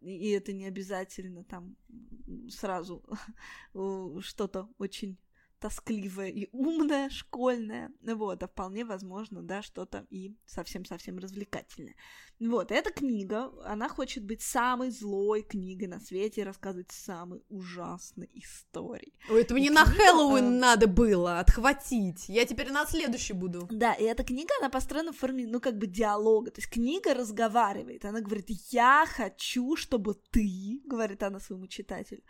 и 0.00 0.30
это 0.30 0.52
не 0.52 0.66
обязательно 0.66 1.44
там 1.44 1.76
сразу 2.50 3.04
э, 3.74 4.20
что-то 4.20 4.68
очень 4.78 5.16
тоскливое 5.60 6.28
и 6.28 6.48
умное, 6.52 7.10
школьное, 7.10 7.90
вот, 8.02 8.42
а 8.42 8.48
вполне 8.48 8.84
возможно, 8.84 9.42
да, 9.42 9.62
что-то 9.62 10.06
и 10.10 10.36
совсем-совсем 10.46 11.18
развлекательное. 11.18 11.94
Вот, 12.40 12.70
эта 12.70 12.92
книга, 12.92 13.50
она 13.64 13.88
хочет 13.88 14.24
быть 14.24 14.42
самой 14.42 14.90
злой 14.90 15.42
книгой 15.42 15.88
на 15.88 15.98
свете 15.98 16.42
и 16.42 16.44
рассказывать 16.44 16.92
самые 16.92 17.42
ужасные 17.48 18.28
истории. 18.34 19.12
Ой, 19.28 19.42
это 19.42 19.54
мне 19.54 19.66
И 19.66 19.70
на 19.70 19.84
книга, 19.84 19.98
Хэллоуин 20.04 20.44
э, 20.44 20.58
надо 20.58 20.86
было 20.86 21.40
отхватить. 21.40 22.28
Я 22.28 22.44
теперь 22.44 22.70
на 22.70 22.86
следующий 22.86 23.32
буду. 23.32 23.66
Да, 23.70 23.92
и 23.94 24.04
эта 24.04 24.22
книга, 24.22 24.50
она 24.60 24.68
построена 24.68 25.12
в 25.12 25.18
форме, 25.18 25.48
ну, 25.48 25.60
как 25.60 25.78
бы 25.78 25.88
диалога. 25.88 26.52
То 26.52 26.60
есть 26.60 26.70
книга 26.70 27.12
разговаривает. 27.12 28.04
Она 28.04 28.20
говорит, 28.20 28.46
я 28.70 29.04
хочу, 29.08 29.74
чтобы 29.74 30.14
ты, 30.30 30.80
говорит 30.84 31.24
она 31.24 31.40
своему 31.40 31.66
читателю, 31.66 32.22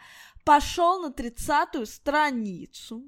пошел 0.48 1.02
на 1.02 1.12
тридцатую 1.12 1.84
страницу. 1.84 3.04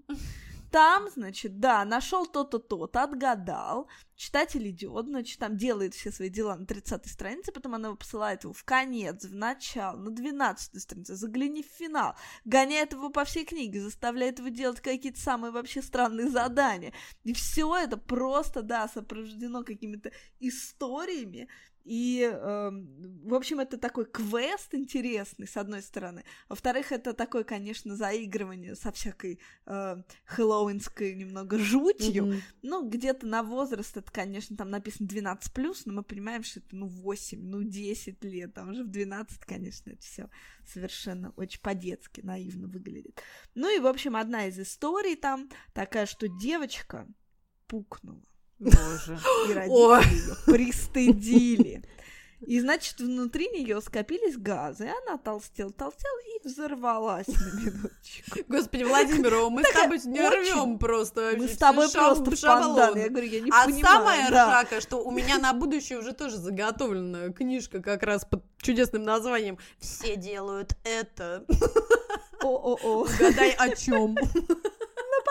Там, 0.71 1.09
значит, 1.09 1.59
да, 1.59 1.87
нашел 1.87 2.27
то-то, 2.27 2.59
то-то, 2.59 3.03
отгадал. 3.03 3.89
Читатель 4.15 4.69
идет, 4.69 5.07
значит, 5.07 5.39
там 5.39 5.57
делает 5.57 5.95
все 5.95 6.13
свои 6.13 6.29
дела 6.29 6.55
на 6.55 6.67
30 6.67 7.07
странице, 7.07 7.51
потом 7.51 7.77
она 7.77 7.95
посылает 7.95 8.45
его 8.45 8.53
в 8.53 8.63
конец, 8.65 9.25
в 9.25 9.35
начало, 9.35 9.97
на 9.97 10.11
12 10.11 10.83
странице, 10.83 11.17
загляни 11.17 11.63
в 11.63 11.67
финал, 11.67 12.15
гоняет 12.45 12.93
его 12.93 13.09
по 13.09 13.25
всей 13.25 13.47
книге, 13.47 13.81
заставляет 13.81 14.39
его 14.39 14.49
делать 14.49 14.83
какие-то 14.83 15.19
самые 15.19 15.51
вообще 15.51 15.81
странные 15.81 16.29
задания. 16.29 16.93
И 17.25 17.33
все 17.33 17.75
это 17.75 17.97
просто, 17.97 18.61
да, 18.61 18.87
сопровождено 18.87 19.65
какими-то 19.65 20.13
историями. 20.41 21.49
И, 21.85 22.23
эм, 22.23 23.21
в 23.25 23.35
общем, 23.35 23.61
это 23.61 23.79
такой 23.79 24.05
квест 24.05 24.75
интересный, 24.75 25.47
с 25.47 25.57
одной 25.57 25.83
стороны. 25.83 26.25
Во-вторых, 26.49 26.93
это 26.93 27.15
такое, 27.15 27.45
конечно, 27.45 27.97
заигрывание 27.97 28.75
со 28.75 28.93
всякой 28.93 29.41
э, 29.67 30.03
хэллоуинской 30.25 31.15
немного 31.15 31.59
жутью. 31.59 32.27
Мгм. 32.27 32.43
Ну, 32.63 32.89
где-то 32.89 33.27
на 33.27 33.43
возраст, 33.43 33.97
это, 33.97 34.11
конечно, 34.11 34.57
там 34.57 34.71
написано 34.71 35.07
12+, 35.07 35.83
но 35.87 35.93
мы 35.93 36.03
понимаем, 36.03 36.43
что 36.43 36.61
это, 36.61 36.77
ну, 36.77 36.87
8, 36.87 37.41
ну, 37.43 37.63
10 37.63 38.25
лет, 38.25 38.55
там 38.55 38.71
уже 38.71 38.85
в 38.85 38.89
12, 38.89 39.41
конечно, 39.41 39.91
это 39.91 40.03
все 40.03 40.31
совершенно 40.67 41.33
очень 41.37 41.61
по-детски 41.61 42.21
наивно 42.21 42.69
выглядит. 42.69 43.23
Ну 43.55 43.75
и, 43.75 43.81
в 43.81 43.87
общем, 43.87 44.17
одна 44.17 44.47
из 44.47 44.59
историй 44.59 45.17
там 45.17 45.49
такая, 45.73 46.07
что 46.07 46.29
девочка 46.29 47.09
пукнула, 47.67 48.23
Боже. 48.61 49.19
и 49.49 49.53
Ой. 49.69 49.99
родители 49.99 50.15
ее 50.17 50.37
пристыдили. 50.47 51.83
И, 52.47 52.59
значит, 52.59 52.99
внутри 53.01 53.51
нее 53.51 53.83
скопились 53.83 54.39
газы, 54.39 54.87
и 54.87 54.89
она 54.89 55.19
толстела, 55.19 55.71
толстела 55.73 56.19
и 56.35 56.49
взорвалась 56.49 57.27
на 57.27 57.61
минуточку. 57.61 58.39
Господи, 58.49 58.85
Владимирова, 58.85 59.51
мы 59.51 59.63
с 59.63 59.71
тобой 59.73 60.01
не 60.07 60.21
рвем 60.27 60.79
просто 60.79 61.21
вообще. 61.21 61.39
Мы 61.39 61.49
с 61.49 61.57
тобой 61.59 61.91
просто 61.93 62.31
пандан. 62.47 62.97
Я 62.97 63.11
говорю, 63.11 63.27
я 63.27 63.41
не 63.41 63.51
А 63.51 63.67
понимаю. 63.67 63.85
самое 63.85 64.31
да. 64.31 64.47
ржака, 64.63 64.81
что 64.81 65.05
у 65.05 65.11
меня 65.11 65.39
на 65.39 65.53
будущее 65.53 65.99
уже 65.99 66.15
тоже 66.15 66.39
заготовлена 66.39 67.29
книжка 67.35 67.83
как 67.83 68.03
раз 68.05 68.25
под 68.25 68.43
чудесным 68.63 69.03
названием 69.03 69.59
«Все 69.79 70.17
делают 70.17 70.77
это». 70.85 71.45
О-о-о. 72.43 73.03
Угадай 73.05 73.51
о 73.51 73.77
чем. 73.77 74.17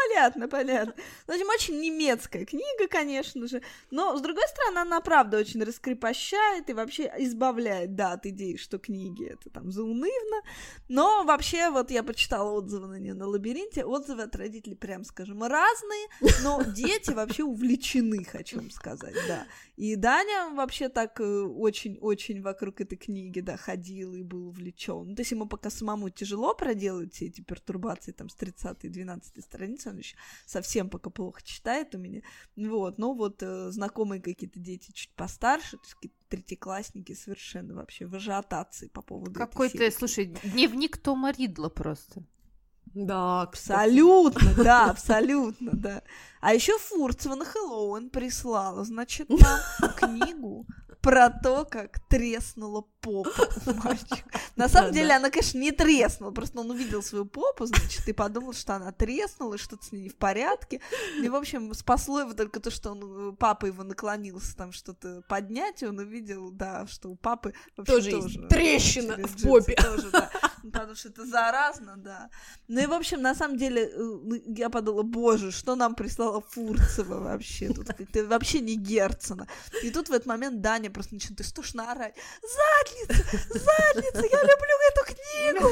Понятно, 0.08 0.47
понятно. 0.47 0.93
В 1.28 1.32
общем, 1.32 1.50
очень 1.50 1.80
немецкая 1.80 2.45
книга, 2.45 2.88
конечно 2.89 3.47
же, 3.47 3.62
но, 3.91 4.18
с 4.18 4.22
другой 4.22 4.47
стороны, 4.47 4.80
она, 4.80 5.02
правда, 5.02 5.38
очень 5.38 5.64
раскрепощает 5.64 6.70
и 6.70 6.74
вообще 6.74 7.12
избавляет, 7.20 7.95
да, 7.95 8.14
от 8.14 8.26
идеи, 8.26 8.56
что 8.56 8.78
книги 8.78 9.26
это 9.26 9.50
там 9.50 9.72
заунывно, 9.72 10.41
но 10.88 11.24
вообще, 11.24 11.70
вот 11.70 11.91
я 11.91 12.04
почитала 12.04 12.52
отзывы 12.52 12.88
на 12.88 13.00
нее 13.00 13.14
на 13.14 13.28
лабиринте, 13.28 13.86
отзывы 13.86 14.24
от 14.24 14.36
родителей, 14.36 14.76
прям 14.76 15.04
скажем, 15.04 15.43
разные, 15.43 16.08
но 16.43 16.62
дети 16.64 17.12
вообще 17.12 17.43
увлечены, 17.43 18.24
хочу 18.24 18.58
вам 18.58 18.72
сказать, 18.72 19.16
да. 19.28 19.45
И 19.80 19.95
Даня 19.95 20.53
вообще 20.55 20.89
так 20.89 21.21
очень-очень 21.21 22.41
вокруг 22.41 22.82
этой 22.82 22.97
книги, 22.97 23.39
да, 23.39 23.55
ходил 23.55 24.13
и 24.13 24.23
был 24.23 24.49
увлечен. 24.49 25.07
Ну, 25.07 25.15
то 25.15 25.21
есть 25.21 25.32
ему 25.32 25.47
пока 25.47 25.69
самому 25.69 26.09
тяжело 26.09 26.53
проделать 26.53 27.13
все 27.13 27.27
эти 27.27 27.39
пертурбации 27.39 28.11
там 28.11 28.27
с 28.27 28.36
30 28.36 28.91
12 28.91 29.41
страницы, 29.41 29.91
он 29.91 29.99
еще 29.99 30.17
совсем 30.45 30.89
пока 30.89 31.09
плохо 31.09 31.41
читает 31.45 31.95
у 31.95 31.97
меня. 31.97 32.23
Вот, 32.57 32.97
но 32.97 33.13
вот 33.13 33.41
э, 33.41 33.71
знакомые 33.71 34.21
какие-то 34.21 34.59
дети 34.59 34.91
чуть 34.91 35.11
постарше, 35.11 35.77
то 35.77 35.84
есть 35.84 35.93
какие-то 35.93 36.17
третьеклассники 36.27 37.13
совершенно 37.13 37.73
вообще 37.73 38.05
в 38.05 38.13
ажиотации 38.15 38.89
по 38.89 39.01
поводу 39.01 39.32
Какой-то, 39.32 39.89
слушай, 39.91 40.25
дневник 40.43 40.97
Тома 40.97 41.32
Ридла 41.32 41.69
просто. 41.69 42.25
Да, 42.94 43.42
абсолютно, 43.42 44.54
да, 44.56 44.90
абсолютно, 44.90 45.72
да. 45.74 46.02
А 46.42 46.54
еще 46.54 46.78
Фурцева 46.78 47.36
на 47.36 47.46
Хэллоуин 47.46 48.10
прислала, 48.10 48.84
значит, 48.84 49.30
нам 49.30 49.60
книгу 49.96 50.66
про 51.02 51.30
то, 51.30 51.66
как 51.66 52.00
треснула 52.08 52.84
попа 53.02 53.48
мальчик. 53.84 54.26
На 54.56 54.68
самом 54.68 54.92
деле 54.92 55.14
она, 55.14 55.30
конечно, 55.30 55.58
не 55.58 55.72
треснула, 55.72 56.32
просто 56.32 56.60
он 56.60 56.70
увидел 56.70 57.02
свою 57.02 57.26
попу, 57.26 57.66
значит, 57.66 58.08
и 58.08 58.14
подумал, 58.14 58.54
что 58.54 58.76
она 58.76 58.92
треснула, 58.92 59.58
что-то 59.58 59.86
с 59.86 59.92
ней 59.92 60.04
не 60.04 60.10
в 60.10 60.16
порядке. 60.16 60.82
И, 61.22 61.30
в 61.30 61.36
общем, 61.36 61.74
спасло 61.74 62.22
его 62.22 62.34
только 62.34 62.60
то, 62.60 62.70
что 62.70 62.92
он, 62.92 63.36
папа 63.38 63.68
его 63.68 63.84
наклонился 63.84 64.56
там 64.56 64.72
что-то 64.72 65.24
поднять, 65.30 65.82
и 65.84 65.86
он 65.86 66.00
увидел, 66.00 66.52
да, 66.52 66.86
что 66.88 67.10
у 67.10 67.16
папы 67.16 67.54
вообще 67.78 67.94
тоже, 67.94 68.12
тоже 68.12 68.48
трещина 68.50 69.16
в 69.26 69.42
попе. 69.42 69.76
Тоже, 69.76 70.10
да, 70.12 70.30
потому 70.64 70.95
что 70.95 71.10
это 71.10 71.26
заразно, 71.26 71.97
да. 71.97 72.30
Ну 72.68 72.82
и, 72.82 72.86
в 72.86 72.93
общем, 72.93 73.22
на 73.22 73.36
самом 73.36 73.57
деле, 73.57 73.89
э, 73.93 74.39
я 74.47 74.70
подумала, 74.70 75.03
боже, 75.03 75.51
что 75.51 75.76
нам 75.76 75.95
прислала 75.95 76.41
Фурцева 76.41 77.20
вообще? 77.20 77.74
Тут 77.74 77.89
это 77.89 78.26
вообще 78.26 78.60
не 78.60 78.76
Герцена. 78.76 79.47
И 79.84 79.91
тут 79.91 80.10
в 80.10 80.14
этот 80.14 80.28
момент 80.28 80.62
Даня 80.62 80.89
просто 80.89 81.14
начинает 81.16 81.41
истошно 81.41 81.91
орать. 81.91 82.16
Задница! 82.41 83.24
Задница! 83.49 84.26
Я 84.32 84.41
люблю 84.41 84.76
эту 84.89 85.05
книгу! 85.14 85.70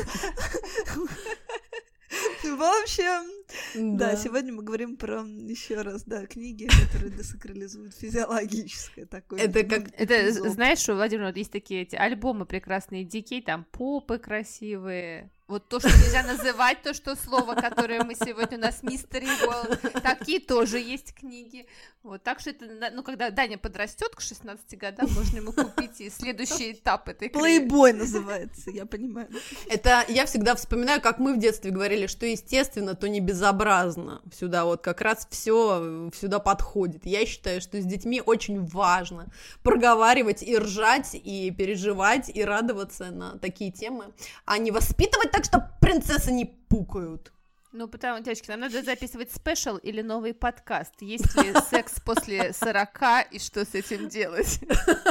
В 2.44 2.84
общем, 2.84 3.98
да. 3.98 4.12
да, 4.12 4.16
сегодня 4.16 4.54
мы 4.54 4.64
говорим 4.64 4.96
про 4.96 5.22
еще 5.24 5.82
раз, 5.82 6.04
да, 6.04 6.26
книги, 6.26 6.68
которые 6.68 7.12
десакрализуют 7.12 7.96
физиологическое 7.96 9.06
такое. 9.06 9.40
Это 9.40 9.64
как, 9.64 9.90
это 9.94 10.32
знаешь, 10.50 10.80
что 10.80 10.96
Владимир, 10.96 11.26
вот 11.26 11.38
есть 11.38 11.52
такие 11.52 11.82
эти 11.82 11.96
альбомы 11.96 12.46
прекрасные 12.46 13.04
дикей, 13.04 13.42
там 13.42 13.66
попы 13.66 14.20
красивые, 14.20 15.32
вот 15.48 15.70
то, 15.70 15.80
что 15.80 15.90
нельзя 15.90 16.24
называть, 16.24 16.82
то, 16.82 16.94
что 16.94 17.16
слово, 17.16 17.56
которое 17.56 18.04
мы 18.04 18.16
сегодня 18.16 18.58
у 18.58 18.62
нас 18.62 18.84
мистер 18.84 19.24
World, 19.24 20.02
такие 20.02 20.40
тоже 20.40 20.80
есть 20.80 21.14
книги. 21.14 21.68
Вот, 22.04 22.24
так 22.24 22.40
что 22.40 22.52
это, 22.52 22.66
ну, 22.94 23.04
когда 23.04 23.30
Даня 23.32 23.58
подрастет 23.58 24.16
к 24.16 24.22
16 24.22 24.78
годам, 24.78 25.10
можно 25.12 25.38
ему 25.38 25.52
купить 25.52 26.00
и 26.00 26.10
следующий 26.10 26.74
этап 26.74 27.08
этой 27.10 27.30
книги. 27.30 27.42
Плейбой 27.42 27.94
называется, 27.94 28.72
я 28.72 28.86
понимаю. 28.86 29.30
Это 29.68 30.06
я 30.08 30.26
всегда 30.26 30.56
вспоминаю, 30.56 31.02
как 31.02 31.20
мы 31.20 31.34
в 31.34 31.40
детстве 31.40 31.72
говорили, 31.72 32.08
что 32.08 32.26
естественно, 32.26 32.96
то 32.96 33.08
не 33.08 33.20
безобразно. 33.20 34.22
Сюда 34.34 34.66
вот 34.66 34.82
как 34.82 35.02
раз 35.02 35.28
все 35.30 36.10
сюда 36.18 36.40
подходит. 36.40 37.06
Я 37.06 37.26
считаю, 37.26 37.62
что 37.62 37.80
с 37.82 37.86
детьми 37.86 38.22
очень 38.26 38.66
важно 38.66 39.28
проговаривать 39.64 40.44
и 40.44 40.58
ржать, 40.58 41.12
и 41.14 41.52
переживать, 41.52 42.30
и 42.34 42.44
радоваться 42.44 43.12
на 43.12 43.38
такие 43.40 43.72
темы, 43.72 44.06
а 44.46 44.58
не 44.58 44.72
воспитывать 44.72 45.32
так, 45.38 45.46
что 45.46 45.72
принцессы 45.80 46.32
не 46.32 46.46
пукают. 46.46 47.32
Ну, 47.72 47.88
потому, 47.88 48.24
девочки, 48.24 48.50
нам 48.50 48.62
надо 48.62 48.82
записывать 48.82 49.32
спешл 49.32 49.78
или 49.78 50.02
новый 50.02 50.34
подкаст. 50.34 50.94
Есть 51.02 51.36
ли 51.36 51.54
секс 51.70 52.00
после 52.04 52.54
40 52.54 53.32
и 53.32 53.40
что 53.40 53.64
с 53.64 53.76
этим 53.76 54.10
делать? 54.10 54.60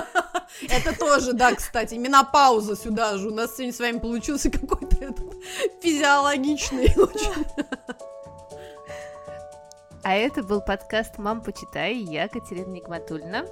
Это 0.68 0.99
тоже, 0.99 1.33
да, 1.33 1.55
кстати, 1.55 1.95
менопауза 1.95 2.77
сюда 2.77 3.18
же. 3.18 3.29
У 3.29 3.35
нас 3.35 3.55
сегодня 3.55 3.72
с 3.72 3.79
вами 3.79 3.99
получился 3.99 4.51
какой-то 4.51 5.14
физиологичный 5.81 6.87
очень. 6.97 7.47
А 10.03 10.14
это 10.14 10.45
был 10.45 10.61
подкаст 10.61 11.18
«Мам, 11.18 11.43
почитай». 11.43 11.97
Я 11.97 12.29
Катерина 12.29 12.68
Нигматульна. 12.68 13.45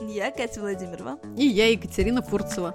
Я 0.00 0.30
Катя 0.30 0.60
Владимирова. 0.60 1.18
И 1.36 1.46
я 1.46 1.68
Екатерина 1.68 2.22
Фурцева. 2.22 2.74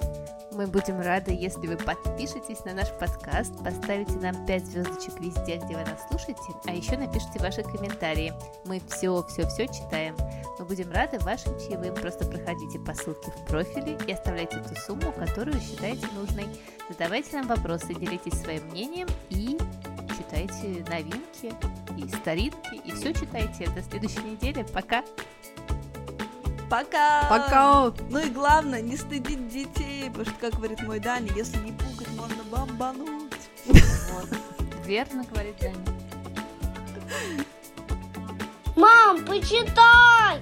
Мы 0.57 0.65
будем 0.65 0.99
рады, 0.99 1.33
если 1.33 1.67
вы 1.67 1.77
подпишетесь 1.77 2.65
на 2.65 2.73
наш 2.73 2.91
подкаст, 2.93 3.53
поставите 3.63 4.13
нам 4.13 4.43
5 4.47 4.65
звездочек 4.65 5.19
везде, 5.19 5.57
где 5.57 5.77
вы 5.77 5.85
нас 5.85 6.03
слушаете, 6.09 6.41
а 6.65 6.71
еще 6.71 6.97
напишите 6.97 7.37
ваши 7.37 7.61
комментарии. 7.61 8.33
Мы 8.65 8.81
все-все-все 8.89 9.67
читаем. 9.67 10.17
Мы 10.57 10.65
будем 10.65 10.91
рады 10.91 11.19
вашим 11.19 11.55
чаевым. 11.59 11.93
Просто 11.93 12.25
проходите 12.25 12.79
по 12.79 12.95
ссылке 12.95 13.29
в 13.29 13.45
профиле 13.45 13.99
и 14.07 14.11
оставляйте 14.11 14.57
ту 14.57 14.75
сумму, 14.77 15.11
которую 15.11 15.61
считаете 15.61 16.07
нужной. 16.15 16.47
Задавайте 16.89 17.37
нам 17.37 17.47
вопросы, 17.47 17.93
делитесь 17.93 18.41
своим 18.41 18.63
мнением 18.69 19.07
и 19.29 19.59
читайте 20.17 20.83
новинки 20.89 21.53
и 21.95 22.09
старинки, 22.15 22.81
и 22.83 22.91
все 22.93 23.13
читайте. 23.13 23.69
До 23.75 23.83
следующей 23.83 24.23
недели. 24.23 24.65
Пока! 24.73 25.03
Пока! 26.69 27.27
Пока! 27.29 27.93
Ну 28.09 28.19
и 28.19 28.29
главное, 28.29 28.81
не 28.81 28.97
стыдить 28.97 29.47
детей, 29.47 30.09
потому 30.09 30.25
что, 30.25 30.35
как 30.39 30.55
говорит 30.55 30.81
мой 30.83 30.99
Даня, 30.99 31.31
если 31.33 31.57
не 31.59 31.71
пукать, 31.71 32.09
можно 32.09 32.43
бомбануть. 32.43 33.33
Вот. 33.65 34.29
Верно 34.85 35.23
говорит 35.23 35.55
Даня. 35.59 35.77
Мам, 38.75 39.25
почитай! 39.25 40.41